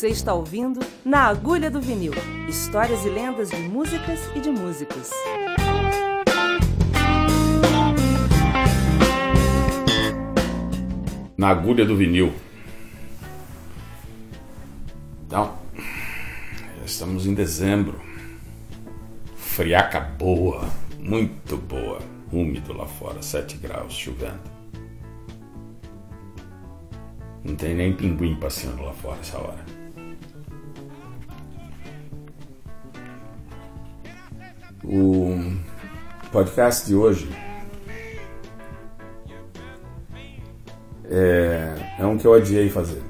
[0.00, 2.14] Você está ouvindo Na Agulha do Vinil
[2.48, 5.10] histórias e lendas de músicas e de músicos.
[11.36, 12.32] Na Agulha do Vinil.
[15.26, 15.58] Então,
[16.86, 18.00] estamos em dezembro.
[19.36, 20.66] Friaca boa,
[20.98, 21.98] muito boa.
[22.32, 24.40] Úmido lá fora, 7 graus, chovendo.
[27.44, 29.79] Não tem nem pinguim passeando lá fora essa hora.
[34.82, 35.36] O
[36.32, 37.28] podcast de hoje
[41.04, 43.02] é, é um que eu adiei fazer.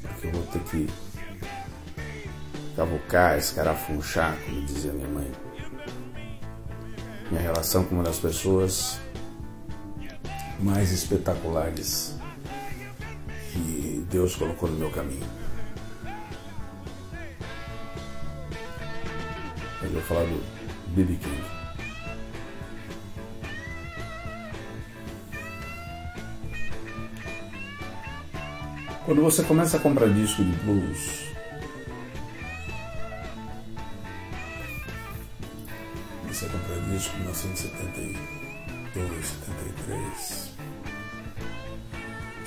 [0.00, 0.86] Porque eu vou ter que
[2.76, 5.32] cavucar, escarafunchar, como dizia minha mãe.
[7.28, 9.00] Minha relação com uma das pessoas
[10.60, 12.14] mais espetaculares
[13.52, 15.35] que Deus colocou no meu caminho.
[19.86, 20.42] Eu vou falar do
[20.88, 21.14] B.B.
[21.14, 21.42] King.
[29.04, 31.26] Quando você começa a comprar disco de blues,
[36.26, 40.56] você compra disco em 1972, 73,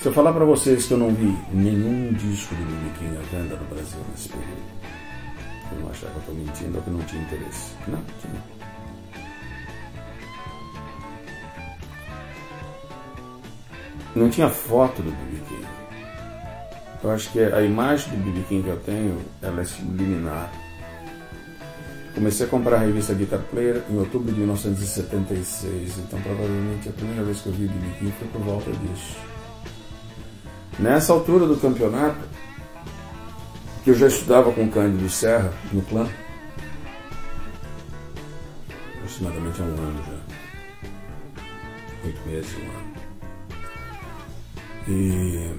[0.02, 3.00] se eu falar para vocês que eu não vi nenhum disco do B.B.
[3.00, 4.79] King à venda no Brasil nesse período,
[5.76, 7.74] não achar que eu estou mentindo ou que não tinha interesse.
[7.88, 8.60] Não, tinha.
[14.16, 15.42] Não tinha foto do B.B.
[15.48, 15.68] King.
[17.04, 18.44] Eu acho que a imagem do B.B.
[18.50, 20.52] King que eu tenho, ela é subliminar.
[22.14, 27.24] Comecei a comprar a revista Guitar Player em outubro de 1976, então provavelmente a primeira
[27.24, 28.00] vez que eu vi o B.B.
[28.00, 29.16] King foi por volta disso.
[30.80, 32.18] Nessa altura do campeonato,
[33.84, 36.08] que eu já estudava com Cândido Serra no clã,
[38.96, 40.20] aproximadamente há um ano já,
[42.06, 42.90] oito meses, um ano.
[44.88, 45.52] E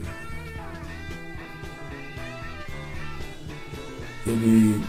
[4.27, 4.85] ele,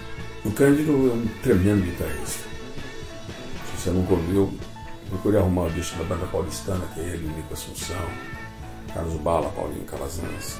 [0.45, 2.49] o Cândido é um tremendo guitarrista.
[3.65, 4.53] Se você nunca ouviu,
[5.09, 8.07] procure arrumar o disco da banda paulistana, que é ele, Nico Assunção,
[8.93, 10.59] Carlos Bala, Paulinho Calazans.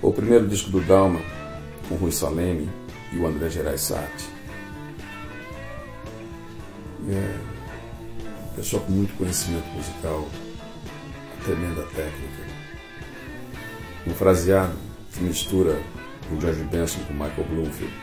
[0.00, 1.20] O primeiro disco do Dalma,
[1.88, 2.68] com Rui Saleme
[3.12, 4.28] e o André Gerais Sati.
[7.10, 7.58] É
[8.54, 10.28] pessoa com muito conhecimento musical,
[11.44, 12.48] tremenda técnica.
[14.06, 14.76] Um fraseado
[15.12, 15.80] que mistura
[16.30, 17.94] o George Benson com o Michael Bloomfield.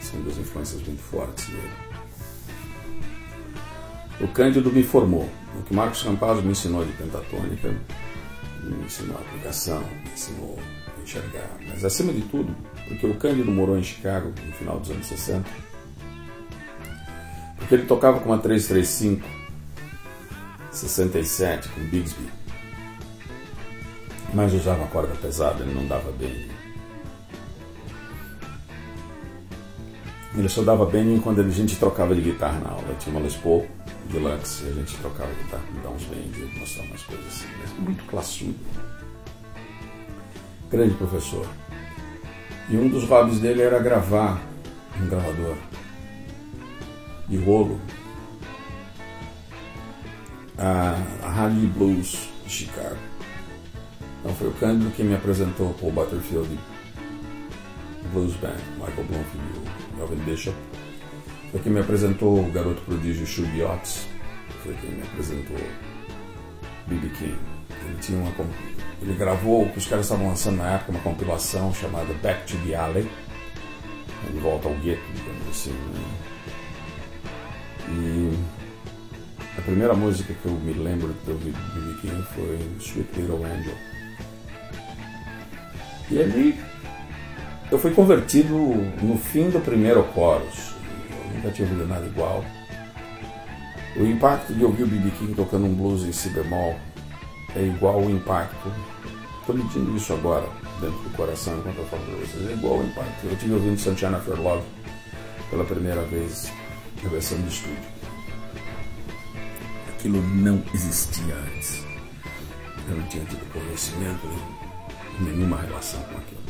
[0.00, 1.70] São duas influências muito fortes dele.
[4.20, 5.28] O Cândido me formou.
[5.58, 7.74] O que Marcos Campazzo me ensinou de pentatônica
[8.62, 10.58] me ensinou a aplicação, me ensinou
[10.96, 11.56] a enxergar.
[11.68, 12.54] Mas acima de tudo,
[12.92, 15.48] porque o Cândido morou em Chicago no final dos anos 60,
[17.56, 19.26] porque ele tocava com uma 335
[20.70, 22.28] 67 com Bigsby,
[24.34, 26.50] mas usava corda pesada, ele não dava bem.
[30.34, 32.96] Ele só dava bem quando a gente trocava de guitarra na aula.
[32.98, 33.66] Tinha uma Les Paul
[34.10, 38.02] Deluxe, a gente trocava guitarra, me dar uns bends, mostrar umas coisas assim, mas muito
[38.04, 38.54] classudo.
[40.70, 41.46] Grande professor.
[42.72, 44.42] E um dos hobbies dele era gravar
[45.00, 45.56] um gravador
[47.28, 47.78] de rolo
[50.58, 52.96] a, a Blues de Chicago.
[54.20, 56.58] Então foi o Cândido que me apresentou Paul Butterfield
[58.12, 60.56] Blues Band, Michael Bloomfield e o Melvin Bishop
[61.52, 64.08] foi quem me apresentou o garoto prodígio Shug Ox,
[64.62, 65.58] foi quem me apresentou
[66.86, 67.10] B.B.
[67.10, 67.36] King.
[67.84, 68.32] Ele tinha uma
[69.02, 72.56] ele gravou o que os caras estavam lançando na época, uma compilação chamada Back to
[72.66, 73.10] the Alley,
[74.30, 75.72] de volta ao gueto, digamos assim.
[75.72, 76.04] Né?
[77.88, 82.00] E a primeira música que eu me lembro de ouvir do.
[82.00, 83.74] King foi Sweet Little Angel.
[86.10, 86.60] E ali
[87.70, 88.54] eu fui convertido
[89.02, 90.72] no fim do primeiro chorus
[91.42, 92.44] nunca tinha ouvido nada igual.
[93.96, 95.10] O impacto de ouvir o B.B.
[95.18, 96.76] King tocando um blues em si bemol
[97.54, 98.72] é igual ao impacto.
[99.42, 100.48] Estou medindo isso agora,
[100.80, 102.48] dentro do coração, enquanto eu falo para vocês.
[102.48, 103.24] É igual ao impacto.
[103.24, 104.62] Eu tive ouvindo Santiana for Love
[105.50, 106.52] pela primeira vez
[107.02, 107.76] na versão de estúdio.
[109.90, 111.84] Aquilo não existia antes.
[112.88, 114.28] Eu não tinha tido conhecimento,
[115.18, 116.42] nenhuma relação com aquilo.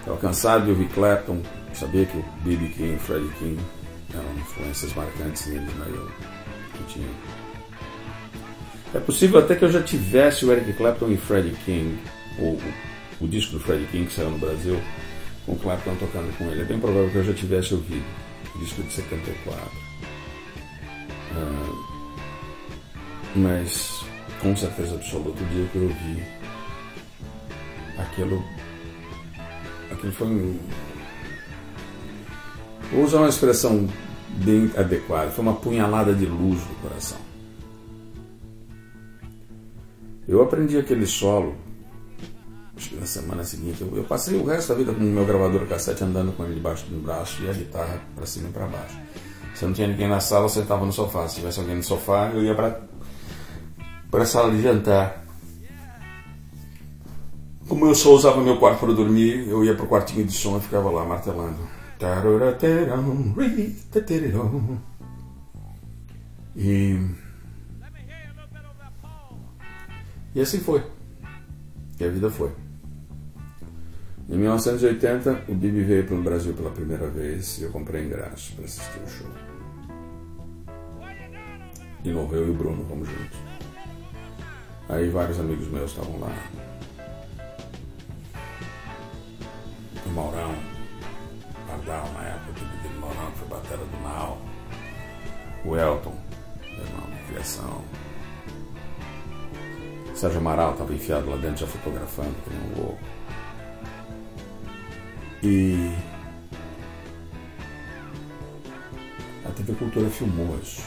[0.00, 1.40] Estava cansado de ouvir Clapton,
[1.74, 2.68] sabia que o B.B.
[2.70, 3.62] King, Freddie King
[4.12, 6.10] eram influências marcantes nele, mas eu
[6.74, 7.08] não tinha.
[8.94, 11.98] É possível até que eu já tivesse o Eric Clapton e Freddie King,
[12.38, 12.58] o,
[13.20, 14.80] o disco do Freddie King que saiu no Brasil,
[15.44, 16.62] com o Clapton tocando com ele.
[16.62, 18.04] É bem provável que eu já tivesse ouvido
[18.54, 19.70] o disco de 74.
[21.32, 21.96] Ah,
[23.34, 24.04] mas
[24.40, 26.22] com certeza absoluta, o dia que eu ouvi
[27.98, 28.44] aquilo,
[29.90, 30.58] aquilo foi um.
[32.92, 33.88] Vou usar uma expressão
[34.44, 37.18] bem adequada, foi uma punhalada de luz no coração.
[40.28, 41.54] Eu aprendi aquele solo
[42.92, 43.80] na semana seguinte.
[43.80, 46.54] Eu, eu, passei o resto da vida com o meu gravador cassete andando com ele
[46.54, 48.98] debaixo do braço e a guitarra para cima e para baixo.
[49.54, 51.26] Se não tinha ninguém na sala, eu sentava no sofá.
[51.28, 52.82] Se tivesse alguém no sofá, eu ia para
[54.10, 55.24] para a sala de jantar.
[57.66, 60.56] Como eu só usava meu quarto para dormir, eu ia para o quartinho de som
[60.58, 61.58] e ficava lá martelando.
[66.54, 66.98] E,
[70.34, 70.82] e assim foi.
[71.98, 72.65] E a vida foi.
[74.28, 78.54] Em 1980, o Bibi veio para o Brasil pela primeira vez e eu comprei ingresso
[78.56, 79.30] para assistir o show.
[82.02, 83.38] De novo, eu e o Bruno fomos juntos.
[84.88, 86.34] Aí vários amigos meus estavam lá.
[90.04, 90.54] O Maurão,
[91.68, 94.38] Pardal, na época, o Bibi do Maurão, que foi batera do Nau.
[95.64, 96.14] O Elton,
[96.62, 97.84] meu irmão de criação.
[100.16, 103.15] Sérgio Amaral estava enfiado lá dentro já fotografando, que nem um louco.
[105.48, 105.94] E
[109.44, 110.82] a TV Cultura filmou isso.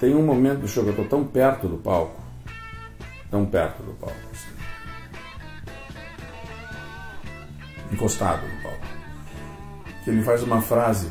[0.00, 2.20] Tem um momento do show que eu estou tão perto do palco,
[3.30, 4.50] tão perto do palco, assim,
[7.92, 8.86] encostado no palco,
[10.02, 11.08] que ele faz uma frase.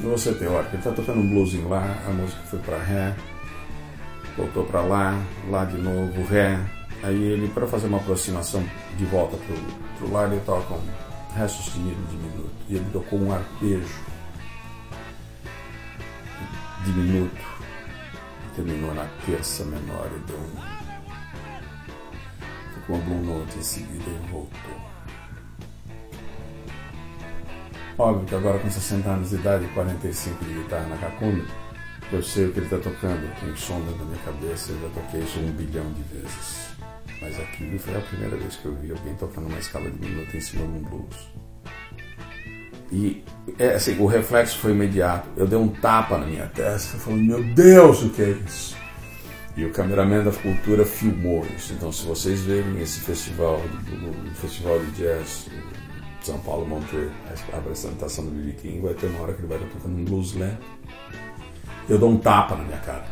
[0.00, 3.16] Não vou ser teórico, ele está tocando um bluesinho lá, a música foi para Ré,
[4.36, 6.58] voltou para lá, lá de novo, Ré.
[7.02, 8.64] Aí ele, para fazer uma aproximação
[8.96, 12.54] de volta para o lá, ele toca um Ré sustenido diminuto.
[12.68, 13.94] E ele tocou um arpejo
[16.84, 17.54] diminuto.
[18.54, 20.54] Terminou na terça menor e deu um.
[22.74, 24.94] Tocou uma Blue Note em seguida e voltou.
[27.96, 31.44] Óbvio que agora com 60 anos de idade e 45 de guitarra na cacunda,
[32.14, 35.20] eu sei o que ele está tocando, tem som da minha cabeça, eu já toquei
[35.20, 36.68] isso um bilhão de vezes.
[37.20, 40.36] Mas aquilo foi a primeira vez que eu vi alguém tocando uma escala de minuto
[40.36, 41.34] em cima de um blues.
[42.92, 43.24] E
[43.58, 45.28] é, assim, o reflexo foi imediato.
[45.36, 48.76] Eu dei um tapa na minha testa, falando, meu Deus, o que é isso?
[49.56, 51.72] E o cameraman da cultura filmou isso.
[51.72, 55.48] Então, se vocês verem esse festival, o festival de jazz,
[56.22, 57.10] São Paulo Montreux,
[57.52, 58.52] a apresentação do B.B.
[58.52, 60.64] King, vai ter uma hora que ele vai estar tocando um blues lento
[61.88, 63.04] eu dou um tapa na minha cara.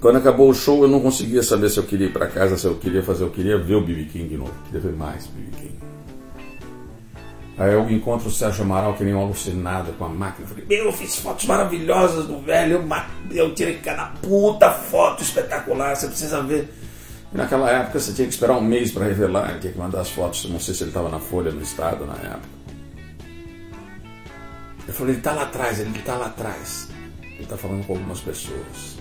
[0.00, 2.66] Quando acabou o show, eu não conseguia saber se eu queria ir para casa, se
[2.66, 5.56] eu queria fazer, eu queria ver o BB King de novo, queria ver mais BB
[5.56, 5.78] King.
[7.56, 10.44] Aí eu encontro o Sérgio Amaral, que nem um alucinado com a máquina.
[10.44, 12.84] Eu falei, meu, eu fiz fotos maravilhosas do velho,
[13.30, 16.68] eu, eu tirei cada puta foto espetacular, você precisa ver.
[17.32, 20.10] E naquela época você tinha que esperar um mês para revelar, tinha que mandar as
[20.10, 22.63] fotos, não sei se ele estava na Folha do Estado na época.
[24.86, 26.88] Eu falei, ele está lá atrás, ele está lá atrás.
[27.22, 28.98] Ele está falando com algumas pessoas.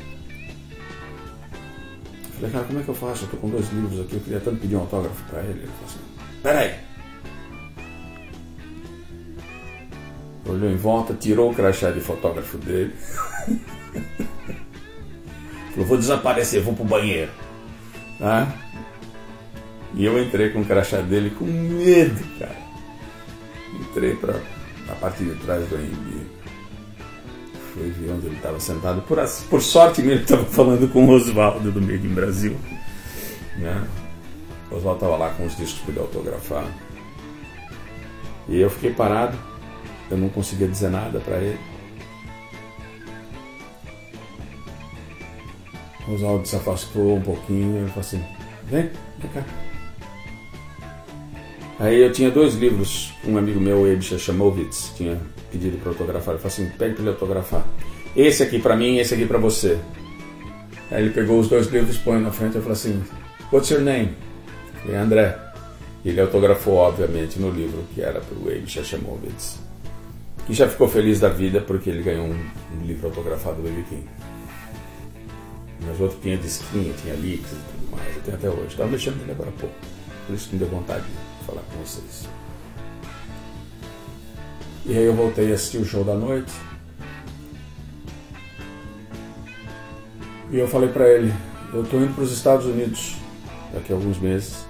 [2.25, 3.23] Eu falei, cara, como é que eu faço?
[3.23, 5.59] Eu estou com dois livros aqui, eu queria tanto pedir um autógrafo para ele.
[5.59, 5.99] Ele falou assim,
[6.41, 6.75] peraí.
[10.45, 12.93] Olhou em volta, tirou o crachá de fotógrafo dele.
[15.71, 17.31] falou, vou desaparecer, vou pro banheiro.
[18.19, 18.53] Tá?
[19.95, 22.63] E eu entrei com o crachá dele com medo, cara.
[23.79, 24.39] Entrei para
[24.89, 26.25] a parte de trás do AMB.
[27.73, 29.01] Foi ver onde ele estava sentado.
[29.01, 29.17] Por,
[29.49, 32.55] por sorte, ele estava falando com o Oswaldo do Made in Brasil.
[33.57, 33.87] Né?
[34.69, 36.65] O Oswaldo estava lá com os discos para ele autografar.
[38.47, 39.37] E eu fiquei parado.
[40.11, 41.59] Eu não conseguia dizer nada para ele.
[46.07, 47.77] O Oswaldo se afastou um pouquinho.
[47.77, 48.23] Ele falou assim:
[48.65, 49.43] Vem, vem cá.
[51.83, 55.19] Aí eu tinha dois livros, um amigo meu, Ebsha Shamovitz, tinha
[55.51, 56.35] pedido para autografar.
[56.35, 57.65] Eu falei assim, pede para ele autografar.
[58.15, 59.77] Esse aqui para mim, esse aqui para você.
[60.89, 63.03] Aí ele pegou os dois livros, põe na frente e falou assim,
[63.51, 64.13] What's your name?
[64.75, 65.37] Eu falei, André.
[66.05, 69.59] E ele autografou, obviamente, no livro que era para o Ebsha Shamovitz.
[70.47, 74.05] Que já ficou feliz da vida porque ele ganhou um, livro autografado do Baby.
[75.85, 78.15] Mas outro tinha disquinho, tinha leaks e tudo mais.
[78.23, 78.67] Tenho até hoje.
[78.69, 79.75] Estava mexendo nele agora há pouco.
[80.25, 81.03] Por isso que me deu vontade
[81.43, 82.27] falar com vocês.
[84.85, 86.51] E aí eu voltei a assistir o show da noite.
[90.51, 91.33] E eu falei para ele,
[91.73, 93.15] eu tô indo para os Estados Unidos
[93.73, 94.65] daqui a alguns meses,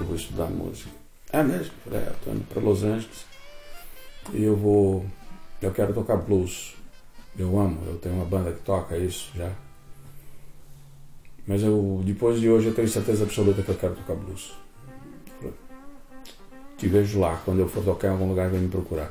[0.00, 0.88] eu vou estudar música.
[1.30, 1.72] É mesmo?
[1.92, 3.26] É, eu tô indo para Los Angeles
[4.32, 5.04] e eu vou,
[5.60, 6.74] eu quero tocar blues.
[7.38, 9.50] Eu amo, eu tenho uma banda que toca isso já.
[11.46, 14.52] Mas eu, depois de hoje eu tenho certeza absoluta que eu quero tocar blues.
[16.78, 19.10] Te vejo lá, quando eu for tocar em algum lugar, vem me procurar.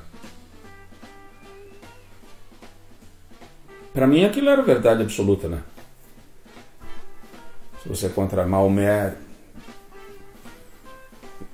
[3.93, 5.61] Para mim aquilo era verdade absoluta, né?
[7.83, 9.15] Se você encontra Maomé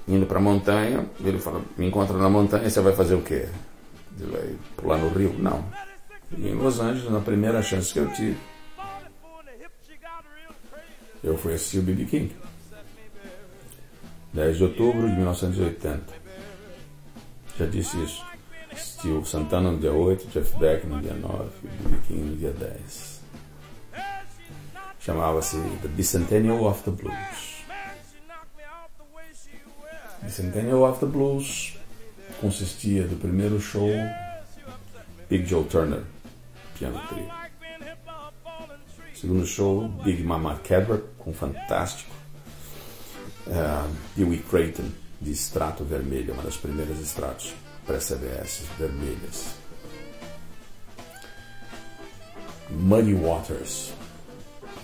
[0.07, 3.47] indo para a montanha, ele fala, me encontra na montanha, você vai fazer o quê?
[4.19, 5.33] Ele vai pular no rio?
[5.39, 5.65] Não.
[6.37, 8.37] E em Los Angeles, na primeira chance que eu tive,
[11.23, 12.05] eu fui assistir o B.B.
[12.05, 12.42] King.
[14.33, 16.13] 10 de outubro de 1980.
[17.57, 18.25] Já disse isso.
[19.05, 21.97] O Santana no dia 8, Jeff Beck no dia 9 e B.B.
[22.07, 23.21] King no dia 10.
[24.99, 27.65] Chamava-se The Bicentennial of the Blues.
[30.21, 31.77] Bicentennial of the Blues
[32.39, 33.89] consistia do primeiro show
[35.29, 36.03] Big Joe Turner,
[36.79, 37.29] piano trio.
[39.13, 42.22] Segundo show, Big Mama Kedrick, com fantástico.
[43.45, 47.53] Uh, Dewey Creighton, de extrato vermelho, uma das primeiras extratos
[47.85, 49.55] pré-CBS vermelhas.
[52.69, 53.93] Muddy Waters,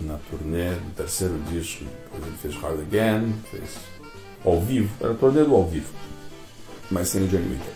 [0.01, 1.85] na turnê do terceiro disco.
[1.85, 3.77] Depois ele fez Hard Again, fez
[4.45, 5.93] ao vivo, era turnê do ao vivo,
[6.91, 7.73] mas sem o Johnny Winter.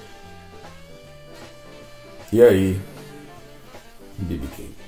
[2.31, 2.81] E aí,
[4.17, 4.47] B.B.
[4.55, 4.82] King.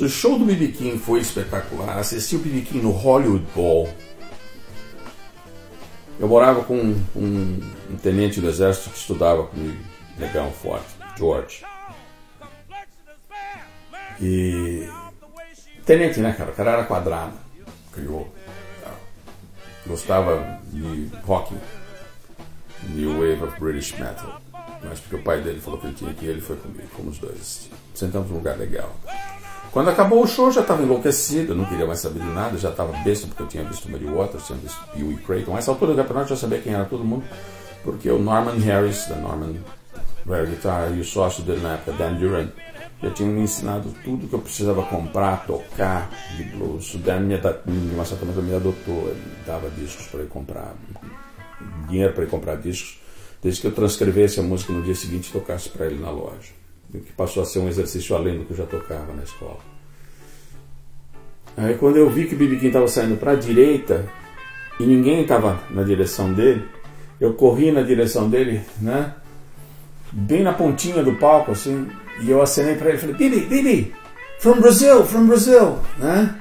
[0.00, 0.68] Se o show do B.B.
[0.68, 2.62] King foi espetacular, assisti o B.B.
[2.62, 3.86] King no Hollywood Bowl.
[6.18, 9.76] Eu morava com um, um, tenente do exército que estudava comigo,
[10.18, 10.88] legal, forte,
[11.18, 11.62] George.
[14.22, 14.88] E.
[15.84, 16.50] Tenente, né, cara?
[16.50, 17.34] O cara era quadrado,
[17.92, 18.26] criou.
[19.86, 21.54] Gostava de rock,
[22.88, 24.40] New Wave of British Metal.
[24.82, 27.18] Mas porque o pai dele falou que ele tinha que ir, ele foi comigo, fomos
[27.18, 27.68] dois.
[27.94, 28.96] Sentamos num lugar legal.
[29.72, 32.92] Quando acabou o show, já estava enlouquecido, não queria mais saber de nada, já estava
[33.04, 35.54] besta porque eu tinha visto Muddy Waters, tinha visto Pee Creighton.
[35.54, 37.24] Nessa altura do campeonato eu já sabia quem era todo mundo,
[37.84, 39.54] porque o Norman Harris, da Norman
[40.28, 42.48] Rare Guitar, e o sócio dele na época, Dan Duran,
[43.00, 46.92] já tinham me ensinado tudo que eu precisava comprar, tocar de blues.
[46.94, 50.74] O Dan, me, de uma certa maneira, me adotou, ele dava discos para ele comprar,
[51.88, 53.00] dinheiro para ele comprar discos,
[53.40, 56.59] desde que eu transcrevesse a música no dia seguinte e tocasse para ele na loja
[56.98, 59.58] que passou a ser um exercício além do que eu já tocava na escola.
[61.56, 64.08] Aí quando eu vi que o Bibiquim estava saindo para a direita
[64.78, 66.64] e ninguém estava na direção dele,
[67.20, 69.14] eu corri na direção dele, né?
[70.10, 71.88] Bem na pontinha do palco, assim,
[72.20, 73.94] e eu acenei para ele, falei, Bibi, Bibi,
[74.38, 76.34] from Brazil, from Brazil, né?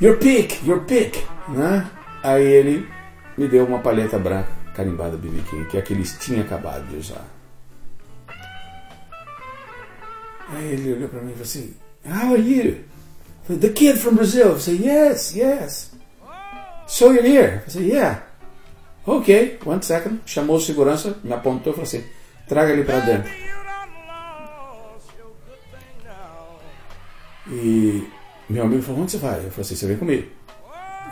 [0.00, 1.86] Your pick, your pick, né?
[2.22, 2.88] Aí ele
[3.36, 6.96] me deu uma palheta branca carimbada Bibi King, que é que eles tinham acabado de
[6.96, 7.37] usar.
[10.48, 11.74] Aí ele olhou para mim e falou assim:
[12.06, 12.84] How are you?
[13.48, 14.56] The kid from Brazil.
[14.56, 15.90] I said, Yes, yes.
[16.86, 17.62] So you're here?
[17.66, 18.22] I said, Yeah.
[19.06, 20.20] Ok, one second.
[20.26, 22.04] Chamou o segurança, me apontou e falou assim:
[22.46, 23.30] Traga ele para dentro.
[27.50, 28.06] E
[28.48, 29.38] meu amigo falou: Onde você vai?
[29.38, 30.28] Eu falei assim: Você vem comigo.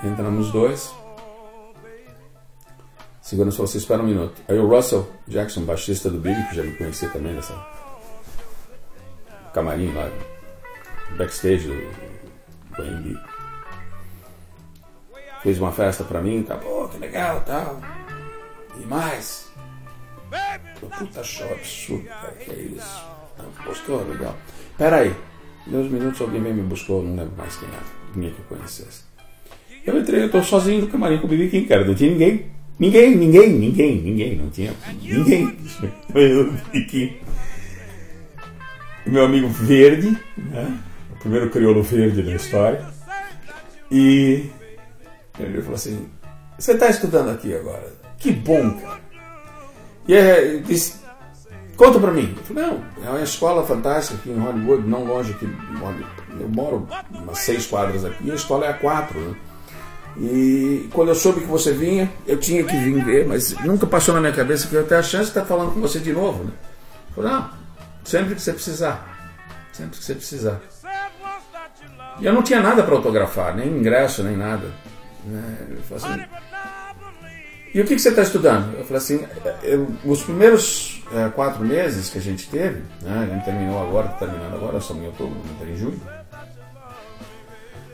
[0.05, 0.91] Entramos os dois.
[3.21, 4.41] Segurança falou assim: Espera um minuto.
[4.49, 7.76] Aí o Russell Jackson, baixista do Big, que já me conhecia também nessa
[9.57, 10.11] camarim lá,
[11.17, 13.19] backstage do, do AMB.
[15.43, 17.81] Fez uma festa pra mim, tá, pô, que legal tal.
[18.79, 19.51] E mais.
[20.99, 23.07] Puta show absurdo, cara, que é isso.
[23.65, 24.37] Gostou, legal.
[24.77, 25.15] Pera aí,
[25.67, 27.79] dois minutos alguém me buscou, não lembro mais quem era,
[28.15, 29.05] ninguém que eu conhecesse.
[29.87, 32.51] Eu entrei, eu tô sozinho no camarim com o King, cara, não tinha ninguém.
[32.79, 35.57] Ninguém, ninguém, ninguém, ninguém, não tinha ninguém.
[36.15, 36.53] Eu,
[36.91, 37.21] King
[39.07, 40.79] meu amigo Verde, né?
[41.13, 42.85] o primeiro crioulo verde da história.
[43.91, 44.51] E
[45.39, 46.09] ele falou assim:
[46.59, 47.93] Você está estudando aqui agora?
[48.19, 49.01] Que bom, cara.
[50.09, 50.95] E ele disse:
[51.77, 52.35] Conta para mim.
[52.37, 55.49] Eu falei: Não, é uma escola fantástica aqui em Hollywood, não longe aqui.
[56.39, 59.37] Eu moro umas seis quadras aqui, a escola é a quatro, né?
[60.19, 64.15] E quando eu soube que você vinha, eu tinha que vir ver, mas nunca passou
[64.15, 66.45] na minha cabeça que eu tenho a chance de estar falando com você de novo,
[66.45, 66.53] né?
[67.09, 67.51] Eu falei, não,
[68.07, 69.19] Sempre que você precisar.
[69.73, 70.61] Sempre que você precisar.
[72.21, 74.73] E eu não tinha nada para autografar, nem ingresso, nem nada.
[75.25, 75.59] Né?
[75.95, 76.25] Assim,
[77.75, 78.75] e o que, que você está estudando?
[78.79, 79.27] Eu falei assim,
[79.63, 84.07] eu, os primeiros é, quatro meses que a gente teve, né, a gente terminou agora,
[84.07, 86.01] está terminando agora, estamos em outubro, não em julho.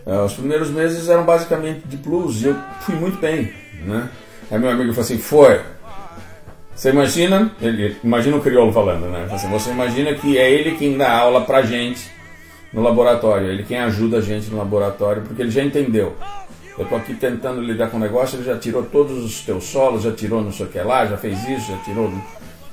[0.07, 3.53] Uh, os primeiros meses eram basicamente de blues e eu fui muito bem,
[3.85, 4.11] né?
[4.51, 5.61] Aí meu amigo falou assim, foi.
[6.83, 9.29] Você imagina, ele, imagina o crioulo falando, né?
[9.31, 12.11] Assim, você imagina que é ele quem dá aula pra gente
[12.73, 16.17] no laboratório, ele quem ajuda a gente no laboratório, porque ele já entendeu.
[16.77, 20.03] Eu tô aqui tentando lidar com o negócio, ele já tirou todos os teus solos,
[20.03, 22.13] já tirou não sei o que lá, já fez isso, já tirou.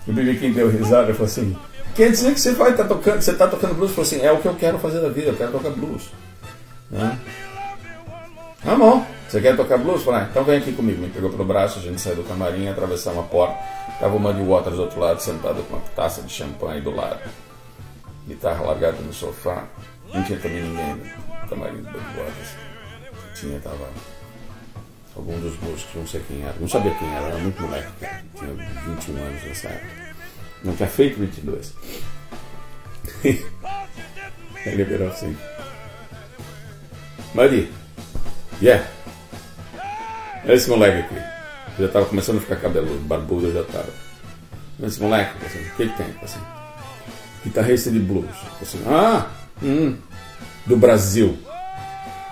[0.07, 1.55] O Bibi King deu risada e falou assim:
[1.93, 3.91] Quer dizer que você vai estar tá tocando, você está tocando blues?
[3.91, 6.09] Falou assim: É o que eu quero fazer da vida, eu quero tocar blues.
[6.89, 7.15] Né?
[8.65, 9.05] Ah, bom.
[9.29, 10.01] Você quer tocar blues?
[10.01, 10.99] Falei, ah, então vem aqui comigo.
[10.99, 13.55] Me pegou pelo braço, a gente saiu do camarim, atravessar uma porta.
[13.99, 17.19] Tava o Muddy Waters do outro lado, sentado com uma taça de champanhe do lado.
[18.25, 19.65] Guitarra largada no sofá.
[20.13, 22.49] Não tinha também ninguém no camarim do Muddy Waters.
[23.35, 23.89] Tinha, tava
[25.15, 26.55] algum dos músicos, não sei quem era.
[26.57, 27.91] Não sabia quem era, era muito moleque.
[28.35, 28.53] Tinha
[28.95, 30.15] 21 anos nessa época.
[30.63, 31.73] Não tinha feito 22.
[34.65, 35.37] Ele virou assim.
[37.33, 37.71] Muddy,
[38.61, 38.87] yeah.
[40.45, 41.38] Olha esse moleque aqui.
[41.79, 43.87] Já estava começando a ficar cabeludo, barbudo já estava.
[44.83, 46.13] Esse moleque, assim, o que, que tem?
[46.21, 46.39] Assim,
[47.43, 48.29] guitarrista de blues.
[48.61, 49.27] Assim, ah,
[49.63, 49.95] hum,
[50.65, 51.37] do Brasil.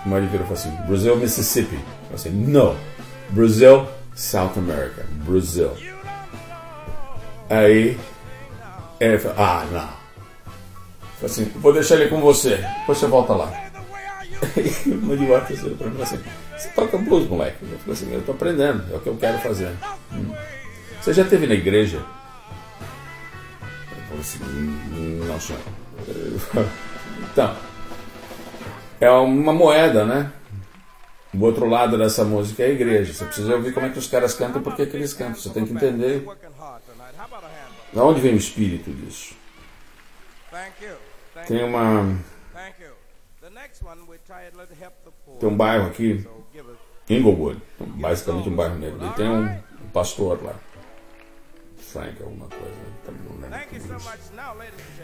[0.04, 1.78] O marido virou falou assim: Brasil, Mississippi.
[2.10, 2.76] Eu assim, não,
[3.30, 5.70] Brasil, South America, Brasil.
[7.48, 7.98] Aí,
[9.00, 9.88] ele falou: ah, não.
[11.16, 13.50] Falei assim: vou deixar ele com você, depois você volta lá.
[14.56, 16.20] Aí o marido virou para mim assim:
[16.58, 17.58] você toca blues, moleque?
[17.62, 19.70] Eu falei assim, eu tô aprendendo, é o que eu quero fazer.
[20.12, 20.34] Hum.
[21.00, 22.04] Você já esteve na igreja?
[23.90, 25.60] Eu falei assim, hum, não, senhor.
[27.30, 27.54] Então,
[29.00, 30.32] é uma moeda, né?
[31.32, 33.12] O outro lado dessa música é a igreja.
[33.12, 35.34] Você precisa ouvir como é que os caras cantam e por que, que eles cantam.
[35.34, 36.24] Você tem que entender
[37.92, 39.36] de onde vem o espírito disso.
[41.46, 42.18] Tem uma.
[45.40, 46.26] Tem um bairro aqui
[47.08, 49.06] Inglewood, basicamente um bairro negro.
[49.06, 50.54] E tem um, pastor lá.
[51.78, 52.74] Frank, alguma coisa.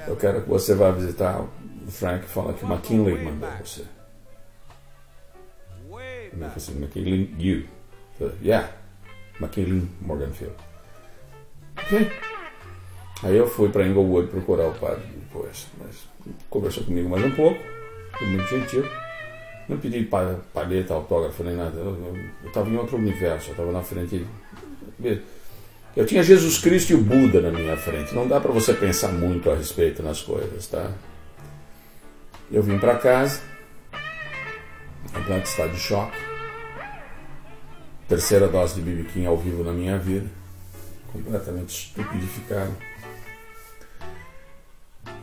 [0.07, 1.51] Eu quero que você vá visitar o
[1.91, 3.85] Frank fala que McKinley mandou você.
[6.39, 7.67] Eu assim, McKinley, you.
[8.43, 8.71] yeah,
[9.41, 10.57] McKinley Morganfield.
[11.79, 12.13] Ok.
[13.23, 15.69] Aí eu fui para Inglewood procurar o padre depois.
[15.79, 16.07] Mas
[16.51, 17.59] conversou comigo mais um pouco.
[18.19, 18.85] Foi muito gentil.
[19.69, 20.09] Não pedi
[20.53, 21.79] palheta, autógrafo nem nada.
[21.79, 24.27] Eu estava em outro universo, eu estava na frente.
[25.97, 28.15] Eu tinha Jesus Cristo e o Buda na minha frente.
[28.15, 30.91] Não dá para você pensar muito a respeito nas coisas, tá?
[32.53, 33.41] Eu vim para casa,
[35.13, 36.19] completo estado de choque.
[38.07, 40.27] Terceira dose de bibiquim ao vivo na minha vida.
[41.11, 42.77] Completamente estupidificado.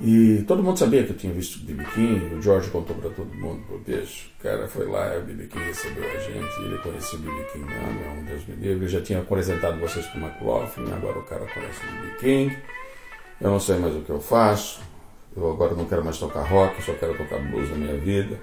[0.04, 3.12] E todo mundo sabia que eu tinha visto o BB King, o George contou para
[3.12, 6.78] todo mundo, pô, bicho, o cara foi lá, o BB King recebeu a gente, ele
[6.80, 10.20] conhecia o BB King, não, não, Deus me livre, eu já tinha apresentado vocês para
[10.20, 12.58] o McLaughlin, agora o cara conhece o BB King,
[13.40, 14.82] eu não sei mais o que eu faço,
[15.38, 18.40] eu agora não quero mais tocar rock, só quero tocar blues na minha vida.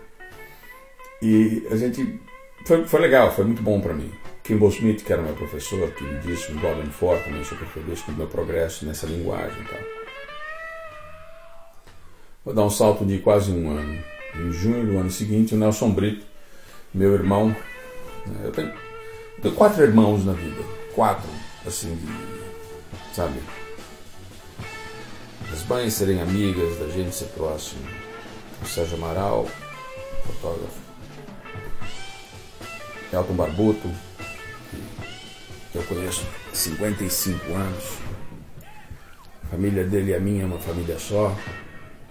[1.20, 2.20] E a gente,
[2.64, 4.12] foi, foi legal, foi muito bom para mim.
[4.44, 8.00] Kimball Smith, que era meu professor, que me disse, um Golden Ford, também super feliz
[8.02, 9.97] com o meu progresso nessa linguagem e tal.
[12.44, 13.98] Vou dar um salto de quase um ano.
[14.34, 16.24] Em junho do ano seguinte, o Nelson Brito,
[16.94, 17.48] meu irmão,
[18.26, 18.72] né, eu tenho,
[19.42, 20.62] tenho quatro irmãos na vida,
[20.94, 21.28] quatro,
[21.66, 23.40] assim, de, sabe?
[25.52, 27.82] As mães serem amigas, da gente ser próximo.
[28.62, 29.46] O Sérgio Amaral,
[30.26, 30.88] fotógrafo.
[33.12, 33.90] Elton Barbuto,
[35.72, 37.84] que eu conheço há 55 anos.
[39.44, 41.34] A família dele e a minha é uma família só.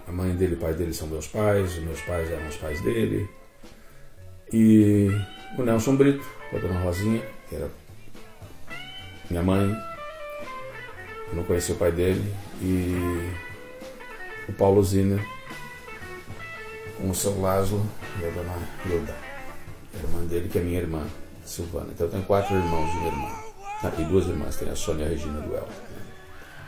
[0.08, 2.82] A mãe dele e o pai dele são meus pais, meus pais eram os pais
[2.82, 3.30] dele.
[4.54, 5.10] E
[5.58, 7.70] o Nelson Brito, a dona Rosinha, que era
[9.30, 9.70] minha mãe.
[11.30, 12.34] Eu não conheci o pai dele.
[12.62, 12.96] E
[14.48, 15.20] o Paulo Zina,
[16.98, 17.86] com o seu Lázaro
[18.22, 18.54] e a dona
[18.86, 19.16] Hilda,
[19.94, 21.06] irmã dele, que é minha irmã,
[21.44, 21.90] Silvana.
[21.92, 23.48] Então eu tenho quatro irmãos e uma irmã.
[23.84, 25.68] Ah, e duas irmãs, tem a Sônia e a Regina do Elton.
[25.68, 26.02] Né?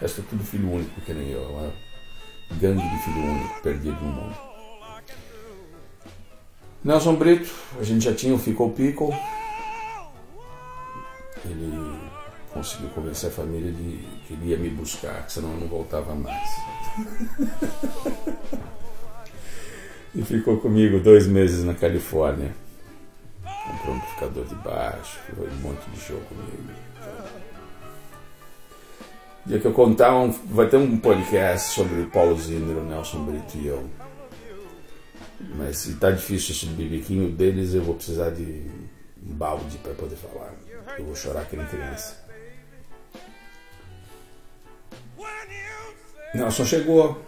[0.02, 1.74] Essa é tudo filho único, que nem eu
[2.58, 4.36] gangue de filho único perdido no mundo.
[6.84, 9.14] Nelson Brito, a gente já tinha o Ficou Pico.
[11.46, 12.00] Ele
[12.54, 16.16] conseguiu convencer a família de que ele ia me buscar, que senão eu não voltava
[16.16, 16.50] mais.
[20.16, 22.54] e ficou comigo dois meses na Califórnia.
[23.44, 26.80] Comprou um amplificador de baixo, foi um monte de show comigo
[29.46, 33.58] dia que eu contar, um, vai ter um podcast sobre Paulo Zimmer, o Nelson Brito
[33.58, 33.90] e eu.
[35.56, 38.44] Mas se tá difícil esse bibiquinho deles, eu vou precisar de
[39.26, 40.54] um balde para poder falar.
[40.98, 42.18] Eu vou chorar que nem criança.
[46.34, 47.20] Nelson chegou,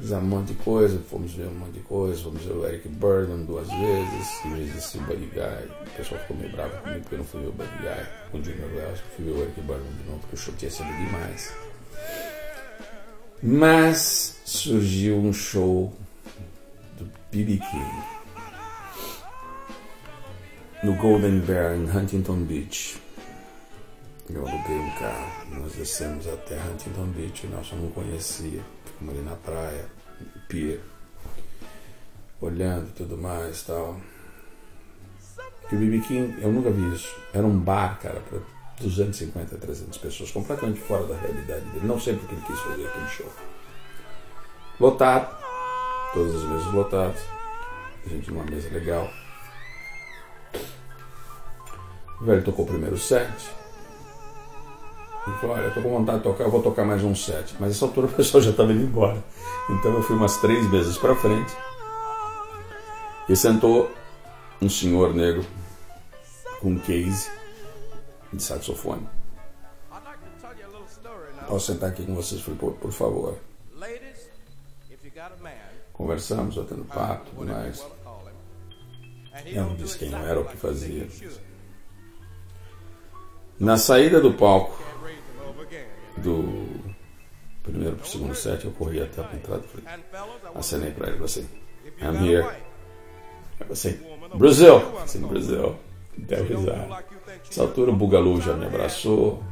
[0.00, 2.88] fizemos um monte de coisa, fomos ver um monte de coisa, fomos ver o Eric
[2.88, 5.70] Burdon duas vezes, em vez de ser o Buddy Guy.
[5.86, 8.38] O pessoal ficou meio bravo comigo porque eu não fui ver o Buddy Guy com
[8.38, 10.88] o Junior Wells, fui ver o Eric Burdon de novo porque o show tinha sido
[10.88, 11.54] demais.
[13.42, 15.92] Mas surgiu um show
[16.98, 17.58] do B.B.
[17.58, 18.20] King
[20.82, 22.98] no Golden Bear em Huntington Beach.
[24.32, 28.60] Eu aluguei um carro, nós descemos até Huntington Beach, o Nelson não conhecia,
[29.00, 29.86] ficamos ali na praia,
[30.20, 30.80] no pier,
[32.40, 33.96] olhando tudo mais tal.
[35.72, 38.40] E o BB King, eu nunca vi isso, era um bar, cara, para
[38.80, 41.86] 250, 300 pessoas, completamente fora da realidade dele.
[41.86, 43.32] Não sei porque ele quis fazer aquele show.
[44.78, 45.36] Lotado,
[46.12, 47.20] todas as mesas lotadas,
[48.04, 49.10] a gente numa mesa legal.
[52.20, 53.59] O velho tocou o primeiro set.
[55.26, 57.54] Ele falou, olha, eu com vontade de tocar, eu vou tocar mais um set.
[57.60, 59.22] Mas essa altura o pessoal já estava indo embora.
[59.68, 61.54] Então eu fui umas três mesas para frente.
[63.28, 63.90] E sentou
[64.60, 65.44] um senhor negro
[66.60, 67.30] com um case
[68.32, 69.06] de saxofone.
[71.46, 72.40] Posso sentar aqui com vocês?
[72.40, 73.38] Falei, por, por favor.
[75.92, 77.84] Conversamos, batendo papo, tudo mais.
[79.46, 81.08] Eu não disse quem era, o que fazia.
[83.58, 84.90] Na saída do palco
[86.20, 86.92] do
[87.62, 90.04] primeiro para o segundo set, eu corri até a entrada e falei,
[90.54, 91.48] acenei para ele assim,
[92.00, 92.46] I'm here.
[93.60, 93.98] Eu assim,
[94.34, 94.98] Brasil!
[94.98, 95.76] Assim, Brasil.
[96.16, 97.04] Deu risada.
[97.46, 99.42] Nessa altura o Bugalu já me abraçou,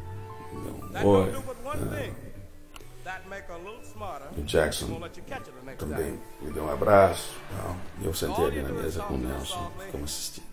[0.93, 1.33] deu um oi.
[1.77, 2.15] Né?
[4.37, 5.01] O Jackson
[5.79, 7.35] também me deu um abraço.
[8.01, 10.47] E eu sentei ali na mesa com o Nelson, ficamos assistindo.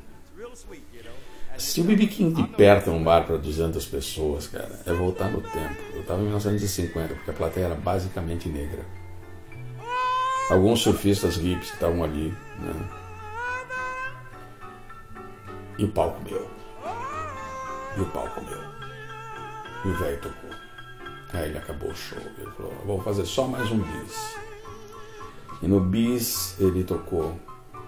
[1.56, 5.42] Assistir o BB King de perto num bar para 200 pessoas, cara, é voltar no
[5.42, 5.76] tempo.
[5.94, 8.86] Eu estava em 1950, porque a plateia era basicamente negra.
[10.50, 12.90] Alguns surfistas hippies estavam ali, né?
[15.78, 16.48] E o palco meu.
[17.98, 18.62] E o palco meu.
[19.86, 20.50] E o velho tocou.
[21.34, 22.20] Aí ele acabou o show.
[22.38, 24.36] Ele falou: vou fazer só mais um bis.
[25.62, 27.40] E no bis ele tocou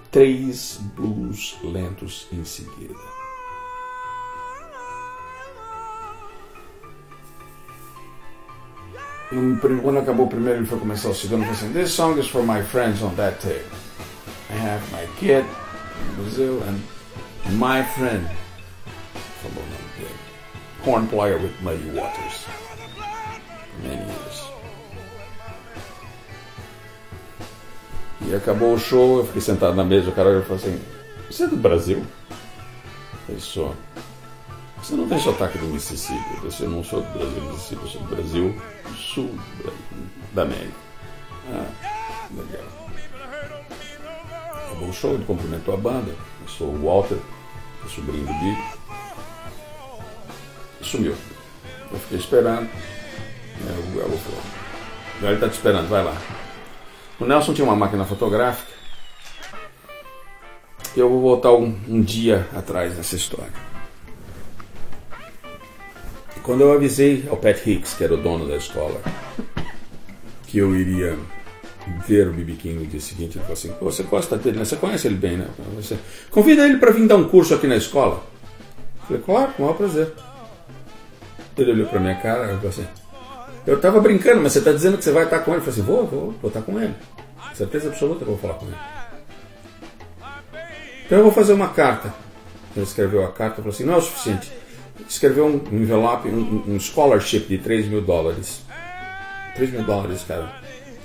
[0.10, 2.95] três blues lentos em seguida.
[9.29, 11.43] Quando acabou o primeiro, ele foi começar o segundo.
[11.43, 13.65] Ele falou assim: This song is for my friends on that tape.
[14.49, 16.79] I have my kid in Brazil and
[17.57, 18.25] my friend
[19.41, 20.15] from Bolivia,
[20.85, 22.45] horn player with Muddy Waters.
[23.83, 24.47] Many years.
[28.21, 30.81] E acabou o show, eu fiquei sentado na mesa, o cara falou assim:
[31.29, 32.01] Você é do Brasil?
[33.27, 33.75] Eu sou.
[34.88, 36.38] Você não tem sotaque do Mississippi.
[36.43, 38.56] Você não sou do Brasil, Mississippi, eu sou do Brasil,
[38.95, 39.38] sul
[40.32, 40.71] da América.
[41.52, 41.67] Ah,
[42.32, 42.63] legal.
[44.65, 46.15] Acabou o show, ele cumprimentou a banda.
[46.41, 47.17] Eu sou o Walter,
[47.86, 48.58] o sobrinho do.
[50.86, 51.15] Sumiu.
[51.91, 52.69] Eu fiquei esperando.
[52.69, 54.41] É, o Galo falou:
[55.21, 56.15] Ele está te esperando, vai lá.
[57.19, 58.71] O Nelson tinha uma máquina fotográfica.
[60.95, 63.67] Eu vou voltar um, um dia atrás nessa história.
[66.47, 69.01] Quando eu avisei ao Pat Hicks, que era o dono da escola,
[70.47, 71.19] que eu iria
[72.07, 74.63] ver o BB King no dia seguinte, ele falou assim: Você gosta dele, né?
[74.63, 75.47] Você conhece ele bem, né?
[75.75, 75.97] Você...
[76.31, 78.23] Convida ele para vir dar um curso aqui na escola.
[79.01, 80.13] Eu falei: Claro, com o maior prazer.
[81.57, 82.88] Ele olhou para minha cara e falou assim:
[83.65, 85.60] Eu estava brincando, mas você está dizendo que você vai estar com ele?
[85.60, 86.95] Eu falei assim: Vou, vou, vou estar com ele.
[87.55, 88.77] Certeza absoluta que eu vou falar com ele.
[91.05, 92.13] Então eu vou fazer uma carta.
[92.73, 94.49] Ele escreveu a carta e falou assim: Não é o suficiente
[95.07, 98.62] escreveu um envelope, um, um scholarship de 3 mil dólares.
[99.55, 100.51] 3 mil dólares, cara,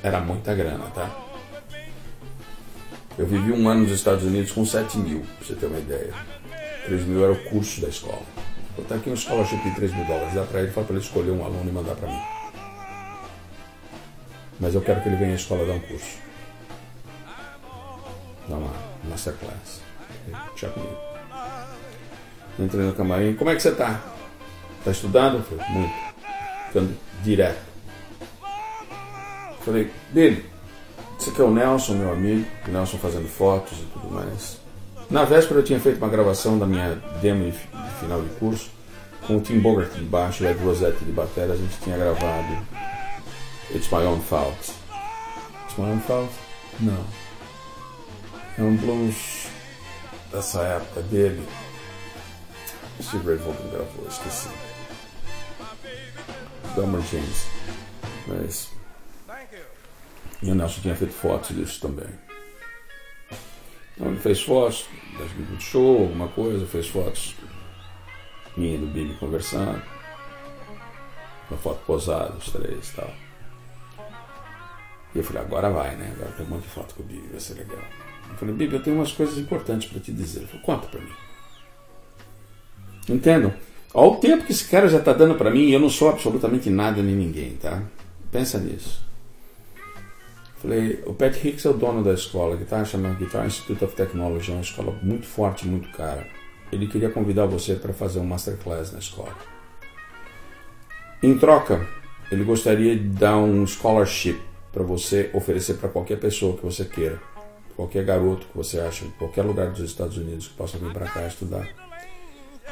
[0.03, 1.11] era muita grana, tá?
[3.19, 6.13] Eu vivi um ano nos Estados Unidos com 7 mil, pra você ter uma ideia.
[6.87, 8.23] 3 mil era o curso da escola.
[8.77, 11.05] Vou botar aqui um scholarship de 3 mil dólares, dá pra ele, fala pra ele
[11.05, 12.23] escolher um aluno e mandar pra mim.
[14.59, 16.19] Mas eu quero que ele venha à escola dar um curso.
[18.49, 18.73] Dar uma
[19.09, 19.81] masterclass.
[20.55, 21.12] Deixa comigo.
[22.59, 23.35] Entrei no camarim.
[23.35, 24.01] Como é que você tá?
[24.85, 25.43] Tá estudando?
[25.45, 25.95] Falei, muito.
[26.69, 27.61] Ficando direto.
[29.65, 30.45] Falei, Billy,
[31.19, 32.47] esse aqui é o Nelson, meu amigo.
[32.67, 34.61] O Nelson fazendo fotos e tudo mais.
[35.09, 37.57] Na véspera eu tinha feito uma gravação da minha demo de
[38.01, 38.71] final de curso
[39.27, 41.55] com o Tim Bogart de baixo e o Ed Rossetti de bateria.
[41.55, 42.59] A gente tinha gravado
[43.71, 44.73] It's My Own Fault.
[45.65, 46.33] It's My Own Fault?
[46.81, 47.05] Não.
[48.59, 49.47] É um blues
[50.33, 51.47] dessa época dele.
[53.01, 54.49] Steve Ray Vaughan gravou, esqueci.
[56.75, 57.47] Delmer James.
[58.27, 58.71] Mas.
[60.43, 62.09] E o Nelson tinha feito fotos disso também.
[63.95, 64.87] Então ele fez fotos
[65.19, 67.37] das de show, alguma coisa, fez fotos
[68.57, 69.83] minha e do Bibi conversando.
[71.51, 73.13] Uma foto posada, os três e tal.
[75.15, 76.11] E eu falei, agora vai, né?
[76.17, 77.83] Agora tem um monte de foto com o Bibi, vai ser legal.
[78.31, 80.41] Eu falei, Bibi, eu tenho umas coisas importantes para te dizer.
[80.41, 81.13] Ele falou, conta para mim.
[83.13, 83.53] Entendam?
[83.93, 86.09] Olha o tempo que esse cara já está dando para mim e eu não sou
[86.09, 87.83] absolutamente nada nem ninguém, tá?
[88.31, 89.03] Pensa nisso.
[90.57, 93.95] Falei, o Pat Hicks é o dono da escola, que está chamando Guitar Institute of
[93.95, 96.27] Technology, é uma escola muito forte, muito cara.
[96.71, 99.37] Ele queria convidar você para fazer um masterclass na escola.
[101.23, 101.87] Em troca,
[102.31, 104.41] ele gostaria de dar um scholarship
[104.73, 107.21] para você oferecer para qualquer pessoa que você queira,
[107.77, 111.07] qualquer garoto que você acha, em qualquer lugar dos Estados Unidos que possa vir para
[111.07, 111.82] cá estudar.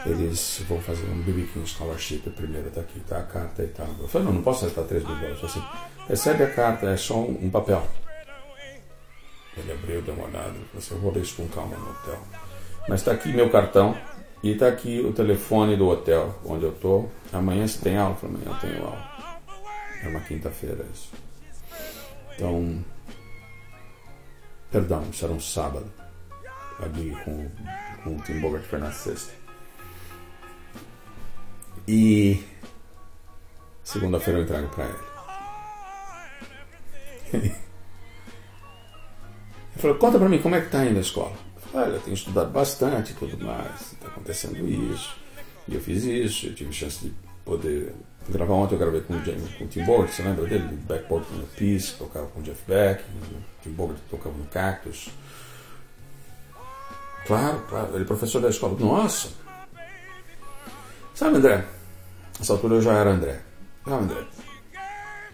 [0.07, 3.87] Eles vão fazer um BB King Scholarship primeiro, tá aqui, tá a carta e tal.
[3.99, 5.45] Eu falei, não, não posso aceitar 3 mil dólares.
[5.45, 5.63] Assim,
[6.09, 7.87] recebe a carta, é só um, um papel.
[9.57, 12.19] Ele abriu, deu uma olhada, você vou ler isso com calma no hotel.
[12.89, 13.97] Mas está aqui meu cartão
[14.43, 17.07] e está aqui o telefone do hotel onde eu tô.
[17.33, 18.17] Amanhã você tem aula?
[18.23, 19.11] Amanhã eu tenho aula.
[20.03, 21.11] É uma quinta-feira isso.
[22.35, 22.83] Então,
[24.71, 25.93] perdão, isso era um sábado.
[26.83, 27.47] Ali com,
[28.03, 29.40] com o Tim Bogart foi na sexta.
[31.93, 32.41] E
[33.83, 34.99] segunda-feira eu entrego para ele.
[37.33, 37.55] ele
[39.75, 41.33] falou, conta para mim como é que tá indo a escola.
[41.57, 45.17] Eu falei, olha, eu tenho estudado bastante e tudo mais, está acontecendo isso.
[45.67, 47.13] E eu fiz isso, eu tive chance de
[47.45, 47.93] poder
[48.29, 49.21] gravar ontem, eu gravei com o,
[49.59, 50.79] com o Tim Bogart, você lembra dele?
[50.87, 55.11] Backboard no Peace, tocava com o Jeff Beck, o Tim Bogart tocava no Cactus.
[57.27, 58.79] Claro, claro, ele é professor da escola.
[58.79, 59.31] Nossa!
[61.15, 61.80] Sabe, André?
[62.41, 63.39] Nessa altura eu já era André.
[63.85, 64.27] Sabe, André?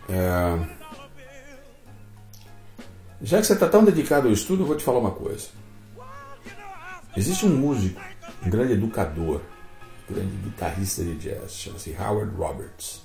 [0.08, 0.76] É...
[3.22, 5.46] Já que você está tão dedicado ao estudo, eu vou te falar uma coisa.
[7.16, 8.00] Existe um músico,
[8.44, 9.40] um grande educador,
[10.10, 13.02] um grande guitarrista de jazz, chama-se Howard Roberts.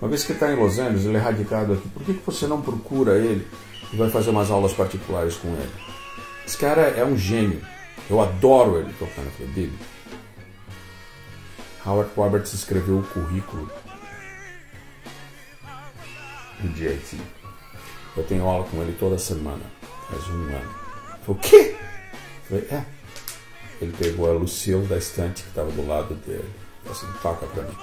[0.00, 1.88] Uma vez que está em Los Angeles, ele é radicado aqui.
[1.88, 3.46] Por que, que você não procura ele
[3.92, 5.72] e vai fazer umas aulas particulares com ele?
[6.46, 7.60] Esse cara é um gênio.
[8.08, 9.91] Eu adoro ele tocando a Bíblia.
[11.84, 13.70] Howard Roberts escreveu o currículo
[16.60, 17.18] do JT.
[18.16, 19.62] Eu tenho aula com ele toda semana,
[20.08, 20.74] faz um ano.
[21.24, 21.76] Falei, o quê?
[22.48, 22.84] Falei, é.
[23.80, 26.48] Ele pegou a Lucille da estante que estava do lado dele.
[26.84, 27.76] Falei assim, toca pra mim.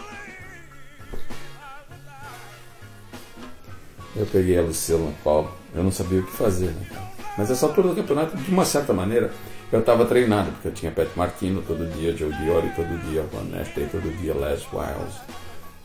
[4.15, 5.49] Eu peguei a Lucille no.
[5.73, 7.09] Eu não sabia o que fazer, né?
[7.37, 9.31] Mas essa altura do campeonato, de uma certa maneira,
[9.71, 13.43] eu estava treinado, porque eu tinha Pat Martino todo dia, Joe Diori todo dia, Van
[13.43, 15.21] Neste todo dia, Les Wiles,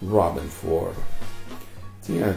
[0.02, 0.94] Robin Ford.
[2.02, 2.36] Tinha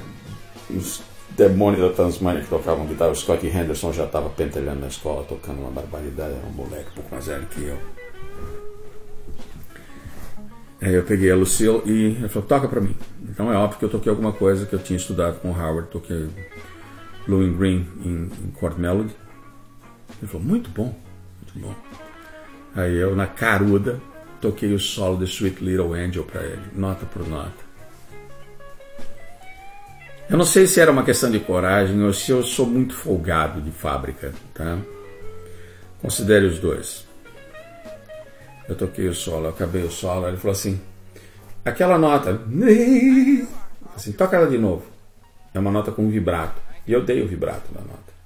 [0.70, 1.02] os
[1.38, 3.12] demônios da Tasmania que tocavam guitarra.
[3.12, 6.96] O Scott Henderson já estava pentelhando na escola, tocando uma barbaridade, era um moleque um
[6.96, 7.78] pouco mais velho que eu.
[10.82, 12.96] Aí eu peguei a Lucille e ele falou, toca pra mim.
[13.24, 15.90] Então é óbvio que eu toquei alguma coisa que eu tinha estudado com o Howard,
[15.90, 16.30] toquei
[17.26, 19.16] Blue and Green em, em Chord Melody.
[20.22, 20.94] Ele falou, muito bom,
[21.58, 21.76] bom.
[22.76, 24.00] Aí eu, na caruda,
[24.40, 27.68] toquei o solo de Sweet Little Angel para ele, nota por nota.
[30.30, 33.62] Eu não sei se era uma questão de coragem ou se eu sou muito folgado
[33.62, 34.78] de fábrica, tá?
[36.02, 37.08] Considere os dois.
[38.68, 40.80] Eu toquei o solo, eu acabei o solo, ele falou assim:
[41.64, 42.42] aquela nota,
[43.96, 44.84] assim, toca ela de novo.
[45.54, 46.62] É uma nota com vibrato.
[46.86, 48.17] E eu dei o vibrato na nota.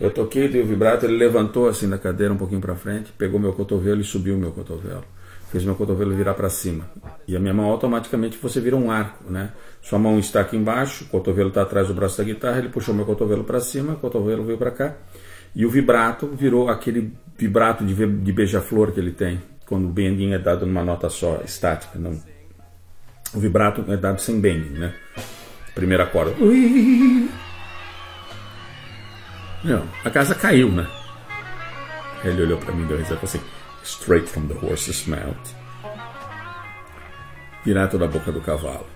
[0.00, 3.38] Eu toquei, dei o vibrato, ele levantou assim da cadeira um pouquinho para frente, pegou
[3.38, 5.04] meu cotovelo e subiu meu cotovelo.
[5.50, 6.90] Fez meu cotovelo virar para cima.
[7.28, 9.52] E a minha mão automaticamente você vira um arco, né?
[9.82, 12.94] Sua mão está aqui embaixo, o cotovelo está atrás do braço da guitarra, ele puxou
[12.94, 14.96] meu cotovelo para cima, o cotovelo veio para cá.
[15.54, 20.32] E o vibrato virou aquele vibrato de, de beija-flor que ele tem, quando o bending
[20.32, 21.98] é dado numa nota só, estática.
[21.98, 22.18] Não.
[23.34, 24.94] O vibrato é dado sem bending, né?
[25.74, 26.34] Primeira corda.
[29.64, 30.86] Não, a casa caiu, né?
[32.24, 33.40] Ele olhou para mim e deu risada assim:
[33.84, 35.36] Straight from the horse's mouth.
[37.64, 38.86] Direto da boca do cavalo.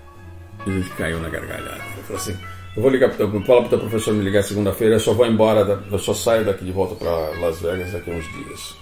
[0.65, 1.83] E a gente caiu na gargalhada.
[1.93, 2.37] Ele falou assim:
[2.75, 4.95] Eu vou ligar para o fala pro teu professor me ligar segunda-feira.
[4.95, 8.13] Eu só vou embora, eu só saio daqui de volta para Las Vegas daqui a
[8.13, 8.75] uns dias.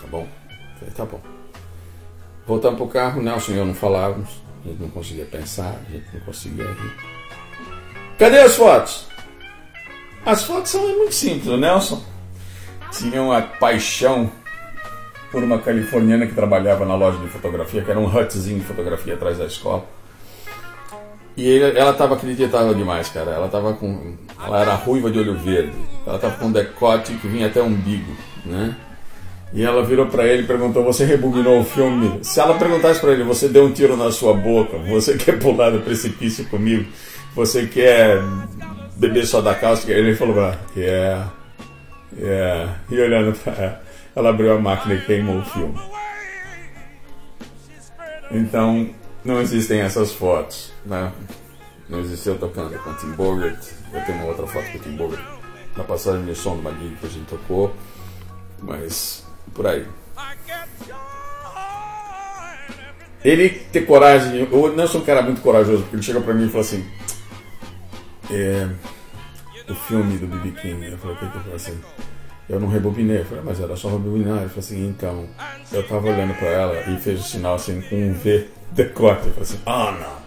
[0.00, 0.28] Tá bom?
[0.78, 1.20] Falei: Tá bom.
[2.46, 4.42] Voltamos pro carro, Nelson e eu não falávamos.
[4.64, 6.92] A gente não conseguia pensar, a gente não conseguia rir.
[8.18, 9.11] Cadê as fotos?
[10.24, 11.46] As fotos são muito simples.
[11.46, 12.02] O Nelson
[12.92, 14.30] tinha uma paixão
[15.30, 19.14] por uma californiana que trabalhava na loja de fotografia, que era um hutzinho de fotografia
[19.14, 19.84] atrás da escola.
[21.36, 23.30] E ele, ela tava acreditável demais, cara.
[23.30, 24.14] Ela tava com.
[24.44, 25.72] Ela era ruiva de olho verde.
[26.06, 28.12] Ela tava com um decote que vinha até o umbigo,
[28.44, 28.76] né?
[29.54, 32.20] E ela virou para ele e perguntou: Você rebobinou o filme?
[32.22, 34.76] Se ela perguntasse para ele: Você deu um tiro na sua boca?
[34.78, 36.86] Você quer pular do precipício comigo?
[37.34, 38.22] Você quer
[39.02, 39.90] beber só da calça?
[39.90, 41.32] Ele falou: ah, Yeah,
[42.16, 42.80] yeah.
[42.88, 43.82] E olhando pra ela,
[44.14, 45.78] ela abriu a máquina e queimou o filme.
[48.30, 48.88] Então,
[49.24, 50.72] não existem essas fotos.
[50.86, 51.12] Né?
[51.88, 53.58] Não existiu tocando com Tim Bogart.
[53.92, 55.22] Eu tenho uma outra foto com Tim Bogart
[55.76, 57.74] na passagem de som do Magui que a gente tocou.
[58.60, 59.86] Mas por aí.
[63.24, 66.46] Ele ter coragem, eu não sou um cara muito corajoso, porque ele chega pra mim
[66.46, 66.84] e fala assim:
[68.30, 68.68] é,
[69.68, 70.90] O filme do BB King.
[70.90, 71.80] Eu falei: que eu assim?
[72.48, 73.20] Eu não rebobinei.
[73.20, 74.38] Eu falei: Mas era só rebobinar.
[74.38, 75.28] Ele falou assim: Então,
[75.72, 79.26] eu tava olhando pra ela e fez o sinal assim com um V decote.
[79.26, 80.22] Eu falei assim: Ah, não.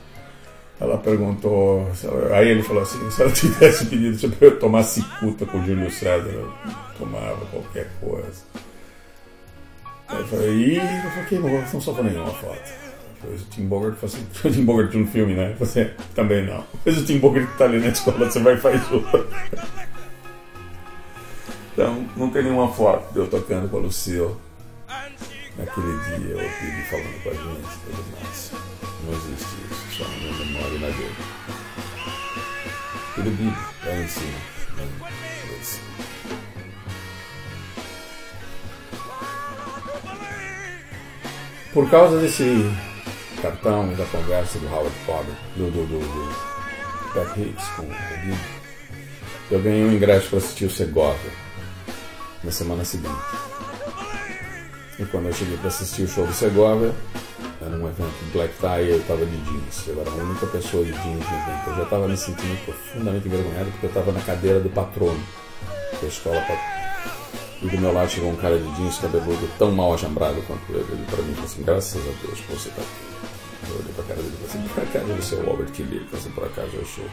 [0.77, 1.89] Ela perguntou,
[2.33, 5.89] aí ele falou assim: se ela tivesse pedido pra eu tomar cicuta com o Júlio
[5.89, 6.51] César, eu
[6.97, 8.43] tomava qualquer coisa.
[10.07, 12.84] Aí eu falei, ih, eu falei, que não, não nenhuma foto.
[13.25, 15.55] Depois o Tim Bogart assim, o Tim Bogart de um filme, né?
[15.59, 16.63] Você também não.
[16.73, 19.25] Depois o Tim Bogart que tá ali na escola, você vai e faz outra.
[21.73, 24.35] Então, não tem nenhuma foto de eu tocando com a Lucille
[25.57, 28.51] naquele dia, ou Bibi falando com a gente e tudo mais.
[29.03, 31.15] Não existe isso, só na minha memória e na dele.
[33.15, 33.71] Tudo Bibi, lá.
[33.85, 34.55] Lá em cima.
[41.73, 42.71] Por causa desse
[43.45, 48.37] cartão da conversa do Howard Potter, do, do, do, do Pat Hicks com o Bibi,
[49.51, 51.31] eu ganhei um ingresso para assistir o Segovia
[52.43, 53.13] na semana seguinte.
[54.97, 56.91] E quando eu cheguei para assistir o show do Segovia,
[57.61, 59.87] era um evento black tie e eu estava de jeans.
[59.87, 61.67] Eu era a única pessoa de jeans no evento.
[61.67, 65.23] Eu já estava me sentindo profundamente envergonhado porque eu estava na cadeira do patrono
[66.01, 66.43] da escola.
[67.61, 70.79] E do meu lado chegou um cara de jeans cabeludo tão mal ajambrado quanto eu.
[70.79, 73.14] Ele para mim falou assim: graças a Deus que você está aqui.
[73.69, 75.73] Eu olhei para a cara dele e falei assim: por acaso você é o Albert
[75.79, 75.95] Lee?
[75.95, 77.05] Ele falou assim: por acaso eu sou.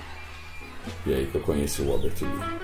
[1.07, 2.61] E aí que eu conheci o Albert Lee.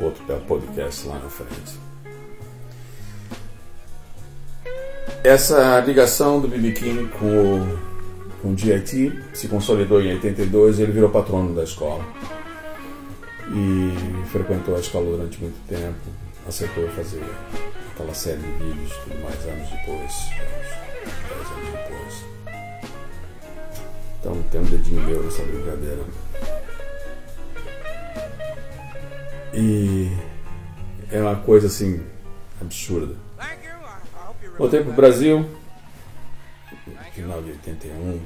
[0.00, 1.78] Outro podcast lá na frente.
[5.24, 6.72] Essa ligação do B.B.
[6.72, 7.92] King com
[8.42, 12.04] com o GIT se consolidou em 82 e ele virou patrono da escola.
[13.54, 15.98] E frequentou a escola durante muito tempo,
[16.48, 17.22] aceitou fazer
[17.92, 20.12] aquela série de vídeos tudo mais anos depois,
[21.04, 22.24] 10 anos depois.
[24.20, 26.04] Então tem um dedinho meu nessa brincadeira.
[29.54, 30.10] E
[31.10, 32.04] é uma coisa assim
[32.60, 33.16] absurda.
[34.58, 35.48] Voltei pro Brasil,
[37.12, 38.20] final de 81,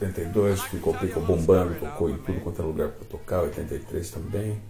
[0.00, 4.62] 82, ficou, ficou bombando, tocou em tudo quanto é lugar para tocar, 83 também,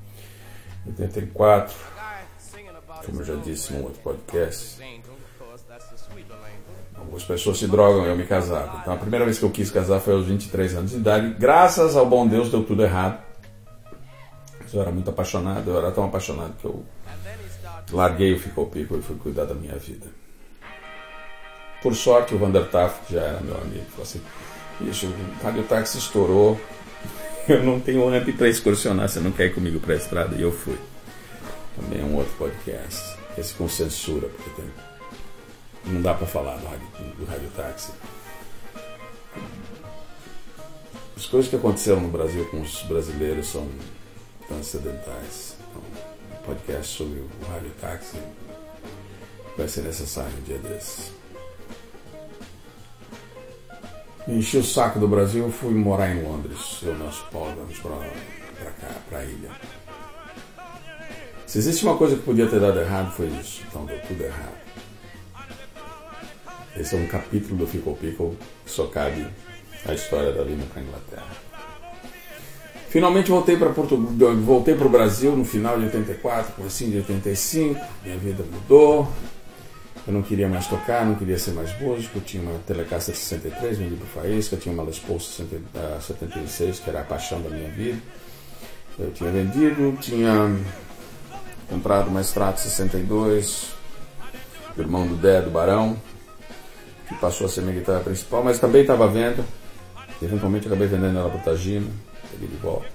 [0.86, 1.74] 84,
[3.06, 4.80] como eu já disse num outro podcast.
[7.02, 8.78] Algumas pessoas se drogam eu me casava.
[8.80, 11.34] Então a primeira vez que eu quis casar foi aos 23 anos de idade.
[11.38, 13.18] Graças ao bom Deus deu tudo errado.
[14.72, 16.82] Eu era muito apaixonado, eu era tão apaixonado que eu
[17.90, 20.06] larguei o Ficou Pico e fui cuidar da minha vida.
[21.82, 24.22] Por sorte, o Vander Taff, já era meu amigo, falou assim:
[24.80, 26.58] Bicho, o rádio táxi estourou,
[27.48, 30.34] eu não tenho amp para excursionar, você não quer ir comigo para a estrada?
[30.36, 30.78] E eu fui.
[31.76, 34.64] Também é um outro podcast, esse com censura, porque tem,
[35.84, 36.86] não dá para falar do rádio,
[37.18, 37.92] do rádio táxi.
[41.16, 43.68] As coisas que aconteceram no Brasil com os brasileiros são
[44.48, 45.56] transcendentais.
[45.70, 48.16] Então, um podcast sobre o rádio táxi
[49.56, 51.12] vai ser necessário um dia desses.
[54.26, 56.78] Enchi o saco do Brasil, fui morar em Londres.
[56.82, 59.50] Eu e nosso Paulo vamos pra cá, pra ilha.
[61.46, 63.62] Se existe uma coisa que podia ter dado errado, foi isso.
[63.68, 64.71] Então deu tudo errado.
[66.76, 69.26] Esse é um capítulo do Fickle Pickle que só cabe
[69.86, 71.30] a história da vinda para Inglaterra.
[72.88, 77.80] Finalmente voltei para Portugal, voltei para o Brasil no final de 84, comecinho de 85.
[78.04, 79.08] Minha vida mudou,
[80.06, 82.20] eu não queria mais tocar, não queria ser mais músico.
[82.20, 84.56] Tinha uma Telecaster 63, vendi para Faísca.
[84.56, 87.98] Tinha uma Les Paul 76, que era a paixão da minha vida.
[88.98, 90.54] Eu tinha vendido, tinha
[91.68, 93.68] comprado uma Strato 62,
[94.76, 95.96] do irmão do Dé, do Barão,
[97.12, 99.44] que passou a ser minha guitarra principal, mas também estava vendo.
[100.20, 101.90] Eventualmente acabei vendendo ela para Tagino,
[102.30, 102.86] peguei de volta.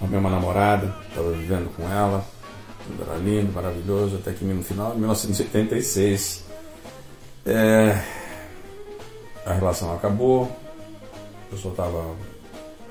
[0.00, 2.24] arrumei uma namorada, estava vivendo com ela,
[2.86, 6.44] tudo era lindo, maravilhoso, até que no final de 1986
[7.44, 8.02] é,
[9.44, 10.50] a relação acabou,
[11.52, 12.14] eu só estava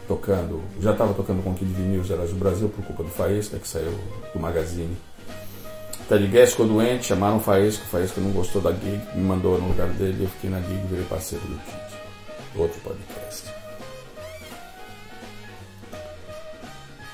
[0.08, 3.58] tocando, já estava tocando com o Kid Vinil Gerais do Brasil por culpa do Faísca,
[3.58, 3.94] que saiu
[4.34, 4.96] do Magazine.
[6.10, 9.60] Ted Guest ficou doente, chamaram o Faísca, o Faísca não gostou da gig, me mandou
[9.60, 12.00] no lugar dele, eu fiquei na gig e virei parceiro do Kid.
[12.56, 13.54] Outro podcast.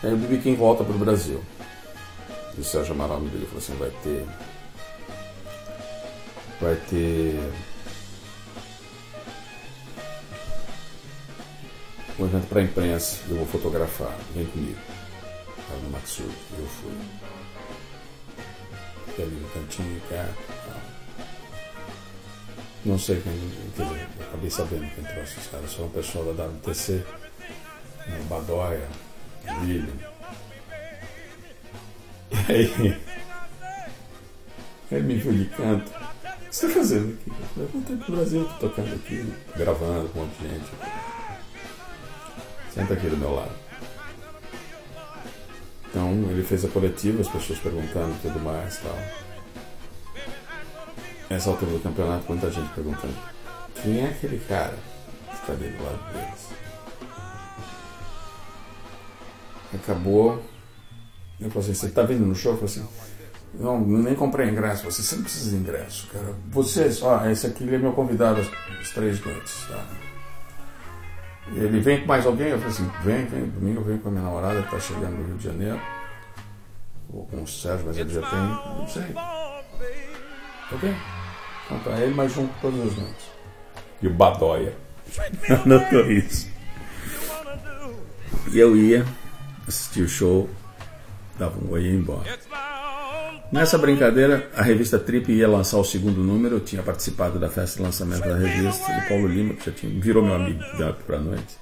[0.02, 1.44] Aí o BB King volta pro Brasil.
[2.58, 4.26] E o Sérgio Amaral me dele falou assim, vai ter.
[6.62, 7.52] Vai ter.
[12.18, 14.80] Um evento para imprensa, eu vou fotografar, vem comigo.
[15.60, 16.94] Estava no Matsuri, eu fui.
[19.16, 20.28] Fiquei ali no cantinho, cá.
[22.84, 23.32] Não sei quem,
[23.78, 27.02] quer dizer, acabei sabendo quem trouxe os caras, são um pessoal da WTC,
[28.28, 28.86] Badoia,
[29.62, 29.88] William.
[32.30, 33.02] E aí,
[34.92, 35.90] ele me viu de canto.
[35.90, 37.30] O que você está fazendo aqui?
[37.30, 40.72] Eu falei, voltei pro Brasil, tô tocando aqui, gravando com um monte de gente.
[42.74, 43.65] Senta aqui do meu lado.
[45.96, 48.98] Então ele fez a coletiva, as pessoas perguntando e tudo mais tal.
[51.30, 53.14] Nessa altura do campeonato, muita gente perguntando
[53.82, 54.78] quem é aquele cara
[55.30, 56.50] que está ali do lado deles.
[59.74, 60.44] Acabou.
[61.40, 62.52] Eu falei assim, você está vindo no show?
[62.52, 62.88] Eu falei assim,
[63.54, 64.84] não, nem comprei ingresso.
[64.84, 66.36] Você sempre precisa de ingresso, cara.
[66.50, 68.42] Vocês, ó, esse aqui é meu convidado,
[68.82, 70.05] os três noites, tá?
[71.48, 72.48] Ele vem com mais alguém?
[72.48, 75.18] Eu falei assim, vem, vem, domingo eu venho com a minha namorada que está chegando
[75.18, 75.80] do Rio de Janeiro.
[77.10, 79.04] Vou com o Sérgio, mas ele já tem, não sei.
[80.72, 80.96] Ok?
[81.66, 83.26] Então tá, ele mais um todas as noites.
[84.02, 84.76] E o Badoia.
[85.64, 86.50] Anotou isso.
[88.52, 89.06] E eu ia
[89.68, 90.50] assistir o show,
[91.38, 92.40] dava um oi e ia embora.
[93.52, 96.56] Nessa brincadeira, a revista Trip ia lançar o segundo número.
[96.56, 98.92] Eu tinha participado da festa de lançamento da revista.
[98.92, 101.58] E o Paulo Lima, que já tinha, virou meu amigo da pra noite,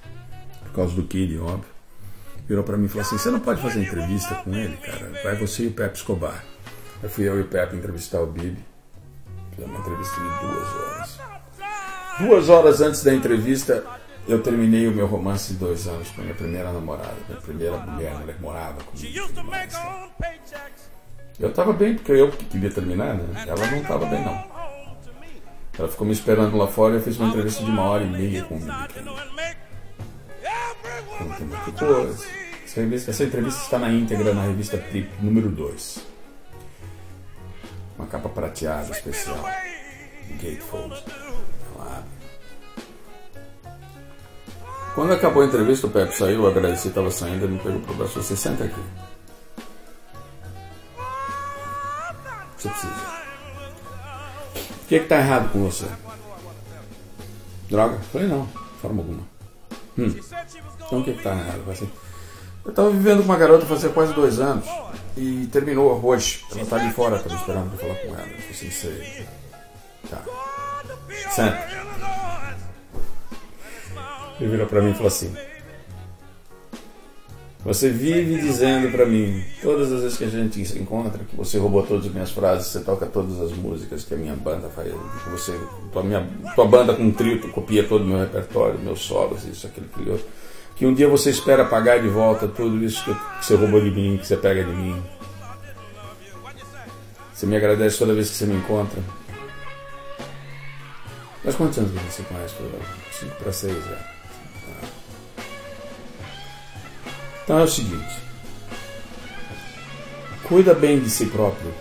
[0.64, 1.70] por causa do Kid, óbvio,
[2.48, 5.12] virou para mim e falou assim: Você não pode fazer entrevista com ele, cara?
[5.22, 6.44] Vai você e o Pepe Escobar.
[7.02, 8.64] Aí fui eu e o Pepe entrevistar o Bibi.
[9.50, 11.18] Fizemos uma entrevista de duas horas.
[12.18, 13.84] Duas horas antes da entrevista,
[14.26, 17.76] eu terminei o meu romance de dois anos com a minha primeira namorada, minha primeira
[17.76, 19.06] mulher, que morava comigo.
[21.38, 23.44] Eu estava bem, porque eu que queria terminar, né?
[23.46, 24.44] Ela não estava bem, não.
[25.76, 28.08] Ela ficou me esperando lá fora e eu fiz uma entrevista de uma hora e
[28.08, 28.60] meia com o
[31.78, 32.26] coisa.
[32.64, 36.06] Essa, revista, essa entrevista está na íntegra na revista Trip, número 2.
[37.98, 39.44] Uma capa prateada especial.
[40.40, 41.02] Gatefold.
[44.94, 47.94] Quando acabou a entrevista, o Pepe saiu, eu agradeci, estava saindo, ele me pegou pro
[47.94, 48.80] braço você senta aqui.
[52.64, 52.94] Você precisa.
[54.54, 55.86] O que está errado com você?
[57.68, 57.98] Droga?
[58.10, 59.22] Falei não, de forma alguma.
[59.98, 60.14] Hum.
[60.86, 61.62] Então o que está errado?
[62.64, 64.64] Eu estava vivendo com uma garota fazia quase dois anos
[65.14, 66.42] e terminou hoje.
[66.52, 68.26] Ela está ali fora, estava esperando para falar com ela.
[68.28, 69.26] Eu falei assim, sei.
[70.08, 70.22] Tá.
[71.30, 71.68] Senta.
[74.40, 75.36] Ele virou para mim e falou assim:
[77.64, 81.56] Você vive dizendo para mim, todas as vezes que a gente se encontra, que você
[81.56, 84.92] roubou todas as minhas frases, você toca todas as músicas que a minha banda faz,
[84.92, 85.58] que você,
[85.90, 89.86] tua, minha, tua banda com trio copia todo o meu repertório, meus solos, isso, aquilo,
[89.94, 90.20] aquilo.
[90.76, 93.90] Que um dia você espera pagar de volta tudo isso que, que você roubou de
[93.90, 95.02] mim, que você pega de mim.
[97.32, 99.02] Você me agradece toda vez que você me encontra.
[101.42, 102.54] Mas quantos anos você conhece?
[103.20, 104.13] 5 para 6 já.
[107.44, 108.16] Então é o seguinte:
[110.48, 111.72] cuida bem de si próprio,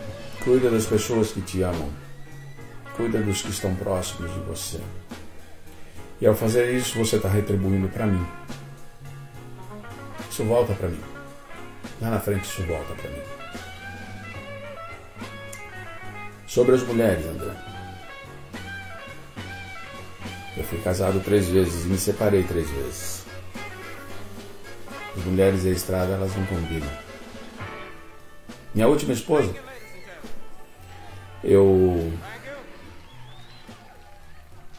[0.44, 1.90] cuida das pessoas que te amam,
[2.98, 4.80] cuida dos que estão próximos de você.
[6.20, 8.26] E ao fazer isso, você está retribuindo para mim.
[10.30, 11.02] Isso volta para mim.
[12.02, 13.22] Lá na frente, isso volta para mim.
[16.48, 17.54] Sobre as mulheres, André.
[20.56, 23.23] Eu fui casado três vezes e me separei três vezes.
[25.18, 26.90] As mulheres e a estrada, elas não combinam.
[28.74, 29.54] Minha última esposa,
[31.44, 32.12] eu.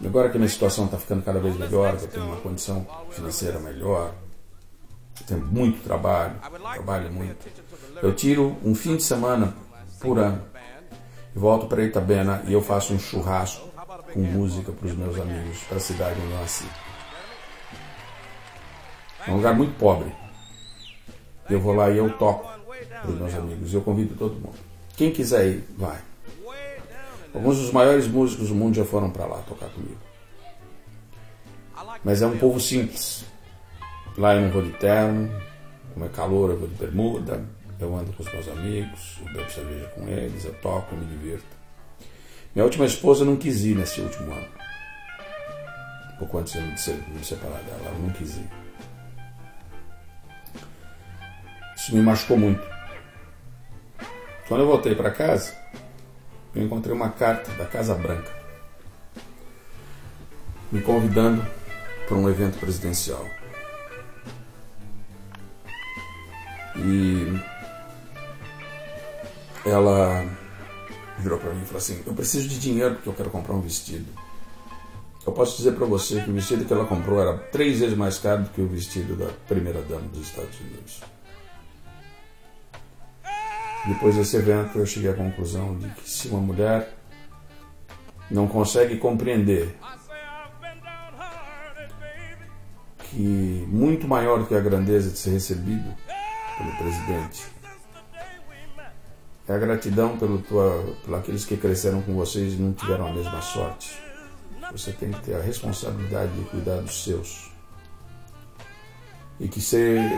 [0.05, 3.59] Agora que a minha situação está ficando cada vez melhor, eu tenho uma condição financeira
[3.61, 4.13] melhor,
[5.27, 6.35] tenho muito trabalho,
[6.75, 7.37] trabalho muito.
[8.03, 9.55] Eu tiro um fim de semana
[10.01, 10.43] por ano
[11.35, 13.69] e volto para Itabena e eu faço um churrasco
[14.13, 16.67] com música para os meus amigos, para a cidade onde eu nasci.
[19.27, 20.24] É um lugar muito pobre.
[21.49, 22.51] Eu vou lá e eu toco
[23.03, 23.75] para os meus amigos.
[23.75, 24.59] Eu convido todo mundo.
[24.97, 25.99] Quem quiser ir, vai.
[27.35, 29.99] Alguns dos maiores músicos do mundo já foram para lá tocar comigo.
[32.05, 33.25] Mas é um povo simples.
[34.17, 35.29] Lá eu não vou de terno,
[35.93, 37.45] como é calor eu vou de bermuda,
[37.81, 41.07] eu ando com os meus amigos, eu bebo cerveja com eles, eu toco, eu me
[41.07, 41.45] divirto.
[42.55, 44.47] Minha última esposa não quis ir nesse último ano.
[46.19, 48.64] Pouco antes de me separar dela, ela não quis ir.
[51.85, 52.67] Isso me machucou muito.
[54.49, 55.55] Quando eu voltei para casa,
[56.55, 58.33] eu encontrei uma carta da Casa Branca
[60.73, 61.45] me convidando
[62.09, 63.23] para um evento presidencial.
[66.77, 67.39] E
[69.67, 70.25] ela
[71.19, 73.61] virou para mim e falou assim: Eu preciso de dinheiro porque eu quero comprar um
[73.61, 74.07] vestido.
[75.27, 78.17] Eu posso dizer para você que o vestido que ela comprou era três vezes mais
[78.17, 81.14] caro do que o vestido da primeira dama dos Estados Unidos.
[83.87, 86.95] Depois desse evento, eu cheguei à conclusão de que se uma mulher
[88.31, 89.77] não consegue compreender
[92.99, 95.95] que muito maior do que a grandeza de ser recebido
[96.57, 97.55] pelo presidente
[99.47, 103.13] é a gratidão pelo tua, por aqueles que cresceram com vocês e não tiveram a
[103.13, 104.03] mesma sorte.
[104.73, 107.53] Você tem que ter a responsabilidade de cuidar dos seus.
[109.39, 109.61] E que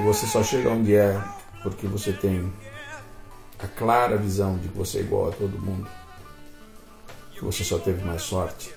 [0.05, 1.21] você só chega onde é
[1.63, 2.53] porque você tem
[3.59, 5.89] a clara visão de que você é igual a todo mundo,
[7.33, 8.75] que você só teve mais sorte,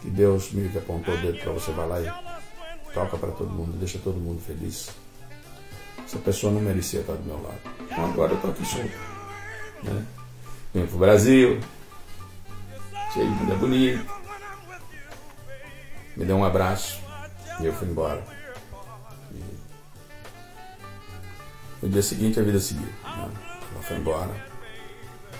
[0.00, 3.50] que Deus meio que apontou o dedo para você, vai lá e toca para todo
[3.50, 4.90] mundo, deixa todo mundo feliz.
[6.04, 7.60] Essa pessoa não merecia estar do meu lado.
[7.80, 8.90] Então agora eu estou aqui solto.
[9.82, 10.06] Né?
[10.74, 11.60] Vim para o Brasil,
[13.12, 14.12] cheio de mulher bonita,
[16.16, 17.00] me deu um abraço
[17.60, 18.37] e eu fui embora.
[21.80, 22.86] No dia seguinte, a vida seguiu.
[22.86, 23.30] Né?
[23.72, 24.34] Ela foi embora.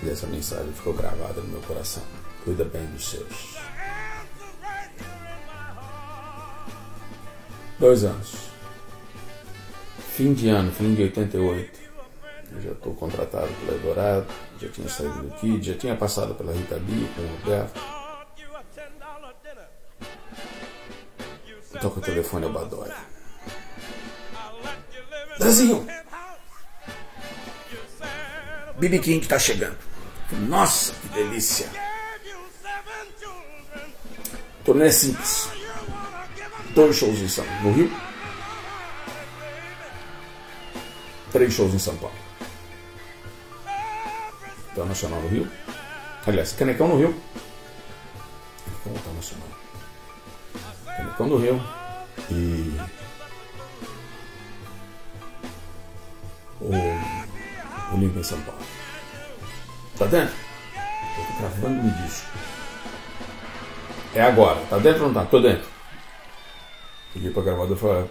[0.03, 2.03] E essa mensagem ficou gravada no meu coração.
[2.45, 3.57] Cuida bem dos seus.
[7.79, 8.51] Dois anos.
[10.15, 11.79] Fim de ano, fim de 88.
[12.51, 14.27] Eu já estou contratado pela Eldorado,
[14.61, 17.81] já tinha saído do Kid, já tinha passado pela Rita Lee com o Roberto.
[21.81, 22.97] Toca o telefone ao Badóia.
[25.39, 25.87] Dezinho!
[28.79, 29.77] BB King está chegando.
[30.47, 31.69] Nossa, que delícia!
[34.65, 35.49] Turnê simples.
[36.75, 37.91] Dois shows em São no Rio.
[41.33, 42.15] Três shows em São Paulo.
[44.71, 45.51] Internacional no Rio.
[46.27, 47.21] Aliás, Canecão no Rio.
[48.85, 49.49] Canecão Internacional.
[50.85, 51.61] Canecão no Rio.
[52.31, 52.79] E.
[56.61, 57.18] O
[57.93, 58.61] Olimpo em São Paulo.
[59.99, 60.35] Tá dentro?
[61.17, 62.27] Tô gravando um disco.
[64.15, 64.61] É agora.
[64.71, 65.29] Tá dentro ou não tá?
[65.29, 65.67] Tô dentro.
[67.15, 68.11] Liguei pra gravador e falei,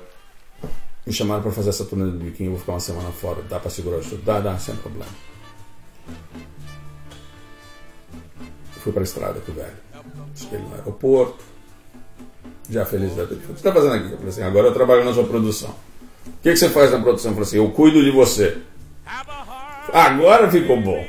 [1.06, 3.42] me chamaram pra fazer essa turnê do biquinho, eu vou ficar uma semana fora.
[3.44, 4.18] Dá pra segurar o show?
[4.18, 5.12] Dá, dá, sem problema.
[8.76, 9.78] Eu fui pra estrada com o velho.
[10.36, 11.44] Cheguei no aeroporto.
[12.70, 13.36] Já feliz da vida.
[13.36, 14.12] O que você tá fazendo aqui?
[14.12, 15.70] Eu falei assim, agora eu trabalho na sua produção.
[16.26, 17.32] O que, que você faz na produção?
[17.32, 18.62] Eu falei assim, eu cuido de você.
[19.94, 21.06] Agora ficou bom.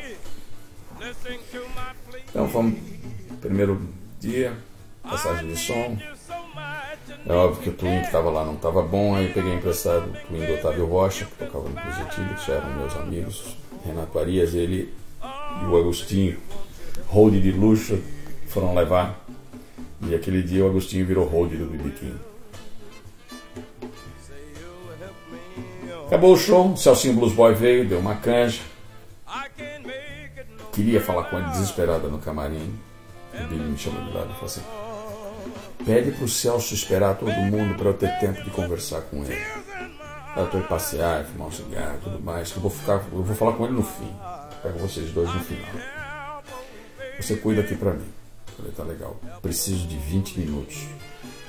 [2.28, 2.78] Então fomos
[3.40, 3.80] primeiro
[4.20, 4.52] dia,
[5.02, 5.96] passagem de som.
[7.26, 10.26] É óbvio que o Twin que estava lá não estava bom, aí peguei emprestado o
[10.26, 14.54] Twin do Otávio Rocha, que tocava no Positivo, que já eram meus amigos, Renato Arias,
[14.54, 14.94] ele
[15.62, 16.38] e o Agostinho,
[17.06, 17.98] hold de luxo,
[18.46, 19.24] foram levar.
[20.02, 21.90] E aquele dia o Agostinho virou hold do BB
[26.08, 28.62] Acabou o show, o Celcinho Blues Boy veio, deu uma canja.
[30.72, 32.78] Queria falar com ele desesperada no camarim.
[33.34, 34.62] O Billy me chamou de lado e falou assim:
[35.84, 39.38] Pede pro Celso esperar todo mundo para eu ter tempo de conversar com ele.
[40.32, 42.52] Para eu passear, fumar um cigarro tudo mais.
[42.52, 44.10] Que eu vou ficar, eu vou falar com ele no fim.
[44.62, 46.42] Pego vocês dois no final.
[47.20, 48.08] Você cuida aqui para mim.
[48.48, 49.20] Eu falei, tá legal.
[49.42, 50.86] Preciso de 20 minutos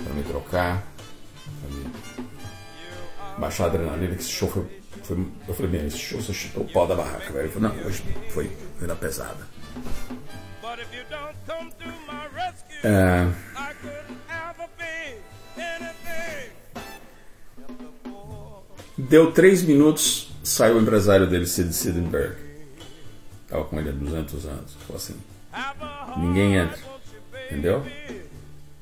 [0.03, 0.83] para me trocar,
[1.61, 2.29] pra me
[3.37, 4.65] baixar a adrenalina, que esse show foi,
[5.03, 5.25] foi.
[5.47, 7.45] eu falei, bem, esse show você chutou o pau da barraca, velho.
[7.45, 9.47] Ele falou, não, hoje foi, foi na pesada.
[12.83, 13.27] É,
[18.97, 22.35] deu três minutos, saiu o empresário dele, Sid Sidenberg.
[23.43, 24.73] Estava com ele há 200 anos.
[24.85, 25.15] Falou assim:
[26.17, 26.77] ninguém entra.
[27.47, 27.83] Entendeu?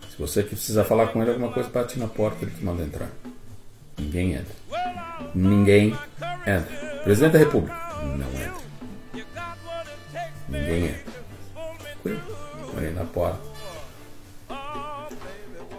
[0.10, 2.84] Se você que precisar falar com ele alguma coisa, bate na porta, ele te manda
[2.84, 3.10] entrar.
[3.98, 4.56] Ninguém entra.
[5.34, 5.98] ninguém
[6.46, 7.02] entra.
[7.04, 9.26] Presidente da República, não entra.
[10.50, 11.14] Ninguém entra.
[12.74, 13.40] Morei na porta.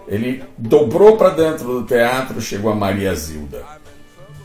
[0.06, 3.64] Ele dobrou para dentro do teatro, chegou a Maria Zilda,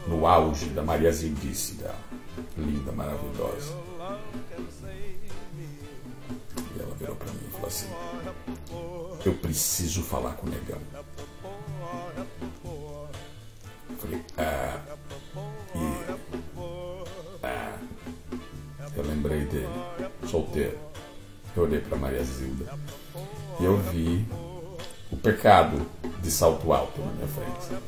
[0.08, 1.78] no auge da Maria Zildice
[2.58, 3.74] linda, maravilhosa.
[6.76, 7.90] E ela virou para mim e falou assim:
[9.26, 10.80] Eu preciso falar com o negão.
[14.38, 14.80] Ah,
[15.76, 16.14] e.
[17.44, 17.78] Ah.
[18.96, 19.68] Eu lembrei dele,
[20.28, 20.78] solteiro.
[21.56, 22.66] Eu olhei para Maria Zilda
[23.60, 24.26] e eu vi
[25.12, 25.86] o pecado
[26.22, 27.82] de salto alto na minha frente.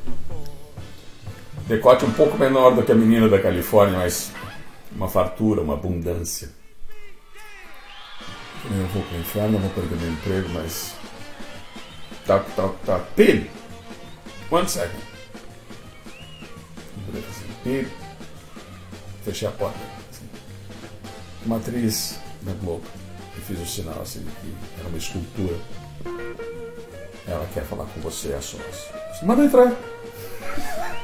[1.66, 4.32] Decote um pouco menor do que a menina da Califórnia, mas
[4.92, 6.50] uma fartura, uma abundância.
[8.64, 10.94] Eu vou para o inferno, vou perder meu emprego, mas.
[12.26, 12.98] Tá, tá, tá.
[13.14, 13.48] Pib!
[14.50, 15.05] One second.
[17.12, 17.88] Assim, Pib.
[19.24, 19.78] Fechei a porta.
[20.10, 20.24] Assim.
[21.44, 22.84] Uma atriz da Globo.
[23.36, 25.56] E fiz o sinal assim, que era uma escultura.
[27.26, 28.88] Ela quer falar com você a sós.
[29.22, 29.72] Manda entrar.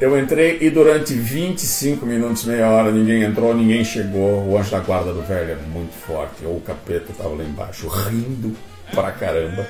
[0.00, 4.46] Eu entrei e durante 25 minutos, meia hora, ninguém entrou, ninguém chegou.
[4.46, 6.44] O anjo da guarda do velho é muito forte.
[6.44, 8.56] Ou o capeta estava lá embaixo, rindo
[8.94, 9.66] pra caramba,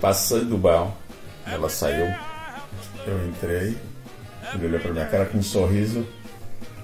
[0.00, 0.96] passando mal.
[1.46, 2.10] Ela saiu.
[3.06, 3.76] Eu entrei.
[4.54, 6.06] Ele olhou pra minha cara com um sorriso.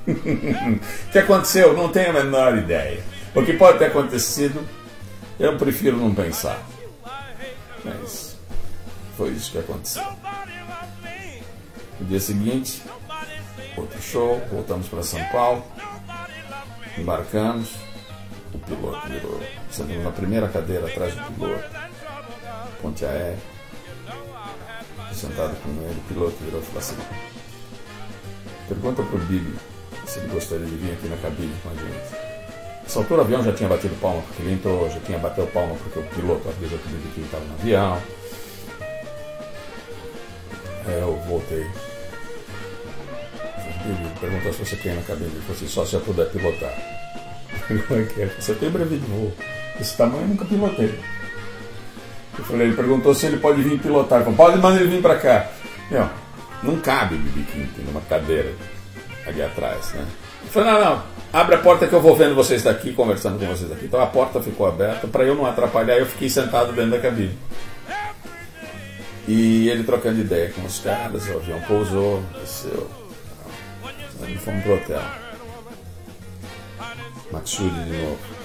[0.07, 0.11] o
[1.11, 1.77] que aconteceu?
[1.77, 3.03] Não tenho a menor ideia.
[3.35, 4.67] O que pode ter acontecido
[5.39, 6.67] eu prefiro não pensar.
[7.85, 8.37] Mas
[9.17, 10.03] foi isso que aconteceu.
[12.01, 12.83] No dia seguinte,
[13.77, 15.65] outro show, voltamos para São Paulo,
[16.99, 17.75] embarcamos,
[18.53, 19.41] o piloto virou,
[19.71, 21.65] sentamos na primeira cadeira atrás do piloto,
[22.83, 23.39] ponte aérea,
[25.17, 26.97] sentado com ele, o piloto virou e falou assim,
[28.69, 29.55] pergunta para o Bibi
[30.07, 32.27] se ele gostaria de vir aqui na cabine com a gente.
[32.87, 35.75] Essa altura o avião já tinha batido palma porque ele entrou, já tinha batido palma
[35.83, 38.01] porque o piloto avisou que ele estava no avião.
[40.87, 41.67] Aí eu voltei.
[43.85, 45.31] Ele perguntou se você quer ir na cabine.
[45.31, 46.73] Ele falou assim, só se eu puder pilotar.
[47.67, 48.27] Como é é?
[48.39, 49.33] Você tem breve de voo.
[49.81, 50.99] Esse tamanho eu nunca pilotei.
[52.39, 54.19] Eu falei, ele perguntou se ele pode vir pilotar.
[54.19, 55.49] Ele falou, pode mandar ele vir para cá.
[55.91, 56.09] Meu,
[56.63, 58.53] não cabe o Bibi Quinto numa cadeira
[59.27, 60.07] ali atrás, né?
[60.45, 63.47] Eu falei, não, não, abre a porta que eu vou vendo vocês daqui, conversando com
[63.47, 63.87] vocês aqui.
[63.87, 67.37] Então a porta ficou aberta, para eu não atrapalhar, eu fiquei sentado dentro da cabine.
[69.29, 72.89] E ele trocando ideia com os caras, o avião pousou, desceu.
[74.23, 75.03] Aí fomos pro hotel.
[77.33, 78.36] Matsuri de novo.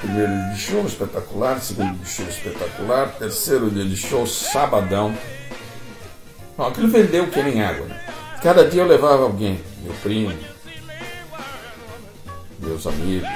[0.00, 5.16] Primeiro dia de show espetacular, segundo dia de show espetacular, terceiro dia de show, sabadão.
[6.56, 7.86] Bom, aquilo vendeu que nem água.
[7.86, 8.00] Né?
[8.42, 10.32] Cada dia eu levava alguém, meu primo,
[12.60, 13.28] meus amigos,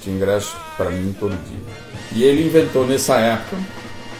[0.00, 1.60] tinha ingresso para mim todo dia.
[2.12, 3.56] E ele inventou nessa época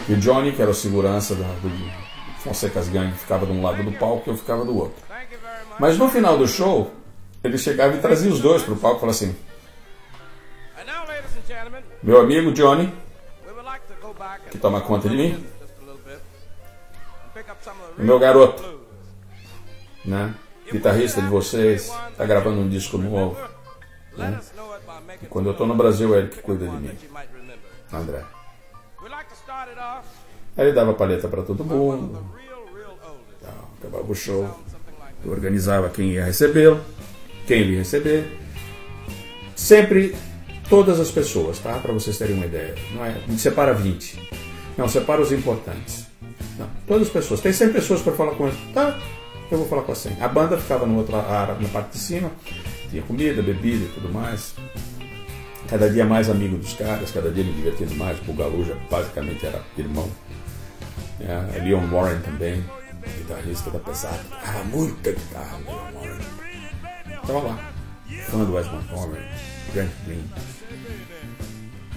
[0.07, 1.71] que o Johnny, que era o segurança da, do
[2.39, 5.03] Fonseca's Gang, ficava de um lado do palco e eu ficava do outro.
[5.81, 6.93] Mas no final do show,
[7.43, 9.35] ele chegava e trazia os dois para o palco e falava assim:
[12.03, 12.93] Meu amigo Johnny,
[14.51, 15.47] que toma conta de mim,
[17.97, 18.81] meu garoto,
[20.05, 20.35] né?
[20.71, 23.37] guitarrista de vocês, está gravando um disco novo.
[24.17, 24.41] Né?
[25.23, 26.99] E quando eu estou no Brasil, é ele que cuida de mim.
[27.93, 28.25] André.
[30.57, 32.27] Aí ele dava paleta para todo mundo.
[33.41, 34.59] Então, acabava o show.
[35.25, 36.81] Eu organizava quem ia recebê-lo,
[37.47, 38.41] quem ele ia receber.
[39.55, 40.17] Sempre
[40.73, 41.75] todas as pessoas, tá?
[41.75, 42.75] Para vocês terem uma ideia.
[42.95, 44.19] Não é, separa 20.
[44.79, 46.07] Não, separa os importantes.
[46.59, 47.43] Não, todas as pessoas.
[47.43, 48.57] Tem 100 pessoas para falar com ele.
[48.73, 48.99] Tá?
[49.51, 50.17] eu vou falar com a senha.
[50.19, 52.33] A banda ficava no outro, na parte de cima,
[52.89, 54.55] tinha comida, bebida e tudo mais.
[55.69, 58.19] Cada dia mais amigo dos caras, cada dia me divertindo mais.
[58.21, 60.11] O Bugalu já basicamente era irmão.
[61.21, 62.65] É, Leon Warren também,
[63.19, 64.21] guitarrista da pesada.
[64.33, 66.19] Ah, muita guitarra, Leon Warren.
[67.21, 67.73] Estava lá,
[68.31, 69.23] fã do Wes Montgomery,
[69.75, 70.25] Grant Green.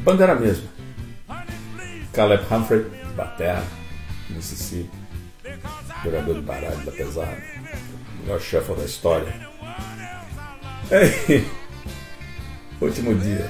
[0.06, 0.70] Banda era a mesma.
[2.14, 2.86] Caleb Humphrey,
[3.18, 3.64] batera,
[4.30, 5.06] Mississippi
[6.06, 7.38] jogador de baralho da pesada,
[8.22, 9.34] melhor chefe da história.
[10.92, 11.44] É,
[12.80, 13.50] último dia,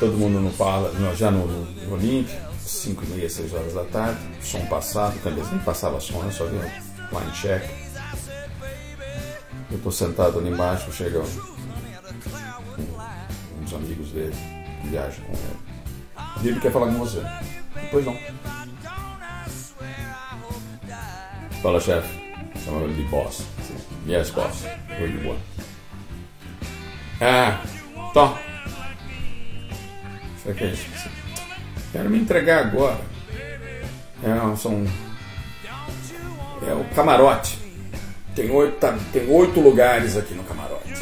[0.00, 4.18] todo mundo no fala, já no, no Olímpio, 5 e meia, 6 horas da tarde,
[4.40, 6.32] som passado, talvez nem passava som, né?
[6.32, 7.62] só vi um line check.
[9.70, 11.22] Eu estou sentado ali embaixo, chegam
[12.78, 14.34] um, uns amigos dele
[14.82, 15.61] que viajam com ele.
[16.42, 17.22] E ele quer falar com você.
[17.90, 18.16] Pois não.
[21.62, 22.22] Fala, chefe.
[22.64, 23.46] Chamava ele de boss.
[24.08, 24.64] Yes, boss.
[24.88, 25.38] Where you want?
[27.20, 27.60] Ah,
[28.12, 28.36] Tom.
[30.42, 31.08] Será que é isso?
[31.92, 33.00] Quero me entregar agora.
[34.24, 34.84] É, são.
[36.66, 37.58] É o camarote.
[38.34, 40.92] Tem oito, tá, tem oito lugares aqui no camarote.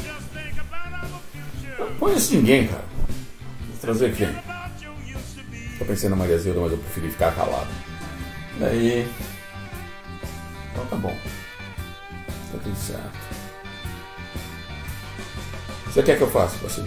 [1.78, 2.84] Não conheço ninguém, cara.
[3.68, 4.28] Vou trazer quem?
[5.80, 7.68] Eu pensei na Maria Zilda, mas eu preferi ficar calado.
[8.58, 9.08] Daí.
[10.72, 11.16] Então tá bom.
[12.52, 13.18] Tá tudo certo.
[15.86, 16.64] Você quer que eu faça?
[16.66, 16.84] Assim?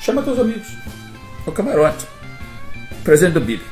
[0.00, 0.68] Chama teus amigos.
[1.46, 2.06] É o camarote.
[3.04, 3.64] Presente do Bibi.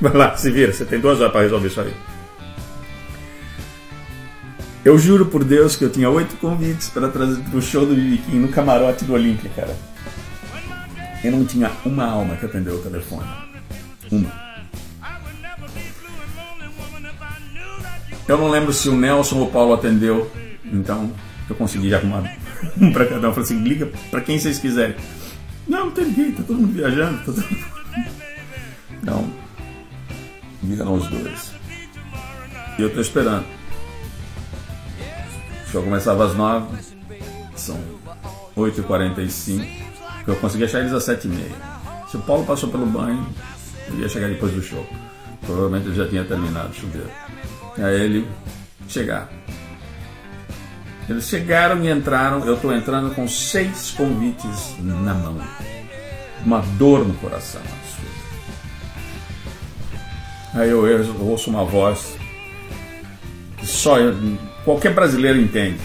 [0.00, 0.72] Vai lá, se vira.
[0.72, 1.94] Você tem duas horas para resolver isso aí.
[4.84, 8.18] Eu juro por Deus que eu tinha oito convites para trazer pro show do Bibi
[8.18, 9.76] King no camarote do Olímpia, cara.
[11.24, 13.45] Eu não tinha uma alma que atendeu o telefone.
[14.10, 14.46] Uma.
[18.28, 20.30] Eu não lembro se o Nelson ou o Paulo atendeu,
[20.64, 21.12] então
[21.48, 22.24] eu consegui arrumar
[22.80, 23.32] um para cada um.
[23.32, 24.96] Falei assim: liga para quem vocês quiserem.
[25.68, 27.18] Não, não tem ninguém, tá todo mundo viajando.
[27.18, 27.44] Tá todo...
[29.02, 29.30] Não,
[30.62, 31.52] ligaram os dois.
[32.78, 33.44] E eu tô esperando.
[35.66, 36.76] O show começava às nove,
[37.54, 37.78] são
[38.56, 39.66] 8h45.
[40.26, 41.52] Eu consegui achar eles às 7h30.
[42.08, 43.24] Se o Paulo passou pelo banho,
[43.94, 44.86] ia chegar depois do show.
[45.44, 47.10] Provavelmente ele já tinha terminado o chuveiro.
[47.78, 48.28] Aí ele
[48.88, 49.30] chegar.
[51.08, 52.44] Eles chegaram e entraram.
[52.44, 55.40] Eu estou entrando com seis convites na mão.
[56.44, 57.62] Uma dor no coração.
[60.54, 62.16] Aí eu, eu ouço uma voz
[63.58, 64.16] que só eu,
[64.64, 65.78] qualquer brasileiro entende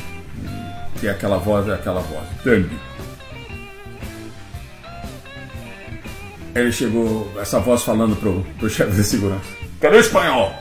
[1.00, 2.24] que aquela voz é aquela voz.
[2.44, 2.70] Thumb.
[6.54, 9.46] Ele chegou, essa voz falando pro, pro chefe de segurança.
[9.80, 10.54] Cadê o espanhol?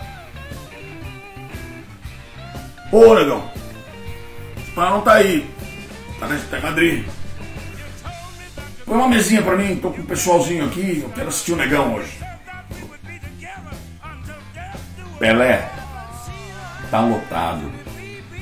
[2.92, 3.50] Ô, negão!
[4.56, 5.50] O espanhol não tá aí.
[6.18, 7.04] Tá, tá em Madrid.
[8.84, 11.94] Põe uma mesinha pra mim, tô com o pessoalzinho aqui, eu quero assistir o negão
[11.94, 12.18] hoje.
[15.18, 15.70] Pelé,
[16.90, 17.70] tá lotado.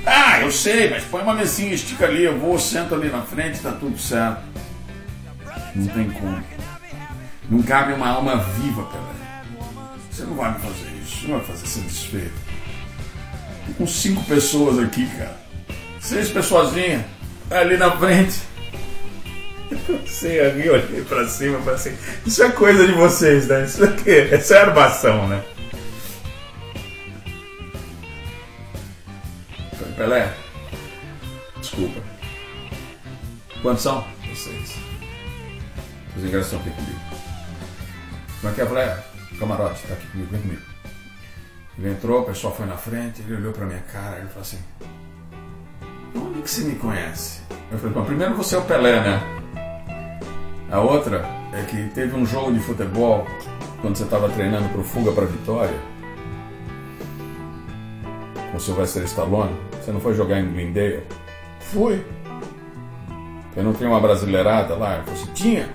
[0.07, 3.61] Ah, eu sei, mas põe uma mesinha, estica ali, eu vou, sento ali na frente,
[3.61, 4.42] tá tudo certo.
[5.74, 6.42] Não tem como.
[7.51, 9.18] Não cabe uma alma viva, Pelé.
[10.11, 12.49] Você não vai me fazer isso, não vai fazer ser desfeito.
[13.76, 15.36] Com cinco pessoas aqui, cara.
[16.01, 17.05] Seis pessoazinhas
[17.51, 18.40] ali na frente.
[20.07, 23.64] Você ali, eu olhei pra cima e falei assim, isso é coisa de vocês, né?
[23.64, 25.44] Isso aqui, essa é armação, né?
[29.96, 30.32] Pelé,
[31.61, 32.01] desculpa.
[33.61, 34.07] Quantos são?
[34.28, 34.76] Vocês.
[36.16, 37.07] Os ingressos estão aqui comigo.
[38.41, 39.05] Como é que é, Pelé?
[39.39, 40.62] Camarote, tá aqui comigo, vem comigo.
[41.78, 44.59] Ele entrou, o pessoal foi na frente, ele olhou pra minha cara, ele falou assim:
[46.14, 47.41] Onde que você me conhece?
[47.70, 49.20] Eu falei: Bom, primeiro você é o Pelé, né?
[50.70, 53.26] A outra é que teve um jogo de futebol
[53.80, 55.78] quando você estava treinando pro Fuga para Vitória
[58.51, 59.57] com o Sylvester Stallone.
[59.80, 61.05] Você não foi jogar em Glendale?
[61.61, 62.05] Fui.
[63.57, 64.97] Eu não tinha uma brasileirada lá?
[64.97, 65.68] Eu falei assim, tinha.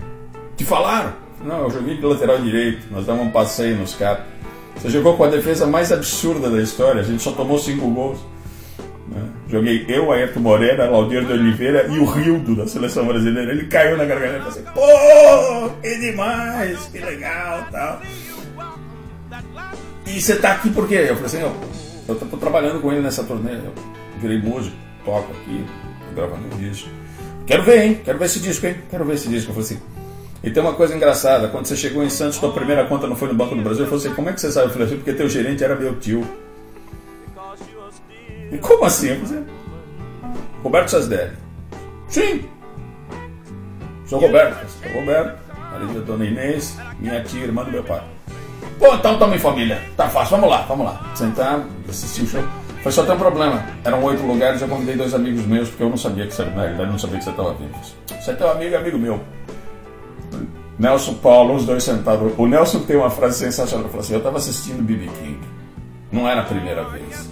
[0.55, 1.22] Te falaram?
[1.43, 2.87] Não, eu joguei de lateral direito.
[2.89, 4.25] Nós damos um passeio nos caras.
[4.77, 7.01] Você jogou com a defesa mais absurda da história.
[7.01, 8.19] A gente só tomou cinco gols.
[9.07, 9.21] Né?
[9.49, 13.51] Joguei eu, Ayrton Moreira, Laudir de Oliveira e o Rildo da seleção brasileira.
[13.51, 18.01] Ele caiu na garganta e falou assim: pô, que demais, que legal tal.
[20.05, 21.05] E você tá aqui por quê?
[21.09, 21.55] Eu falei assim: eu,
[22.07, 23.53] eu tô trabalhando com ele nessa turnê.
[23.53, 23.73] Eu
[24.19, 25.65] virei músico, toco aqui,
[26.09, 26.89] tô gravando um disco.
[27.45, 28.01] Quero ver, hein?
[28.03, 28.77] Quero ver esse disco, hein?
[28.89, 29.51] Quero ver esse disco.
[29.51, 29.92] Eu falei assim.
[30.43, 33.29] E tem uma coisa engraçada, quando você chegou em Santos, tua primeira conta não foi
[33.29, 34.67] no Banco do Brasil, eu falei assim, como é que você sabe?
[34.67, 36.27] Eu falei assim, porque teu gerente era meu tio.
[38.51, 39.09] E como assim?
[39.09, 39.43] Eu falei,
[40.61, 41.31] Roberto Sasdelli.
[42.09, 42.45] Sim.
[44.05, 44.67] Sou Roberto.
[44.67, 45.39] Sou Roberto,
[45.71, 48.03] marido da dona Inês, minha tia, irmã do meu pai.
[48.77, 49.81] Pô, então tamo em família.
[49.95, 51.11] Tá fácil, vamos lá, vamos lá.
[51.15, 52.43] Sentar, assistir o show.
[52.81, 53.63] Foi só ter um problema.
[53.85, 56.67] Eram oito lugares, eu convidei dois amigos meus, porque eu não sabia que você, na
[56.85, 57.71] não sabia que você estava vindo.
[58.07, 59.21] Você é teu amigo, amigo meu.
[60.83, 62.33] Nelson Paulo, os dois sentados.
[62.37, 63.85] O Nelson tem uma frase sensacional.
[63.85, 65.07] Ele falou assim: Eu estava assistindo B.B.
[65.17, 65.39] King.
[66.11, 67.31] Não era a primeira vez.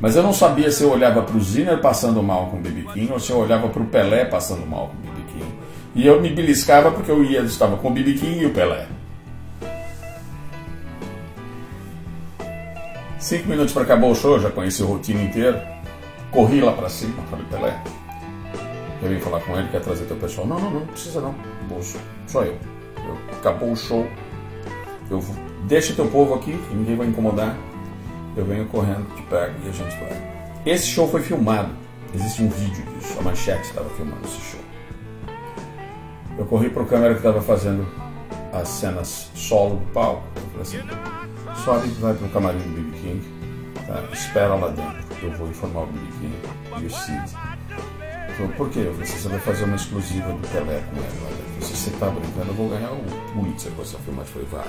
[0.00, 2.84] Mas eu não sabia se eu olhava para o Zinner passando mal com o B.B.
[2.92, 5.32] King ou se eu olhava para o Pelé passando mal com o B.B.
[5.32, 5.54] King.
[5.96, 8.14] E eu me beliscava porque eu ia, estava com o B.B.
[8.14, 8.86] King e o Pelé.
[13.18, 15.60] Cinco minutos para acabar o show, já conheci o rotina inteiro.
[16.30, 17.82] Corri lá para cima, falei, Pelé.
[19.02, 20.46] Eu vim falar com ele, quer trazer teu pessoal.
[20.46, 21.34] Não, não, não, não precisa não.
[21.68, 22.75] Moço, só eu.
[23.38, 24.06] Acabou o show.
[25.10, 25.22] Eu
[25.64, 27.56] deixa teu povo aqui, ninguém vai incomodar.
[28.36, 30.36] eu venho correndo, te pego e a gente vai.
[30.64, 31.70] Esse show foi filmado.
[32.14, 33.18] Existe um vídeo disso.
[33.18, 34.60] A Manchete estava filmando esse show.
[36.38, 37.86] Eu corri para o câmera que estava fazendo
[38.52, 40.24] as cenas solo do palco.
[40.36, 43.36] Eu falei assim: sobe vai para o camarim do BB King.
[43.86, 44.02] Tá?
[44.12, 45.04] Espera lá dentro.
[45.22, 47.55] Eu vou informar o BB King e o Cid.
[48.56, 48.90] Por quê?
[48.98, 51.66] Você vai fazer uma exclusiva do Pelé com dentro.
[51.66, 54.32] Se você está brincando, eu vou ganhar o Pulitzer com essa filmagem.
[54.32, 54.66] Falei, vai.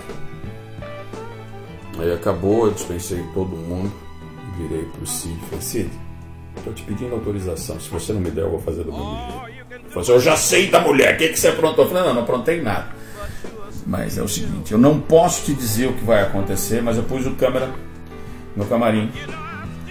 [1.99, 3.91] Aí acabou, eu dispensei todo mundo,
[4.57, 5.89] virei pro Cid e falei, Cid,
[6.55, 9.63] estou te pedindo autorização, se você não me der, eu vou fazer do mesmo jeito.
[9.71, 11.85] Ele assim, eu já sei da mulher, o que, que você aprontou?
[11.85, 12.95] Eu falei, não, não aprontei nada.
[13.85, 17.03] Mas é o seguinte, eu não posso te dizer o que vai acontecer, mas eu
[17.03, 17.71] pus o câmera
[18.55, 19.11] no camarim.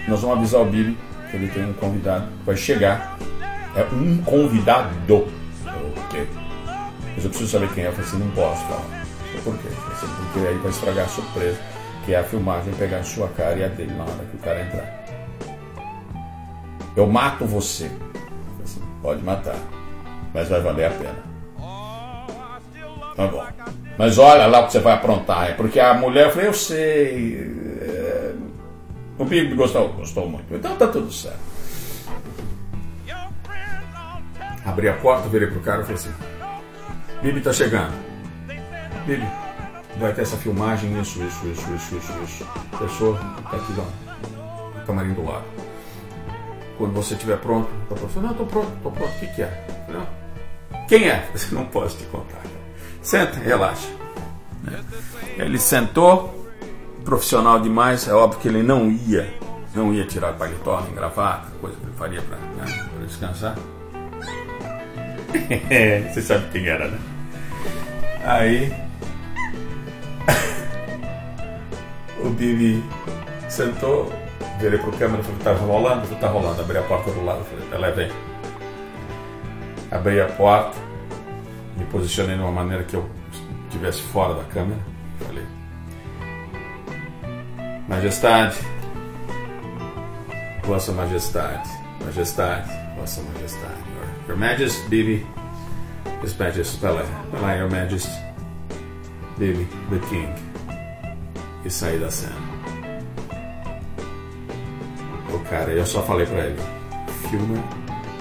[0.07, 0.97] Nós vamos avisar o Bibi
[1.29, 3.17] que ele tem um convidado, vai chegar.
[3.77, 4.89] É um convidado.
[6.05, 6.27] Ok.
[7.15, 7.87] Mas eu preciso saber quem é.
[7.87, 9.05] Eu falei assim, não posso falar.
[9.43, 9.67] Por quê?
[9.91, 11.59] Assim, porque aí vai estragar a surpresa,
[12.03, 14.39] que é a filmagem pegar a sua cara e a dele na hora que o
[14.39, 15.05] cara entrar.
[16.95, 17.91] Eu mato você.
[18.63, 19.55] Assim, pode matar,
[20.33, 21.27] mas vai valer a pena.
[23.15, 23.45] Tá bom.
[23.97, 25.49] Mas olha lá o que você vai aprontar.
[25.49, 27.51] É porque a mulher, eu falei, eu sei.
[27.81, 28.33] É...
[29.17, 30.53] O Bibi gostou, gostou muito.
[30.53, 31.56] Então tá tudo certo.
[34.67, 36.13] Abri a porta, virei pro cara e falei assim:
[37.21, 37.93] Bibi tá chegando.
[39.05, 39.25] Bibi,
[39.97, 42.47] vai ter essa filmagem, isso, isso, isso, isso, isso, isso.
[42.77, 43.17] Pessoa,
[43.49, 45.45] tá aqui ó, camarim do lado.
[46.77, 48.19] Quando você estiver pronto, tá pronto.
[48.19, 49.09] Não, tô pronto, tô pronto.
[49.09, 49.67] O que, que é?
[49.89, 50.85] Não.
[50.87, 51.27] Quem é?
[51.51, 52.41] Não posso te contar.
[53.01, 53.87] Senta, relaxa.
[55.37, 56.45] Ele sentou,
[57.05, 59.33] profissional demais, é óbvio que ele não ia,
[59.73, 63.55] não ia tirar paletó nem gravata, coisa que ele faria para né, descansar.
[66.13, 66.99] Você sabe quem era, né?
[68.23, 68.73] Aí
[72.23, 72.83] o Bibi
[73.49, 74.11] sentou,
[74.59, 76.05] virei pro câmera e falei, tá rolando?
[76.05, 78.11] Falei, tá rolando, abri a porta do lado, falei, ela vem.
[79.91, 80.77] Abri a porta,
[81.77, 83.09] me posicionei de uma maneira que eu
[83.67, 84.79] estivesse fora da câmera.
[85.25, 85.45] Falei,
[87.87, 88.57] Majestade,
[90.63, 91.69] Vossa Majestade,
[92.03, 92.69] Majestade,
[92.99, 93.96] Vossa Majestade,
[94.27, 95.25] Your, Majesty, Bibi,
[96.21, 98.11] His Majesty, Pelé, Pelé, Your Majesty,
[99.37, 100.33] Bibi, the King,
[101.63, 102.35] e saí da cena.
[105.33, 106.61] O cara, eu só falei pra ele,
[107.29, 107.63] filma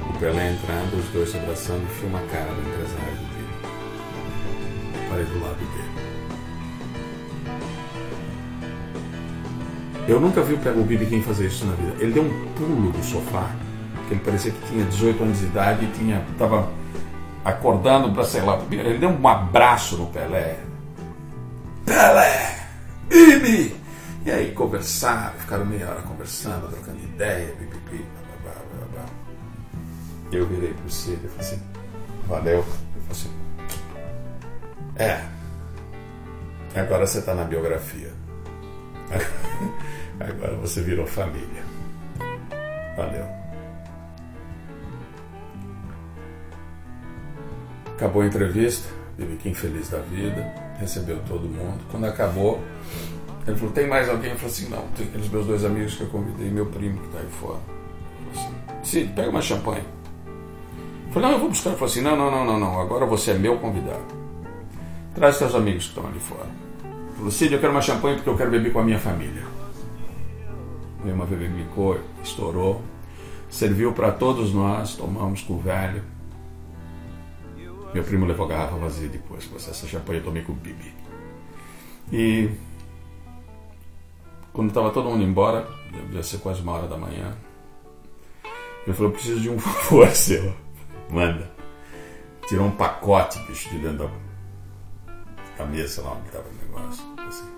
[0.08, 3.46] o Pelé entrando, os dois se abraçando filma a cara do empresário Bibi.
[5.08, 5.86] Parei do lado dele.
[10.08, 11.96] Eu nunca vi o Bibi King fazer isso na vida.
[11.98, 13.50] Ele deu um pulo do sofá,
[14.06, 16.70] que ele parecia que tinha 18 anos de idade e tinha, tava
[17.44, 18.60] acordando para sei lá.
[18.70, 20.58] Ele deu um abraço no Pelé.
[21.84, 22.66] Pelé!
[23.08, 23.76] Bibi!
[24.24, 28.04] E aí conversaram, ficaram meia hora conversando, trocando ideia, bibibi,
[28.42, 29.04] blá, blá, blá.
[30.32, 31.62] Eu virei pro Cid e falei assim,
[32.26, 32.58] valeu.
[32.58, 33.30] Ele falou assim,
[34.96, 35.20] é,
[36.80, 38.12] agora você tá na biografia.
[40.18, 41.62] Agora você virou família.
[42.96, 43.45] Valeu.
[47.96, 50.46] Acabou a entrevista, Bibi Kim feliz da vida,
[50.78, 51.80] recebeu todo mundo.
[51.90, 52.62] Quando acabou,
[53.46, 54.32] ele falou: Tem mais alguém?
[54.32, 57.06] Eu falei assim: Não, tem aqueles meus dois amigos que eu convidei, meu primo que
[57.06, 57.58] está aí fora.
[58.34, 59.84] Assim, Sim, pega uma champanhe.
[61.06, 61.70] Eu falei: Não, eu vou buscar.
[61.70, 64.04] Ele falou assim: Não, não, não, não, não, agora você é meu convidado.
[65.14, 66.50] Traz seus amigos que estão ali fora.
[66.84, 69.42] Ele falou: Cid, eu quero uma champanhe porque eu quero beber com a minha família.
[71.02, 72.82] Uma bebê licor, estourou.
[73.48, 76.02] Serviu para todos nós, tomamos com o velho.
[77.96, 79.50] Meu primo levou a garrafa vazia depois.
[79.56, 80.92] Essa champanhe eu tomei com o Bibi.
[82.12, 82.50] E
[84.52, 87.34] quando estava todo mundo embora, devia ser quase uma hora da manhã,
[88.86, 90.52] ele falou: preciso de um favor seu.
[91.08, 91.50] Manda.
[92.46, 94.10] Tirou um pacote, bicho, de dentro
[95.56, 97.02] da mesa lá onde estava o negócio.
[97.26, 97.48] Assim.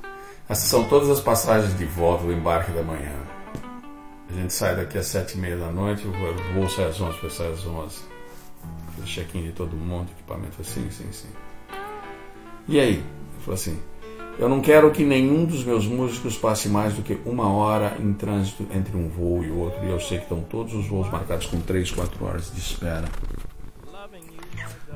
[0.48, 3.16] Essas são todas as passagens de volta do embarque da manhã.
[4.30, 6.12] A gente sai daqui às sete e meia da noite, o
[6.54, 8.17] voo sai às onze, sai às onze.
[9.08, 11.28] Check-in de todo mundo, equipamento assim, sim, sim.
[12.68, 12.94] E aí?
[12.94, 13.04] Ele
[13.40, 13.80] falou assim,
[14.38, 18.12] eu não quero que nenhum dos meus músicos passe mais do que uma hora em
[18.12, 19.84] trânsito entre um voo e outro.
[19.84, 23.08] E eu sei que estão todos os voos marcados com três, quatro horas de espera.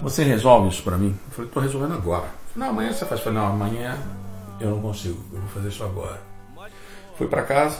[0.00, 1.16] Você resolve isso para mim?
[1.26, 2.28] Eu falei, estou resolvendo agora.
[2.54, 3.20] Não, amanhã você faz.
[3.20, 3.98] Eu falei, não, amanhã
[4.60, 5.18] eu não consigo.
[5.32, 6.22] Eu vou fazer isso agora.
[7.16, 7.78] Fui para casa.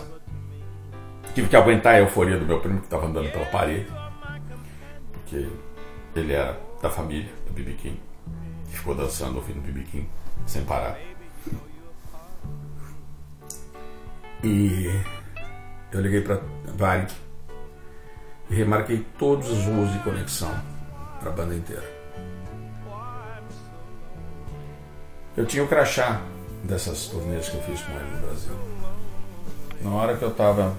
[1.35, 3.87] Tive que aguentar a euforia do meu primo que estava andando pela parede.
[5.13, 5.47] Porque
[6.15, 8.01] ele era da família do BB King.
[8.69, 10.09] Que ficou dançando ouvindo BB King
[10.47, 10.99] sem parar.
[14.45, 14.91] E
[15.93, 16.41] eu liguei para
[16.75, 17.13] Varig
[18.51, 20.53] e remarquei todos os voos de conexão
[21.21, 21.89] para a banda inteira.
[25.37, 26.21] Eu tinha o crachá
[26.65, 28.53] dessas turnês que eu fiz com ele no Brasil.
[29.81, 30.77] Na hora que eu estava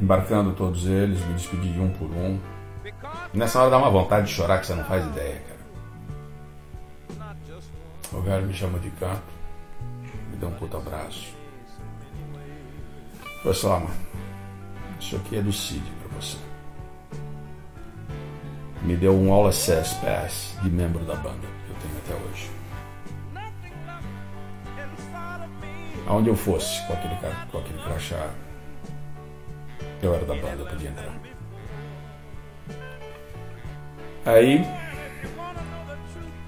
[0.00, 2.38] embarcando todos eles, me despedi de um por um.
[3.32, 5.60] Nessa hora dá uma vontade de chorar que você não faz ideia, cara.
[8.12, 9.22] O velho me chamou de canto,
[10.30, 11.32] me deu um puta abraço.
[13.42, 13.94] Falei assim, ó, mano,
[14.98, 16.36] isso aqui é do Cid pra você.
[18.82, 22.50] Me deu um All Access Pass de membro da banda, que eu tenho até hoje.
[26.06, 27.14] Aonde eu fosse com aquele,
[27.52, 28.30] com aquele crachá,
[30.02, 31.29] eu era da banda, eu podia entrar.
[34.24, 34.66] Aí,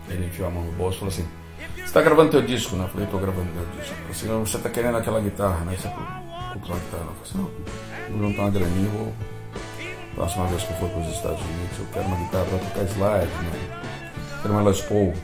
[0.09, 1.27] ele enfiou a mão no bolso e falou assim:
[1.75, 2.77] Você está gravando teu disco?
[2.77, 2.85] Né?
[2.85, 3.95] Eu falei: Estou gravando meu disco.
[3.95, 5.77] Ele falou assim: Você está querendo aquela guitarra, né?
[5.77, 5.89] Você
[6.53, 7.05] comprou a guitarra?
[7.05, 9.13] Eu falei assim: Não, vou juntar uma graninha vou.
[10.15, 12.85] Próxima vez que eu for para os Estados Unidos, eu quero uma guitarra para tocar
[12.85, 13.81] slide, né?
[14.43, 15.15] Quero uma Les Paul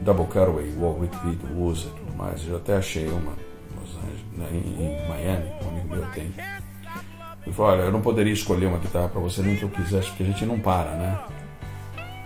[0.00, 2.46] Double Cutaway, igual Rick Vito e tudo mais.
[2.48, 3.32] Eu até achei uma
[4.32, 6.32] né, em Miami, um amigo meu tem.
[7.46, 10.08] Ele falou: Olha, eu não poderia escolher uma guitarra para você nem que eu quisesse,
[10.08, 11.18] porque a gente não para, né?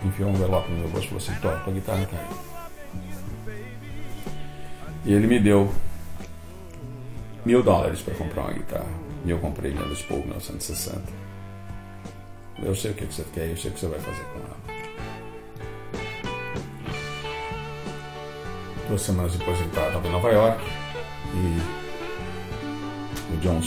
[0.05, 2.53] Enfiou um envelope no meu bolso e falou assim: Tó, tua guitarra tá aí.
[5.05, 5.73] E ele me deu
[7.45, 9.03] mil dólares para comprar uma guitarra.
[9.25, 11.01] E eu comprei minha Les Paul 1960.
[12.61, 14.39] Eu sei o que, que você quer, eu sei o que você vai fazer com
[14.39, 14.57] ela.
[18.87, 20.63] Duas semanas depois ele estava em Nova York
[21.33, 21.83] e
[23.33, 23.61] o John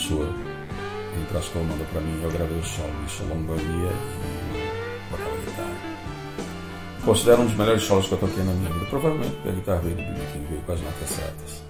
[1.21, 3.91] emprestou o mandou para mim eu gravei o solo de Solongonia
[7.07, 8.85] Considero um dos melhores solos que eu toquei na minha vida.
[8.87, 10.47] Provavelmente porque a guitarra veio do B.B.
[10.49, 11.63] Veio com as notas certas.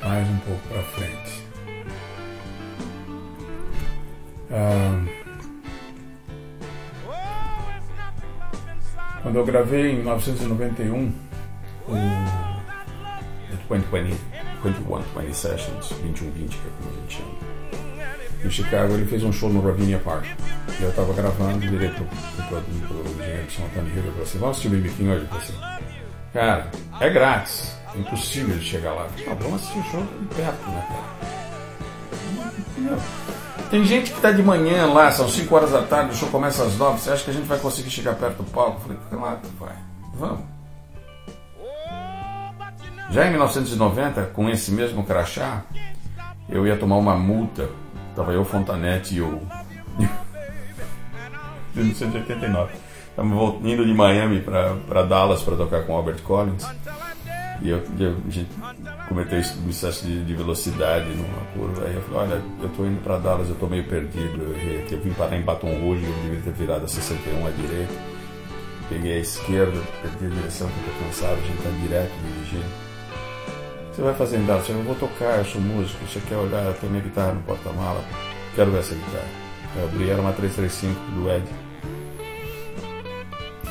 [0.00, 1.44] Mais um pouco para frente.
[4.52, 5.04] Ah,
[9.22, 11.12] quando eu gravei em 1991
[11.88, 11.92] o
[13.68, 14.16] 2020,
[14.62, 17.83] 21, 20 Sessions, 2120, que é como a gente chama.
[18.44, 20.26] Em Chicago, ele fez um show no Ravinia Park.
[20.78, 24.38] Eu estava gravando, virei pro, pro, pro, pro engenheiro de Antônio Rio e falei assim:
[24.38, 25.28] Vamos assistir o BB King hoje?
[25.32, 25.54] Assim:
[26.32, 26.70] Cara,
[27.00, 27.74] é grátis.
[27.94, 29.06] É impossível de chegar lá.
[29.26, 31.34] Não, vamos assistir o show perto, né, cara?
[33.70, 36.64] Tem gente que está de manhã lá, são 5 horas da tarde, o show começa
[36.64, 37.00] às 9.
[37.00, 38.76] Você acha que a gente vai conseguir chegar perto do palco?
[38.76, 39.76] Eu falei: Claro, vai.
[40.14, 40.44] Vamos.
[43.10, 45.62] Já em 1990, com esse mesmo crachá,
[46.48, 47.68] eu ia tomar uma multa.
[48.14, 49.40] Tava eu, Fontanete e o.
[51.74, 52.72] 1989.
[53.08, 56.64] Estamos indo de Miami para Dallas para tocar com Albert Collins.
[57.62, 58.16] E eu, eu
[59.08, 61.86] cometei um excesso de, de, velocidade numa curva.
[61.86, 64.42] Aí eu falei: Olha, eu estou indo para Dallas, eu estou meio perdido.
[64.42, 67.94] Eu, eu vim parar em Baton Rouge, eu devia ter virado a 61 à direita.
[68.88, 72.93] Peguei a esquerda, perdi a direção porque eu cansado, a gente está direto dirigindo.
[73.94, 74.68] Você vai fazer em Dallas?
[74.68, 76.04] Eu vou tocar, eu sou músico.
[76.04, 76.64] Você quer olhar?
[76.64, 78.04] Eu tenho minha guitarra no porta-mala.
[78.56, 79.28] Quero ver essa guitarra.
[79.76, 81.44] Eu abri, era uma 335 do Ed.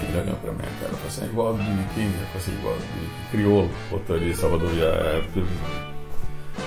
[0.01, 0.91] Ele olhou pra mim, cara.
[0.91, 2.13] Eu falei assim, é igual ao Jimmy King.
[2.17, 3.29] Eu falei igual ao Jimmy King.
[3.31, 3.69] Crioulo,
[4.35, 5.23] Salvador Viária.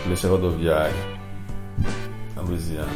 [0.02, 0.94] Polícia Rodoviária.
[2.34, 2.92] Na Louisiana.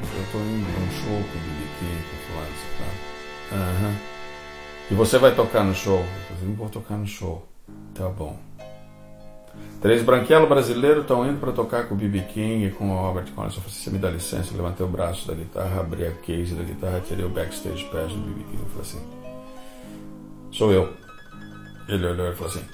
[0.00, 3.56] Eu tô indo num show com o Jimmy King, com fulano, tá?
[3.56, 3.94] Aham.
[4.90, 6.00] E você vai tocar no show?
[6.00, 7.46] Eu falei, não vou tocar no show.
[7.94, 8.49] Tá bom.
[9.80, 12.20] Três branquelos brasileiros estão indo para tocar com o B.B.
[12.34, 13.54] King e com o Robert Collins.
[13.54, 16.54] Eu falei, você me dá licença, eu levantei o braço da guitarra, abri a case
[16.54, 18.44] da guitarra, tirei o backstage pass do B.B.
[18.50, 19.00] King e falei assim,
[20.52, 20.92] sou eu.
[21.88, 22.64] Ele olhou e falou assim,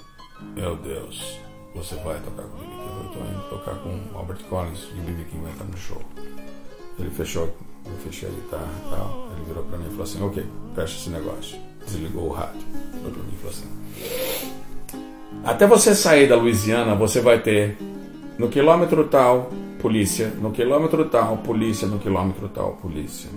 [0.57, 1.39] meu Deus,
[1.77, 2.73] você vai tocar com o B.B.
[2.73, 2.87] King?
[2.87, 5.25] Eu estou indo tocar com o Robert Collins e o B.B.
[5.31, 6.03] King vai estar no show.
[6.99, 9.29] Ele fechou, eu fechei a guitarra e tal.
[9.37, 11.57] Ele virou para mim e falou assim, ok, fecha esse negócio.
[11.87, 12.67] Desligou o rádio.
[13.01, 14.56] Olhou para mim e falou assim,
[15.45, 17.77] até você sair da Louisiana, você vai ter
[18.39, 23.31] no quilômetro tal, polícia, no quilômetro tal, polícia, no quilômetro tal, polícia.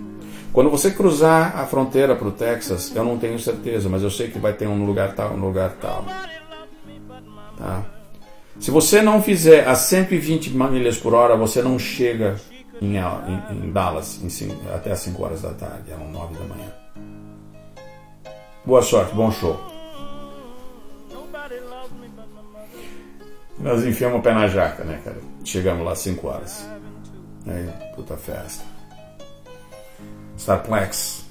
[0.52, 4.30] Quando você cruzar a fronteira para o Texas, eu não tenho certeza, mas eu sei
[4.30, 6.06] que vai ter um lugar tal, um lugar tal.
[7.58, 7.86] Tá?
[8.60, 12.36] Se você não fizer a 120 milhas por hora, você não chega
[12.82, 16.46] em, em, em Dallas em cinco, até as 5 horas da tarde, eram 9 da
[16.46, 16.74] manhã.
[18.66, 19.69] Boa sorte, bom show.
[23.60, 25.18] Nós enfiamos o pé na jaca, né, cara?
[25.44, 26.70] Chegamos lá às 5 horas.
[27.46, 28.64] Aí, puta festa.
[30.38, 31.26] Starplex,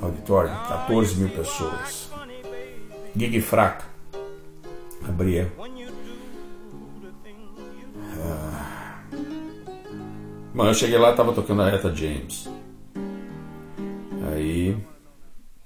[0.00, 2.10] auditório, 14 mil pessoas.
[3.14, 3.84] Gig fraca.
[5.06, 5.52] Abria.
[5.56, 5.64] Bom,
[10.54, 12.48] Mano, eu cheguei lá tava tocando a Reta James.
[14.32, 14.76] Aí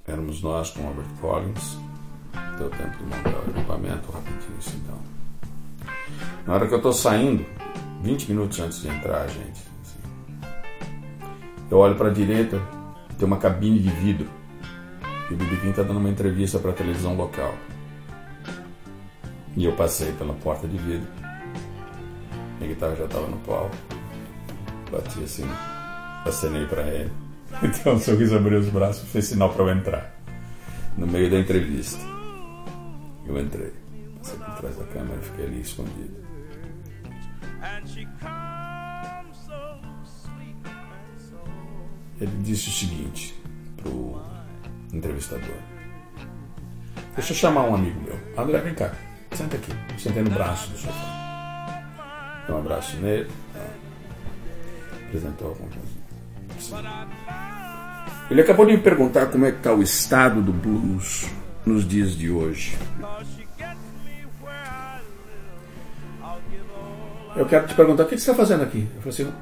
[0.06, 1.78] éramos nós com Robert Collins.
[2.56, 5.17] Deu tempo de montar o equipamento rapidinho, assim, então.
[6.49, 7.44] Na hora que eu tô saindo,
[8.01, 10.01] 20 minutos antes de entrar, gente, assim,
[11.70, 12.59] eu olho para a direita,
[13.18, 14.26] tem uma cabine de vidro.
[15.30, 17.55] E o BB King tá dando uma entrevista para a televisão local.
[19.59, 21.07] E eu passei pela porta de vidro.
[22.59, 23.70] Minha guitarra já estava no pau.
[24.90, 25.46] Bati assim,
[26.24, 27.12] acenei para ele.
[27.62, 30.18] Então o sorriso abriu os braços e fez sinal para eu entrar.
[30.96, 32.03] No meio da entrevista.
[33.26, 33.74] Eu entrei.
[34.16, 36.28] Passei por trás da câmera e fiquei ali escondido.
[42.20, 43.34] Ele disse o seguinte
[43.76, 44.20] pro
[44.92, 45.54] entrevistador.
[47.14, 48.18] Deixa eu chamar um amigo meu.
[48.36, 48.92] André, vem cá.
[49.32, 49.72] Senta aqui.
[49.98, 51.84] Sentei no braço do sofá.
[52.46, 53.30] Dei um abraço nele.
[55.06, 55.98] Apresentou alguma coisa.
[58.30, 61.26] Ele acabou de me perguntar como é que está o estado do blues
[61.64, 62.76] nos dias de hoje.
[67.36, 68.88] Eu quero te perguntar, o que você está fazendo aqui?
[68.96, 69.32] Eu falei assim,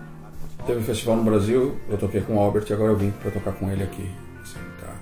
[0.66, 3.30] teve um festival no Brasil, eu toquei com o Albert e agora eu vim para
[3.30, 4.10] tocar com ele aqui.
[4.42, 4.92] Assim, tá.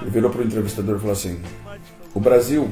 [0.00, 1.40] Ele virou para o entrevistador e falou assim,
[2.14, 2.70] o Brasil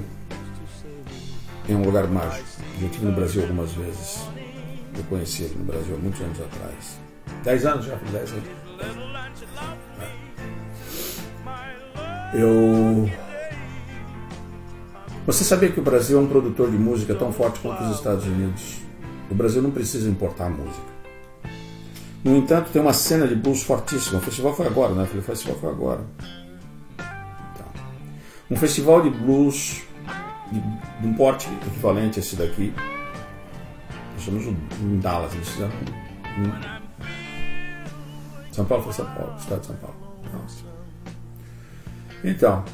[1.68, 2.46] é um lugar mágico.
[2.80, 4.26] Eu estive no Brasil algumas vezes.
[4.96, 6.98] Eu conheci ele no Brasil há muitos anos atrás.
[7.44, 8.44] Dez anos já, dez anos.
[12.32, 13.10] Eu.
[15.26, 18.24] Você sabia que o Brasil é um produtor de música tão forte quanto os Estados
[18.26, 18.85] Unidos?
[19.30, 20.96] O Brasil não precisa importar música.
[22.22, 24.18] No entanto, tem uma cena de blues fortíssima.
[24.18, 25.02] O festival foi agora, né?
[25.02, 26.00] O festival foi agora.
[26.94, 27.66] Então,
[28.50, 29.82] um festival de blues
[30.50, 32.72] de, de um porte equivalente a esse daqui.
[34.14, 35.72] Nós chamamos em Dallas, eles fizeram.
[38.50, 39.96] São Paulo foi São Paulo, estado de São Paulo.
[40.32, 40.64] Nossa.
[42.24, 42.64] Então,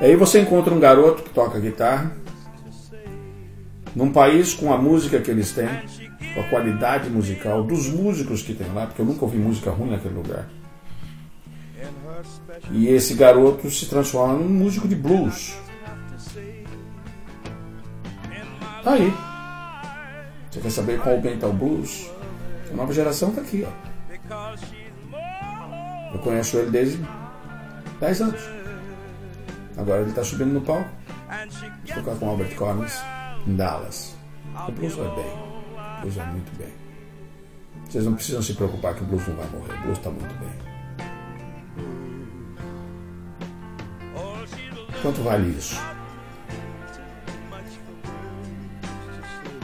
[0.00, 2.23] aí você encontra um garoto que toca guitarra
[3.94, 5.68] num país com a música que eles têm,
[6.34, 9.90] com a qualidade musical dos músicos que tem lá, porque eu nunca ouvi música ruim
[9.90, 10.48] naquele lugar.
[12.70, 15.56] E esse garoto se transforma num músico de blues.
[18.82, 19.12] Tá aí.
[20.50, 22.10] Você quer saber qual bem tá o blues?
[22.70, 23.70] A nova geração tá aqui, ó.
[26.12, 27.04] Eu conheço ele desde
[28.00, 28.40] 10 anos.
[29.76, 30.88] Agora ele está subindo no palco.
[31.86, 33.00] Vou tocar com Albert Collins
[33.46, 34.16] em Dallas.
[34.68, 35.32] O blues vai bem.
[35.98, 36.72] O blues vai muito bem.
[37.88, 39.74] Vocês não precisam se preocupar que o blues não vai morrer.
[39.74, 40.74] O blues está muito bem.
[45.02, 45.78] Quanto vale isso?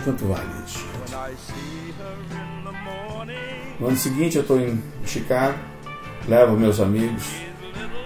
[0.04, 0.84] Quanto vale isso?
[3.78, 5.58] No ano seguinte eu estou em Chicago,
[6.28, 7.24] levo meus amigos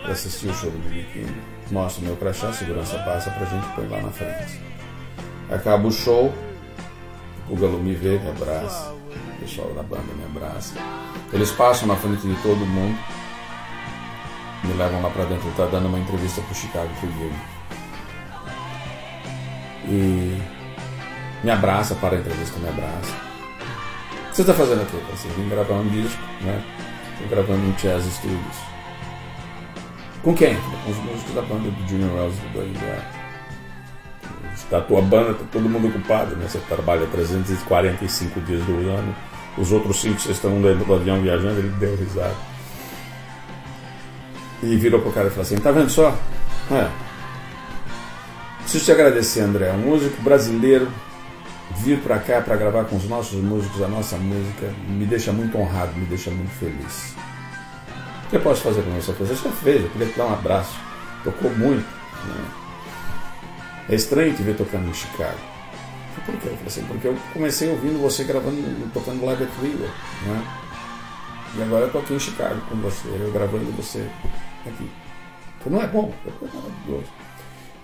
[0.02, 1.34] para assistir o show do Biquíni,
[1.70, 4.73] mostro meu crachá, segurança passa para a gente põe lá na frente.
[5.55, 6.35] Acaba o show,
[7.48, 10.74] o Galo me vê, me abraça, o pessoal da banda me abraça.
[11.32, 12.98] Eles passam na frente de todo mundo,
[14.64, 17.39] me levam lá para dentro, ele está dando uma entrevista para o Chicago Tribune.
[19.86, 20.43] E
[21.44, 23.12] me abraça para a entrevista, me abraça.
[24.26, 24.97] O que você está fazendo aqui?
[24.97, 26.64] Eu vim gravar um disco, né?
[27.12, 28.56] Estou gravando um Jazz Studios.
[30.24, 30.56] Com quem?
[30.56, 33.23] Com os músicos da banda do Junior Wells do WR.
[34.55, 36.47] Está a tua banda, está todo mundo ocupado, né?
[36.48, 39.14] Você trabalha 345 dias do ano,
[39.59, 42.35] os outros cinco vocês estão dentro do avião viajando, ele deu risada.
[44.62, 46.16] E virou pro cara e falou assim, tá vendo só?
[46.70, 46.89] É.
[48.60, 49.70] Preciso te agradecer, André.
[49.72, 50.89] Um músico brasileiro
[51.76, 55.56] vir para cá para gravar com os nossos músicos a nossa música me deixa muito
[55.59, 57.14] honrado, me deixa muito feliz.
[58.26, 59.12] O que eu posso fazer com você?
[59.12, 60.74] Você já fez, eu queria te dar um abraço.
[61.22, 61.86] Tocou muito.
[62.26, 62.63] Né?
[63.89, 65.39] É estranho te ver tocando em Chicago.
[66.24, 66.48] Por quê?
[66.48, 68.56] Eu falei assim, porque eu comecei ouvindo você gravando,
[68.93, 69.89] tocando live at River,
[70.27, 70.65] né?
[71.56, 74.09] E agora eu tô aqui em Chicago com você, eu gravando você
[74.66, 74.90] aqui.
[75.61, 77.12] Então não é bom, é maravilhoso.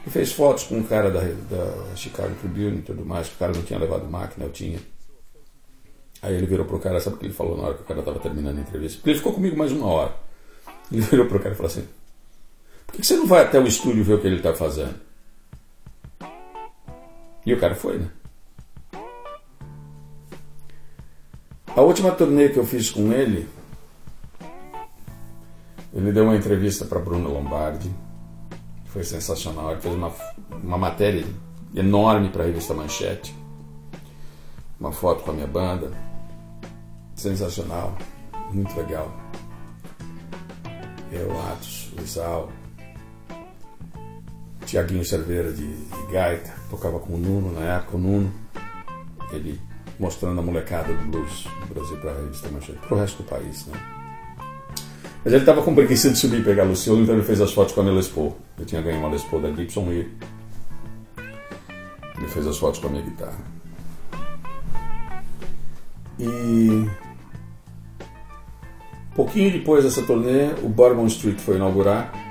[0.07, 3.39] E fez fotos com um cara da, da Chicago Tribune e tudo mais, que o
[3.39, 4.79] cara não tinha levado máquina, eu tinha.
[6.23, 8.01] Aí ele virou pro cara, sabe o que ele falou na hora que o cara
[8.01, 8.99] estava terminando a entrevista?
[8.99, 10.15] Porque ele ficou comigo mais uma hora.
[10.91, 11.87] Ele virou pro cara e falou assim:
[12.87, 15.10] Por que você não vai até o estúdio ver o que ele está fazendo?
[17.45, 18.11] E o cara foi, né?
[21.77, 23.49] A última turnê que eu fiz com ele,
[25.95, 27.91] ele deu uma entrevista para Bruno Lombardi
[28.91, 29.73] foi sensacional.
[29.73, 30.13] Ele fez uma,
[30.63, 31.25] uma matéria
[31.75, 33.35] enorme para a revista Manchete.
[34.79, 35.91] uma foto com a minha banda.
[37.15, 37.97] Sensacional,
[38.53, 39.13] muito legal.
[41.13, 42.51] Eu, Atos, Luizal,
[44.65, 48.33] Tiaguinho Cerveira de, de gaita, tocava com o Nuno na época, o Nuno,
[49.33, 49.61] ele
[49.99, 53.29] mostrando a molecada do blues no Brasil para a revista Manchete, para o resto do
[53.29, 53.79] país, né?
[55.23, 57.75] Mas ele estava com preguiça de subir e pegar Luciano, então ele fez as fotos
[57.75, 58.35] com a minha Les Paul.
[58.59, 60.11] Eu tinha ganho uma Les Paul da Gibson e
[62.17, 63.39] ele fez as fotos com a minha guitarra.
[66.19, 66.89] E
[69.15, 72.30] pouquinho depois dessa turnê, o Bourbon Street foi inaugurar.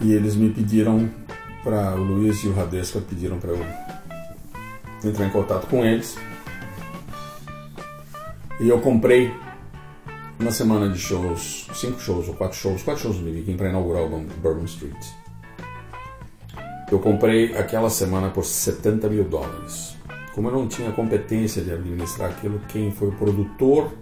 [0.00, 1.10] E eles me pediram
[1.62, 3.66] para o Luiz e o Radesca pediram para eu
[5.04, 6.16] entrar em contato com eles.
[8.60, 9.32] E eu comprei
[10.38, 14.04] uma semana de shows, cinco shows ou quatro shows, quatro shows do BB para inaugurar
[14.04, 14.08] o
[14.42, 15.06] Bourbon Street.
[16.90, 19.96] Eu comprei aquela semana por 70 mil dólares.
[20.34, 23.92] Como eu não tinha competência de administrar aquilo, quem foi o produtor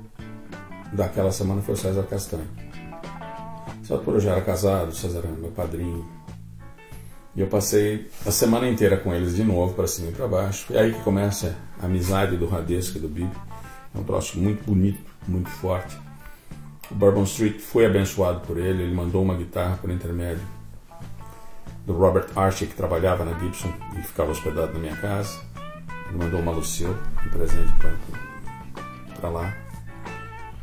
[0.93, 2.68] daquela semana foi o César Castanho.
[3.89, 6.07] Só por eu já era casado, o César era meu padrinho.
[7.35, 10.71] E eu passei a semana inteira com eles de novo, para cima e para baixo.
[10.71, 13.33] E aí que começa a amizade do Radesco e do Bibi.
[13.95, 15.97] É um troço muito bonito, muito forte.
[16.91, 20.45] O Bourbon Street foi abençoado por ele, ele mandou uma guitarra por intermédio
[21.87, 25.41] do Robert Archie, que trabalhava na Gibson e ficava hospedado na minha casa.
[26.11, 27.73] Ele mandou uma Lucille de presente
[29.19, 29.57] para lá.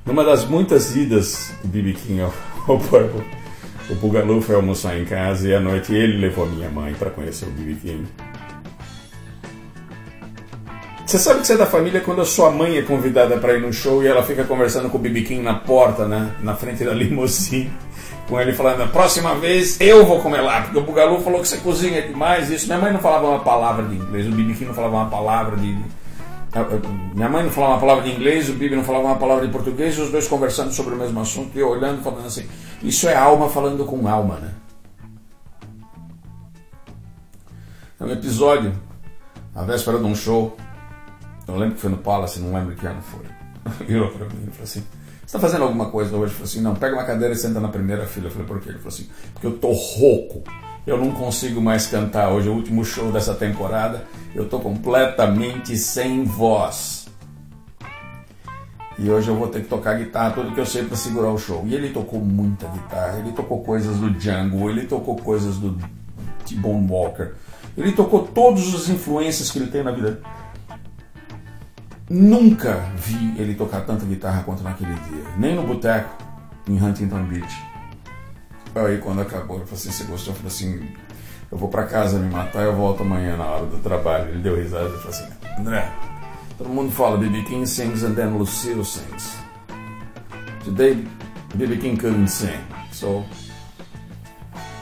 [0.06, 2.32] Numa das muitas idas do BB King ao,
[2.90, 3.24] Purple,
[3.90, 7.12] o Bugalu foi almoçar em casa e à noite ele levou a minha mãe para
[7.12, 8.08] conhecer o BB King.
[11.06, 13.62] Você sabe que você é da família quando a sua mãe é convidada para ir
[13.62, 16.32] no show e ela fica conversando com o BB King na porta, né?
[16.42, 17.72] Na frente da limusine.
[18.28, 21.48] Com ele falando, na próxima vez eu vou comer lá, porque o Bugalu falou que
[21.48, 22.50] você cozinha demais.
[22.50, 22.66] Isso.
[22.66, 25.56] Minha mãe não falava uma palavra de inglês, o BB King não falava uma palavra
[25.58, 25.78] de.
[27.14, 29.52] Minha mãe não falava uma palavra de inglês, o Bibi não falava uma palavra de
[29.52, 32.48] português, os dois conversando sobre o mesmo assunto e olhando, falando assim:
[32.82, 34.54] Isso é alma falando com alma, né?
[38.00, 38.74] É um episódio,
[39.54, 40.56] a véspera de um show,
[41.48, 43.26] eu lembro que foi no Palace, não lembro que ano foi.
[43.86, 46.32] Virou para mim e falou assim: Você está fazendo alguma coisa hoje?
[46.32, 48.28] Eu falei assim: Não, pega uma cadeira e senta na primeira fila.
[48.28, 48.70] Eu falei: Por quê?
[48.70, 50.44] Ele falou assim: Porque eu tô rouco.
[50.86, 52.30] Eu não consigo mais cantar.
[52.30, 54.06] Hoje é o último show dessa temporada.
[54.34, 57.08] Eu tô completamente sem voz.
[58.98, 61.38] E hoje eu vou ter que tocar guitarra, tudo que eu sei para segurar o
[61.38, 61.64] show.
[61.68, 63.20] E ele tocou muita guitarra.
[63.20, 65.78] Ele tocou coisas do Django, ele tocou coisas do
[66.46, 67.32] T-Bone Walker.
[67.78, 70.22] Ele tocou todas as influências que ele tem na vida
[72.10, 76.08] Nunca vi ele tocar tanta guitarra quanto naquele dia, nem no boteco
[76.70, 77.75] em Huntington Beach.
[78.76, 80.12] Aí quando acabou, ele falou assim?
[80.12, 80.88] Eu falei assim:
[81.50, 84.30] Eu vou para casa me matar eu volto amanhã na hora do trabalho.
[84.30, 85.28] Ele deu risada e falou assim:
[85.58, 85.90] André,
[86.58, 87.44] todo mundo fala B.B.
[87.44, 89.38] King sings and then Lucille sings.
[90.66, 91.08] Today,
[91.54, 91.78] B.B.
[91.78, 92.60] King couldn't sing,
[92.92, 93.24] so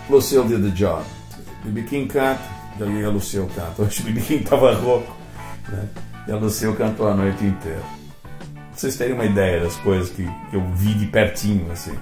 [0.10, 1.06] Lucille did the job.
[1.64, 1.84] B.B.
[1.84, 2.42] King canta,
[2.80, 3.84] daí a Lucille canta.
[3.84, 4.22] Hoje B.B.
[4.22, 5.16] King tava rouco,
[5.70, 5.88] né?
[6.28, 7.84] E a Lucille cantou a noite inteira.
[8.54, 11.96] Pra vocês terem uma ideia das coisas que, que eu vi de pertinho, assim.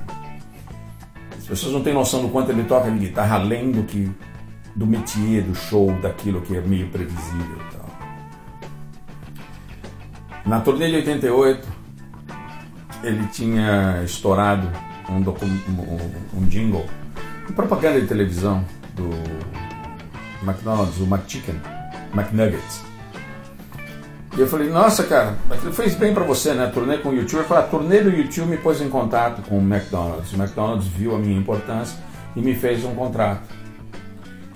[1.51, 4.09] As pessoas não têm noção do quanto ele toca de guitarra, além do que
[4.73, 7.59] do métier, do show, daquilo que é meio previsível.
[10.45, 11.67] Na turnê de 88,
[13.03, 14.65] ele tinha estourado
[15.09, 16.85] um, um, um jingle,
[17.45, 18.63] uma propaganda de televisão
[18.95, 19.09] do
[20.43, 21.59] McDonald's, o McChicken,
[22.13, 22.90] McNuggets.
[24.37, 26.71] E eu falei, nossa, cara, aquilo fez bem para você, né?
[26.73, 27.41] Turnê com o YouTube.
[27.41, 30.31] Eu falei, a turnê do YouTube me pôs em contato com o McDonald's.
[30.31, 31.97] O McDonald's viu a minha importância
[32.35, 33.43] e me fez um contrato.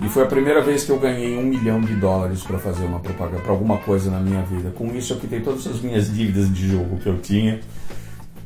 [0.00, 3.00] E foi a primeira vez que eu ganhei um milhão de dólares para fazer uma
[3.00, 4.70] propaganda, para alguma coisa na minha vida.
[4.70, 7.60] Com isso eu quitei todas as minhas dívidas de jogo que eu tinha,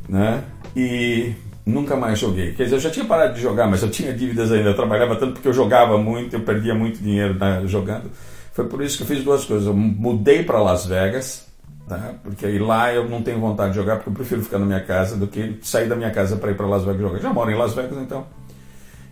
[0.09, 0.43] né?
[0.77, 1.33] E
[1.67, 2.53] nunca mais joguei.
[2.53, 4.71] Quer dizer, eu já tinha parado de jogar, mas eu tinha dívidas ainda.
[4.71, 8.11] Eu trabalhava tanto porque eu jogava muito, eu perdia muito dinheiro né, jogando.
[8.53, 9.67] Foi por isso que eu fiz duas coisas.
[9.67, 11.47] Eu mudei para Las Vegas,
[11.89, 12.15] tá?
[12.23, 14.85] porque aí lá eu não tenho vontade de jogar, porque eu prefiro ficar na minha
[14.85, 17.19] casa do que sair da minha casa para ir para Las Vegas jogar.
[17.21, 18.27] Já moro em Las Vegas, então.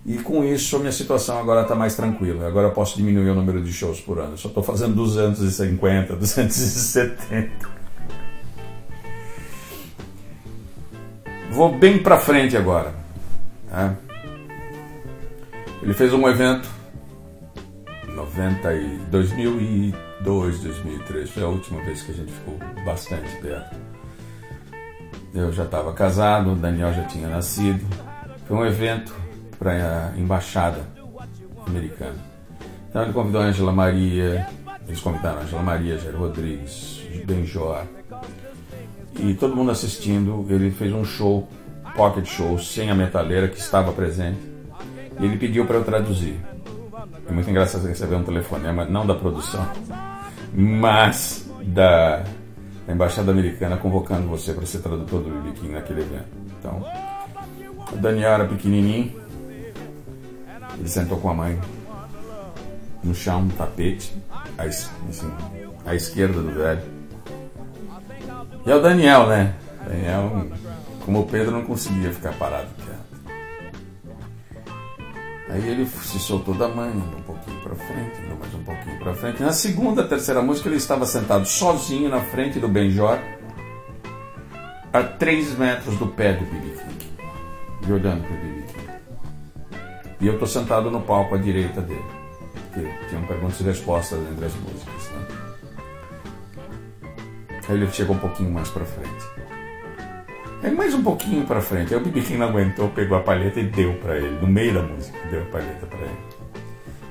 [0.04, 2.46] E com isso a minha situação agora está mais tranquila.
[2.46, 4.32] Agora eu posso diminuir o número de shows por ano.
[4.32, 7.68] Eu só estou fazendo 250, 270.
[11.50, 12.94] Vou bem para frente agora.
[13.70, 13.94] Tá?
[15.82, 16.77] Ele fez um evento
[18.18, 23.76] 90 e 2002, 2003 foi a última vez que a gente ficou bastante perto.
[25.32, 27.86] Eu já estava casado, o Daniel já tinha nascido.
[28.46, 29.14] Foi um evento
[29.56, 30.80] para a embaixada
[31.64, 32.16] americana.
[32.88, 34.48] Então ele convidou a Angela Maria,
[34.88, 37.84] Eles convidaram Angela Maria, Jair Rodrigues, Benjor.
[39.16, 40.44] E todo mundo assistindo.
[40.48, 41.46] Ele fez um show,
[41.94, 44.40] pocket show, sem a metaleira que estava presente.
[45.20, 46.40] E ele pediu para eu traduzir.
[47.28, 49.66] É muito engraçado receber um telefonema, não da produção,
[50.54, 52.24] mas da,
[52.86, 56.28] da Embaixada Americana convocando você para ser tradutor do BB naquele evento.
[56.58, 56.82] Então,
[57.92, 59.12] o Daniel era pequenininho,
[60.78, 61.60] ele sentou com a mãe
[63.04, 64.14] no chão, no tapete,
[64.56, 65.30] assim,
[65.84, 66.82] à esquerda do velho.
[68.64, 69.54] E é o Daniel, né?
[69.86, 70.46] Daniel,
[71.04, 72.68] como o Pedro, não conseguia ficar parado
[75.50, 78.98] Aí ele se soltou da mãe, andou um pouquinho para frente, andou mais um pouquinho
[78.98, 79.42] para frente.
[79.42, 83.18] Na segunda, terceira música, ele estava sentado sozinho na frente do Benjor,
[84.92, 87.12] a 3 metros do pé do Billy King,
[87.86, 88.88] e olhando para o Billy King.
[90.20, 92.04] E eu estou sentado no palco à direita dele,
[92.74, 95.10] que tinha perguntas e respostas entre as músicas.
[95.12, 95.26] Né?
[97.68, 99.37] Aí ele chegou um pouquinho mais para frente.
[100.62, 101.94] Aí mais um pouquinho para frente.
[101.94, 104.74] Aí o BB King não aguentou, pegou a palheta e deu para ele, no meio
[104.74, 106.18] da música, deu a palheta para ele.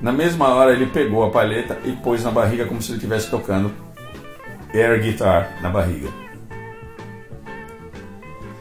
[0.02, 3.30] Na mesma hora ele pegou a palheta e pôs na barriga como se ele estivesse
[3.30, 3.72] tocando
[4.72, 6.08] air guitar na barriga.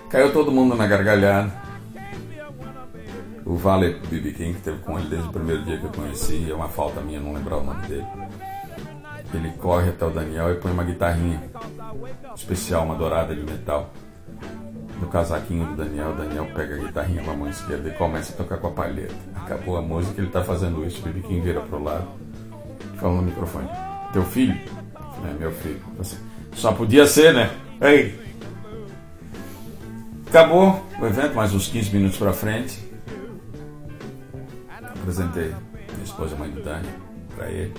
[0.09, 1.51] Caiu todo mundo na gargalhada.
[3.45, 6.49] O Vale BB King, que teve com ele desde o primeiro dia que eu conheci,
[6.49, 8.07] é uma falta minha não lembrar o nome dele.
[9.33, 11.43] Ele corre até o Daniel e põe uma guitarrinha
[12.35, 13.91] especial, uma dourada de metal
[14.99, 16.11] no casaquinho do Daniel.
[16.11, 18.71] O Daniel pega a guitarrinha com a mão esquerda e começa a tocar com a
[18.71, 19.15] palheta.
[19.35, 21.01] Acabou a música, ele está fazendo isso.
[21.01, 22.07] O Bibiquim vira pro lado,
[22.95, 23.69] fala no microfone:
[24.13, 24.57] Teu filho?
[25.29, 25.81] É, meu filho.
[25.99, 26.17] Assim,
[26.53, 27.49] Só podia ser, né?
[27.81, 28.27] Ei!
[30.27, 32.85] Acabou o evento, mais uns 15 minutos para frente.
[34.99, 35.55] Apresentei
[35.93, 36.87] minha esposa, a mãe do Dani,
[37.35, 37.73] para ele.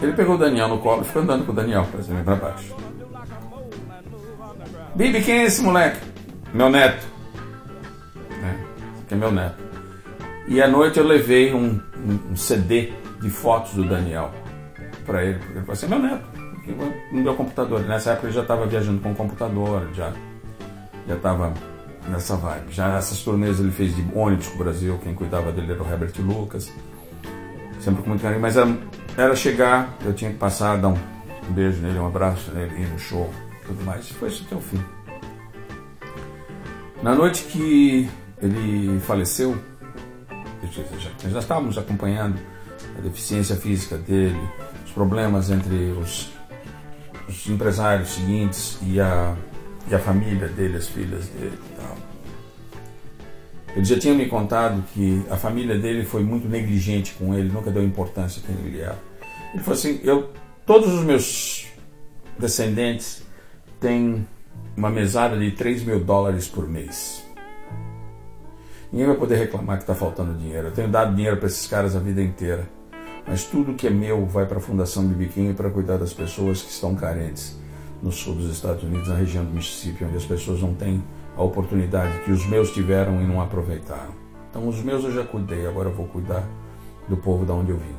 [0.00, 2.22] Ele pegou o Daniel no colo e ficou andando com o Daniel para cima e
[2.22, 2.74] para baixo.
[4.94, 5.98] Bibi, quem é esse moleque?
[6.52, 7.06] Meu neto.
[8.44, 8.54] É,
[9.08, 9.56] que é meu neto.
[10.46, 12.92] E à noite eu levei um, um, um CD
[13.22, 14.30] de fotos do Daniel
[15.06, 15.40] para ele.
[15.50, 16.24] Ele falou assim: meu neto,
[17.10, 17.80] no meu computador.
[17.80, 20.12] Nessa época ele já estava viajando com o computador, já
[21.08, 21.54] já estava
[22.08, 22.66] nessa vibe.
[22.70, 25.90] Já essas turnês ele fez de ônibus para o Brasil, quem cuidava dele era o
[25.90, 26.70] Herbert Lucas.
[27.80, 28.78] Sempre com muito carinho, mas era,
[29.16, 30.98] era chegar, eu tinha que passar, dar um
[31.48, 33.28] beijo nele, um abraço nele, ir no show
[33.72, 34.08] tudo mais.
[34.10, 34.82] Foi isso até o fim.
[37.02, 38.08] Na noite que
[38.40, 39.58] ele faleceu,
[40.70, 42.38] já, já estávamos acompanhando
[42.96, 44.40] a deficiência física dele,
[44.84, 46.30] os problemas entre os,
[47.28, 49.34] os empresários seguintes e a,
[49.90, 51.96] e a família dele, as filhas dele e tal.
[53.74, 57.70] Ele já tinha me contado que a família dele foi muito negligente com ele, nunca
[57.70, 58.98] deu importância a quem ele era.
[59.54, 60.30] Ele falou assim: eu,
[60.66, 61.66] todos os meus
[62.38, 63.21] descendentes
[63.82, 64.24] tem
[64.76, 67.26] uma mesada de 3 mil dólares por mês.
[68.92, 70.68] Ninguém vai poder reclamar que está faltando dinheiro.
[70.68, 72.68] Eu tenho dado dinheiro para esses caras a vida inteira.
[73.26, 76.70] Mas tudo que é meu vai para a Fundação Bibiquinho para cuidar das pessoas que
[76.70, 77.58] estão carentes
[78.00, 81.02] no sul dos Estados Unidos, na região do Mississippi, onde as pessoas não têm
[81.36, 84.12] a oportunidade que os meus tiveram e não aproveitaram.
[84.50, 86.44] Então, os meus eu já cuidei, agora eu vou cuidar
[87.08, 87.96] do povo da onde eu vim.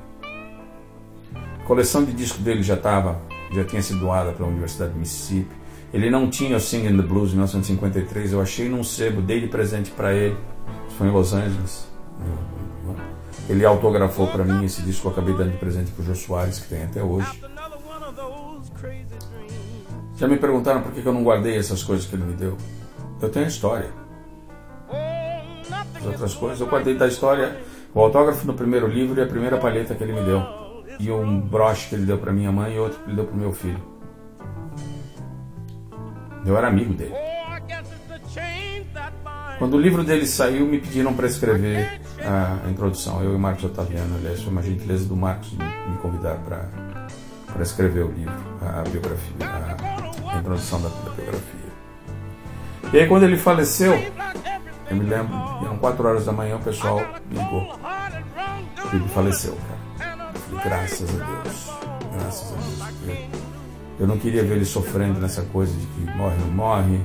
[1.60, 5.00] A coleção de disco dele já estava, já tinha sido doada para a Universidade do
[5.00, 5.63] Mississippi.
[5.94, 9.48] Ele não tinha o Singing the Blues em 1953, eu achei num sebo, dei de
[9.48, 10.36] presente para ele,
[10.98, 11.88] foi em Los Angeles.
[13.48, 16.60] Ele autografou para mim esse disco, eu acabei dando de presente para o Jô Soares,
[16.60, 17.40] que tem até hoje.
[20.16, 22.58] Já me perguntaram por que eu não guardei essas coisas que ele me deu.
[23.22, 23.90] Eu tenho a história.
[25.96, 27.62] As outras coisas, eu guardei da história
[27.94, 30.42] o autógrafo no primeiro livro e a primeira palheta que ele me deu.
[31.00, 33.36] E um broche que ele deu para minha mãe e outro que ele deu para
[33.36, 33.93] meu filho.
[36.46, 37.14] Eu era amigo dele.
[39.60, 43.24] Quando o livro dele saiu, me pediram para escrever a introdução.
[43.24, 48.04] Eu e o Marcos Otaviano, aliás, foi uma gentileza do Marcos me convidar para escrever
[48.04, 51.64] o livro, a biografia, a, a introdução da, da, biografia.
[52.92, 53.94] E aí, quando ele faleceu,
[54.90, 55.34] eu me lembro,
[55.64, 57.02] eram 4 horas da manhã, o pessoal
[57.32, 57.80] ligou.
[58.92, 59.58] Ele faleceu,
[59.98, 60.34] cara.
[60.64, 61.72] Graças a Deus,
[62.14, 63.43] graças a Deus.
[64.00, 67.00] Eu não queria ver ele sofrendo nessa coisa de que morre, não morre,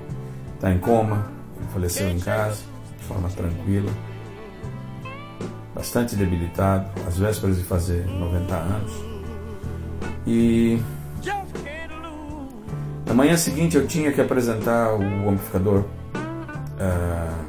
[0.54, 1.30] está em coma.
[1.72, 2.62] Faleceu em casa,
[2.98, 3.90] de forma tranquila,
[5.74, 8.92] bastante debilitado, às vésperas de fazer 90 anos.
[10.26, 10.80] E
[13.06, 15.84] na manhã seguinte eu tinha que apresentar o amplificador
[16.80, 17.48] uh,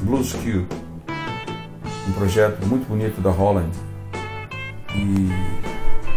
[0.00, 3.70] Blues um projeto muito bonito da Holland.
[4.94, 5.67] E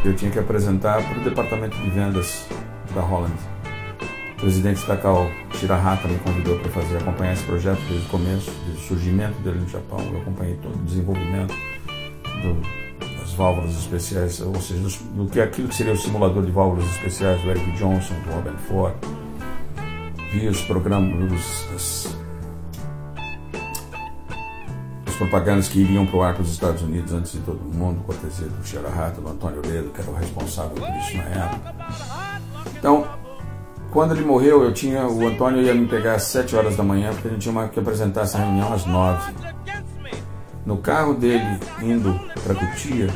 [0.04, 2.48] eu tinha que apresentar para o departamento de vendas
[2.94, 3.34] da Holland.
[4.34, 8.84] O presidente Takao Shirahata me convidou para fazer acompanhar esse projeto desde o começo, desde
[8.84, 10.00] o surgimento dele no Japão.
[10.12, 11.54] Eu acompanhei todo o desenvolvimento
[12.42, 16.52] do, das válvulas especiais, ou seja, do, do, que aquilo que seria o simulador de
[16.52, 18.96] válvulas especiais do Eric Johnson, do Robin Ford.
[20.32, 21.32] Vi os programas,
[21.76, 22.18] os,
[25.22, 28.48] propagandas que iriam para o ar para os Estados Unidos antes de todo mundo, cortesia
[28.48, 31.76] do Shirahata, do Antônio Ledo, que era o responsável por isso na época.
[32.76, 33.08] Então,
[33.92, 37.12] quando ele morreu, eu tinha o Antônio ia me pegar às 7 horas da manhã,
[37.14, 39.34] porque gente tinha que apresentar essa reunião às 9.
[40.66, 43.08] No carro dele, indo para Cutia,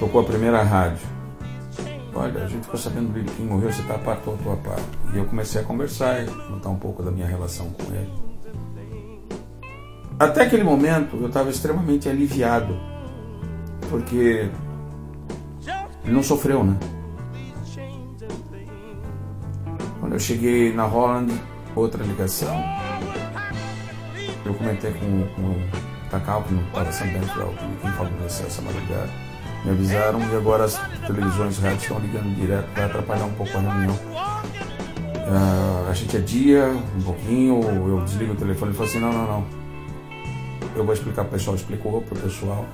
[0.00, 1.06] tocou a primeira rádio.
[2.14, 4.80] Olha, a gente ficou sabendo que quem morreu, você está a a par.
[5.12, 8.25] E eu comecei a conversar e contar um pouco da minha relação com ele.
[10.18, 12.74] Até aquele momento, eu estava extremamente aliviado,
[13.90, 14.50] porque
[16.04, 16.74] ele não sofreu, né?
[20.00, 21.32] Quando eu cheguei na Holland,
[21.74, 22.56] outra ligação.
[24.44, 25.62] Eu comentei com, com o
[26.10, 29.10] Takao, que não estava sabendo que quem favoreceu essa madrugada.
[29.64, 33.60] Me avisaram e agora as televisões rádios estão ligando direto para atrapalhar um pouco a
[33.60, 33.94] reunião.
[35.26, 39.26] Uh, a gente adia um pouquinho, eu desligo o telefone e falo assim, não, não,
[39.26, 39.65] não.
[40.76, 42.66] Eu vou explicar para o pessoal, explicou para o pessoal.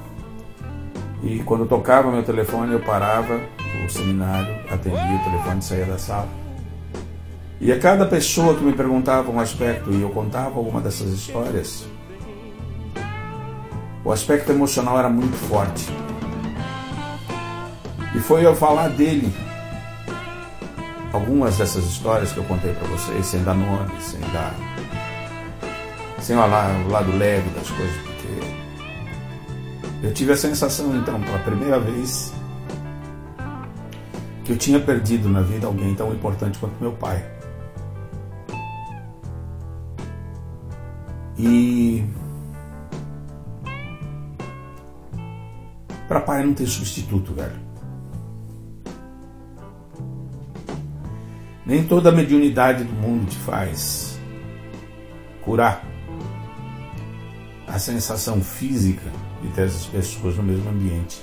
[1.23, 3.41] E quando tocava meu telefone, eu parava
[3.87, 6.29] o seminário, atendia o telefone saía da sala.
[7.61, 11.87] E a cada pessoa que me perguntava um aspecto e eu contava alguma dessas histórias,
[14.05, 15.89] o aspecto emocional era muito forte.
[18.16, 19.33] E foi eu falar dele
[21.12, 24.72] algumas dessas histórias que eu contei para vocês, sem dar nome, sem dar.
[26.23, 28.28] Sem falar o lado leve das coisas, porque
[30.07, 32.32] eu tive a sensação, então, pela primeira vez,
[34.44, 37.24] que eu tinha perdido na vida alguém tão importante quanto meu pai.
[41.36, 42.05] E
[46.07, 47.61] para pai não ter substituto, velho.
[51.66, 54.20] Nem toda a mediunidade do mundo te faz
[55.43, 55.91] curar
[57.73, 61.23] a sensação física de ter essas pessoas no mesmo ambiente.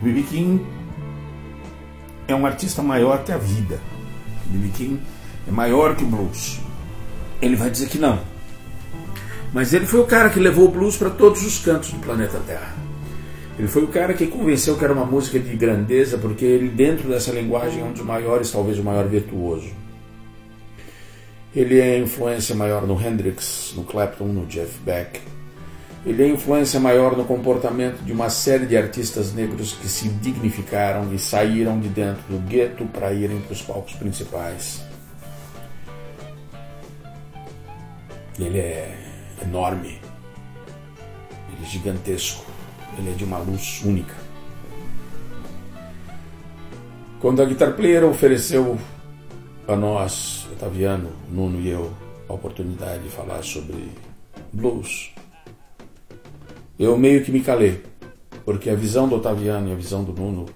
[0.00, 0.22] B.B.
[0.22, 0.64] King
[2.28, 3.80] é um artista maior que a vida.
[4.46, 4.68] B.B.
[4.68, 5.00] King
[5.48, 6.60] é maior que o blues.
[7.42, 8.20] Ele vai dizer que não.
[9.52, 12.38] Mas ele foi o cara que levou o blues para todos os cantos do planeta
[12.46, 12.72] Terra.
[13.58, 17.08] Ele foi o cara que convenceu que era uma música de grandeza, porque ele, dentro
[17.08, 19.85] dessa linguagem, é um dos maiores, talvez o maior virtuoso.
[21.56, 25.22] Ele é influência maior no Hendrix, no Clapton, no Jeff Beck.
[26.04, 31.14] Ele é influência maior no comportamento de uma série de artistas negros que se dignificaram
[31.14, 34.84] e saíram de dentro do gueto para irem para os palcos principais.
[38.38, 38.94] Ele é
[39.42, 39.98] enorme,
[41.54, 42.44] ele é gigantesco,
[42.98, 44.14] ele é de uma luz única.
[47.18, 48.78] Quando a Guitar Player ofereceu
[49.68, 51.92] a nós, Otaviano, Nuno e eu,
[52.28, 53.90] a oportunidade de falar sobre
[54.52, 55.12] blues,
[56.78, 57.82] eu meio que me calei,
[58.44, 60.46] porque a visão do Otaviano e a visão do Nuno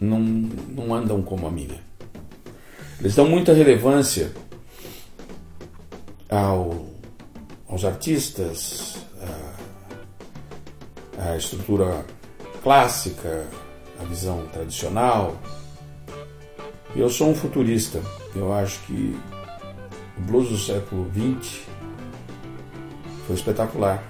[0.00, 1.80] não, não andam como a minha.
[3.00, 4.32] Eles dão muita relevância
[6.28, 6.88] ao
[7.68, 8.96] aos artistas,
[11.18, 12.04] a estrutura
[12.62, 13.46] clássica,
[14.00, 15.36] a visão tradicional.
[16.96, 18.00] Eu sou um futurista.
[18.38, 19.18] Eu acho que
[20.16, 21.62] o blues do século XX
[23.26, 24.02] foi espetacular.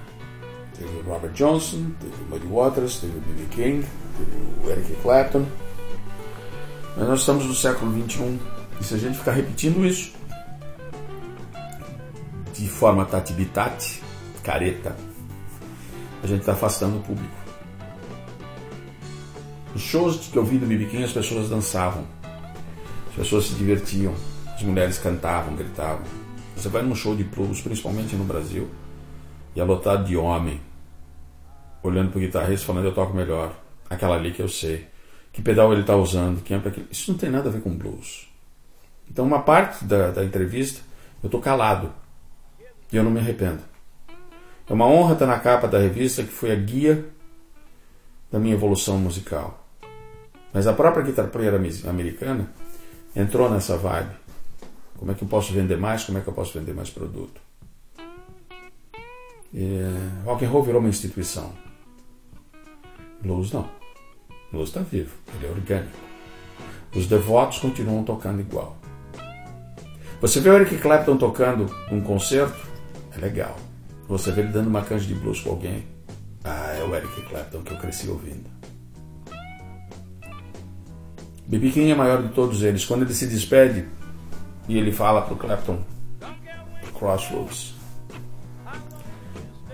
[0.76, 3.46] Teve o Robert Johnson, teve o Muddy Waters, teve o B.B.
[3.50, 3.86] King,
[4.18, 5.46] teve o Eric Clapton.
[6.96, 8.38] Mas nós estamos no século XXI
[8.80, 10.12] e se a gente ficar repetindo isso,
[12.52, 14.02] de forma tati-bitati,
[14.42, 14.94] careta,
[16.22, 17.34] a gente está afastando o público.
[19.74, 22.04] Os shows que eu vi do Bibiquinho, as pessoas dançavam,
[23.18, 24.14] pessoas se divertiam,
[24.54, 26.04] as mulheres cantavam, gritavam.
[26.56, 28.68] Você vai num show de blues, principalmente no Brasil,
[29.56, 30.60] e é lotado de homem,
[31.82, 33.58] olhando para o guitarrista falando eu toco melhor,
[33.90, 34.86] aquela ali que eu sei,
[35.32, 36.86] que pedal ele está usando, quem é para aquele.
[36.92, 38.28] Isso não tem nada a ver com blues.
[39.10, 40.80] Então, uma parte da, da entrevista
[41.22, 41.92] eu estou calado.
[42.92, 43.62] E eu não me arrependo.
[44.68, 47.04] É uma honra estar na capa da revista que foi a guia
[48.30, 49.66] da minha evolução musical.
[50.52, 51.54] Mas a própria Guitar Player
[51.86, 52.48] americana
[53.14, 54.14] entrou nessa vibe.
[54.96, 56.04] Como é que eu posso vender mais?
[56.04, 57.40] Como é que eu posso vender mais produto?
[59.52, 59.80] E,
[60.24, 61.52] rock and roll virou uma instituição.
[63.22, 63.68] Blues não.
[64.52, 65.98] Blues está vivo, ele é orgânico.
[66.94, 68.76] Os devotos continuam tocando igual.
[70.20, 72.58] Você vê o Eric Clapton tocando um concerto,
[73.14, 73.56] é legal.
[74.08, 75.86] Você vê ele dando uma canja de blues com alguém,
[76.44, 78.57] ah, é o Eric Clapton que eu cresci ouvindo.
[81.48, 81.70] B.B.
[81.70, 82.84] King é maior de todos eles.
[82.84, 83.88] Quando ele se despede
[84.68, 85.82] e ele fala para o Clapton,
[86.98, 87.74] Crossroads,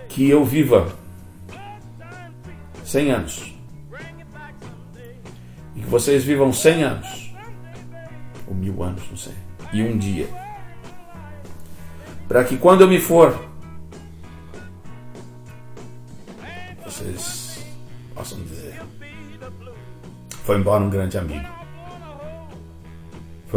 [0.07, 0.87] que eu viva
[2.85, 3.53] 100 anos
[5.75, 7.35] e que vocês vivam 100 anos
[8.47, 9.33] ou mil anos, não sei,
[9.73, 10.29] e um dia,
[12.25, 13.37] para que quando eu me for
[16.85, 17.65] vocês
[18.13, 18.81] possam dizer
[20.43, 21.54] foi embora um grande amigo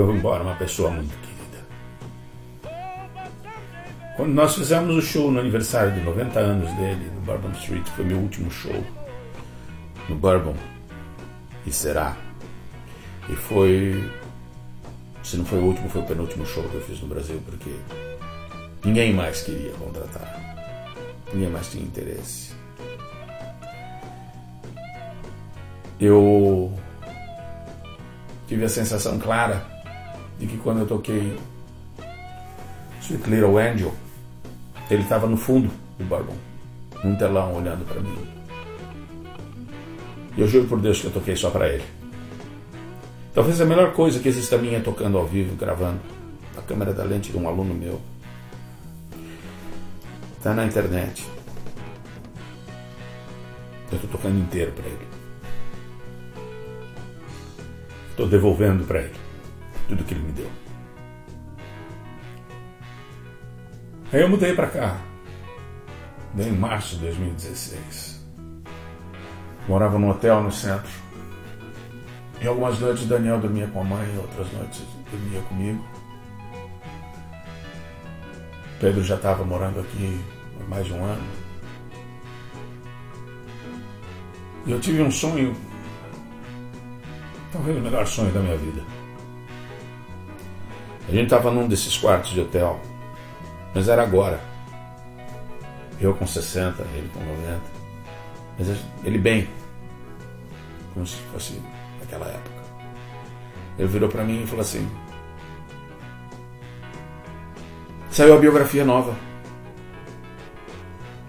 [0.05, 1.67] foi embora uma pessoa muito querida.
[4.17, 8.05] Quando nós fizemos o show no aniversário de 90 anos dele, no Bourbon Street, foi
[8.05, 8.85] meu último show
[10.09, 10.55] no Bourbon,
[11.67, 12.17] e será.
[13.29, 14.09] E foi.
[15.25, 17.75] Se não foi o último, foi o penúltimo show que eu fiz no Brasil, porque
[18.85, 20.41] ninguém mais queria contratar.
[21.33, 22.53] Ninguém mais tinha interesse.
[26.01, 26.73] Eu
[28.47, 29.78] tive a sensação clara
[30.39, 31.37] de que quando eu toquei
[33.03, 33.93] Sweet Little Angel,
[34.91, 36.37] ele estava no fundo do Bourbon,
[37.03, 38.19] num telão olhando para mim.
[40.37, 41.85] E eu juro por Deus que eu toquei só para ele.
[43.35, 46.01] Talvez a melhor coisa que exista minha é tocando ao vivo, gravando.
[46.57, 48.01] A câmera da lente de um aluno meu.
[50.37, 51.25] Está na internet.
[53.91, 55.09] Eu estou tocando inteiro para ele.
[58.11, 59.28] Estou devolvendo para ele
[59.89, 60.51] tudo que ele me deu.
[64.13, 64.97] Aí eu mudei para cá,
[66.39, 68.25] em março de 2016.
[69.67, 70.91] Morava num hotel no centro.
[72.41, 75.85] E algumas noites Daniel dormia com a mãe, outras noites dormia comigo.
[78.81, 80.21] Pedro já estava morando aqui
[80.61, 81.23] há mais de um ano.
[84.67, 85.57] E eu tive um sonho,
[87.53, 88.98] talvez o melhor sonho da minha vida.
[91.09, 92.79] A gente estava num desses quartos de hotel,
[93.75, 94.39] mas era agora.
[95.99, 97.61] Eu com 60, ele com 90.
[98.59, 98.69] Mas
[99.05, 99.49] ele bem,
[100.93, 101.63] como se fosse
[102.01, 102.59] naquela época.
[103.79, 104.87] Ele virou para mim e falou assim:
[108.11, 109.17] Saiu a biografia nova.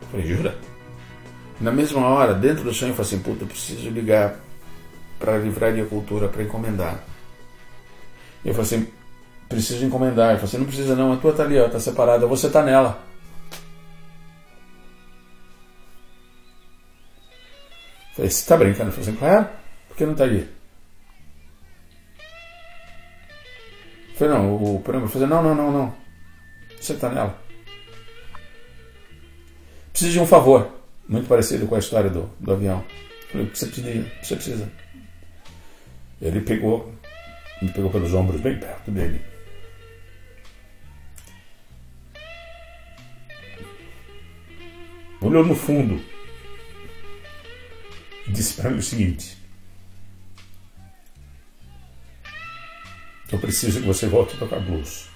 [0.01, 0.57] Eu falei, jura?
[1.61, 4.39] Na mesma hora, dentro do sonho, eu falei assim: puta, eu preciso ligar
[5.19, 7.03] para a Livraria Cultura para encomendar.
[8.43, 8.99] Eu falei assim:
[9.50, 10.38] preciso encomendar.
[10.38, 13.02] Você não precisa não, a tua tá ali, ó, tá separada, você tá nela.
[18.14, 18.92] Falei, você tá brincando?
[18.92, 19.50] Falei assim, claro,
[19.88, 20.48] por que não tá ali?
[24.16, 25.96] Falei, não, o programa falei, não, não, não, não.
[26.80, 27.38] Você tá nela.
[29.92, 30.70] Preciso de um favor.
[31.08, 32.84] Muito parecido com a história do, do avião.
[33.32, 34.12] Falei, o que você precisa?
[34.22, 34.72] Você precisa.
[36.22, 36.94] Ele pegou,
[37.62, 39.28] me pegou pelos ombros bem perto dele.
[45.22, 46.04] Olhou no fundo
[48.28, 49.38] e disse para mim o seguinte:
[53.32, 55.08] Eu preciso que você volte a tocar blues.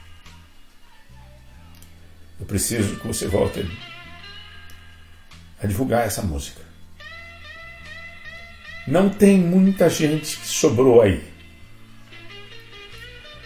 [2.40, 3.66] Eu preciso que você volte
[5.62, 6.62] a divulgar essa música.
[8.86, 11.34] Não tem muita gente que sobrou aí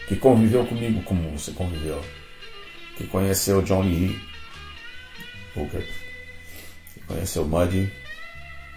[0.08, 2.04] que conviveu comigo como você conviveu,
[2.96, 4.18] que conheceu John Lee
[5.56, 6.07] Hooker
[7.08, 7.92] conheceu Muddy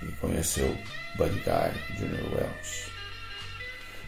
[0.03, 0.77] e conheceu
[1.17, 2.91] Buddy Guy, Junior Wells.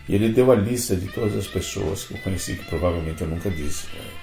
[0.09, 3.29] E ele deu a lista de todas as pessoas que eu conheci, que provavelmente eu
[3.29, 4.23] nunca disse para ele.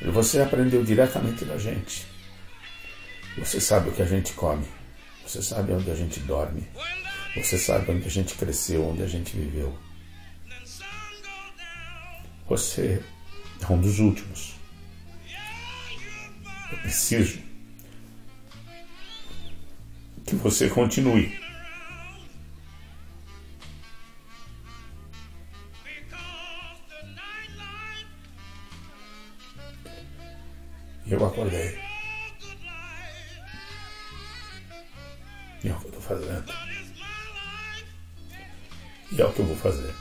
[0.00, 2.06] E você aprendeu diretamente da gente.
[3.36, 4.66] Você sabe o que a gente come.
[5.24, 6.66] Você sabe onde a gente dorme.
[7.36, 9.76] Você sabe onde a gente cresceu, onde a gente viveu.
[12.48, 13.02] Você
[13.60, 14.54] é um dos últimos.
[16.72, 17.47] Eu preciso
[20.28, 21.40] que você continue.
[31.06, 31.78] Eu acordei.
[35.64, 36.52] E é o que eu estou fazendo.
[39.10, 39.94] E é o que eu vou fazer.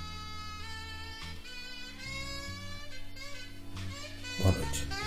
[4.40, 5.07] Boa noite.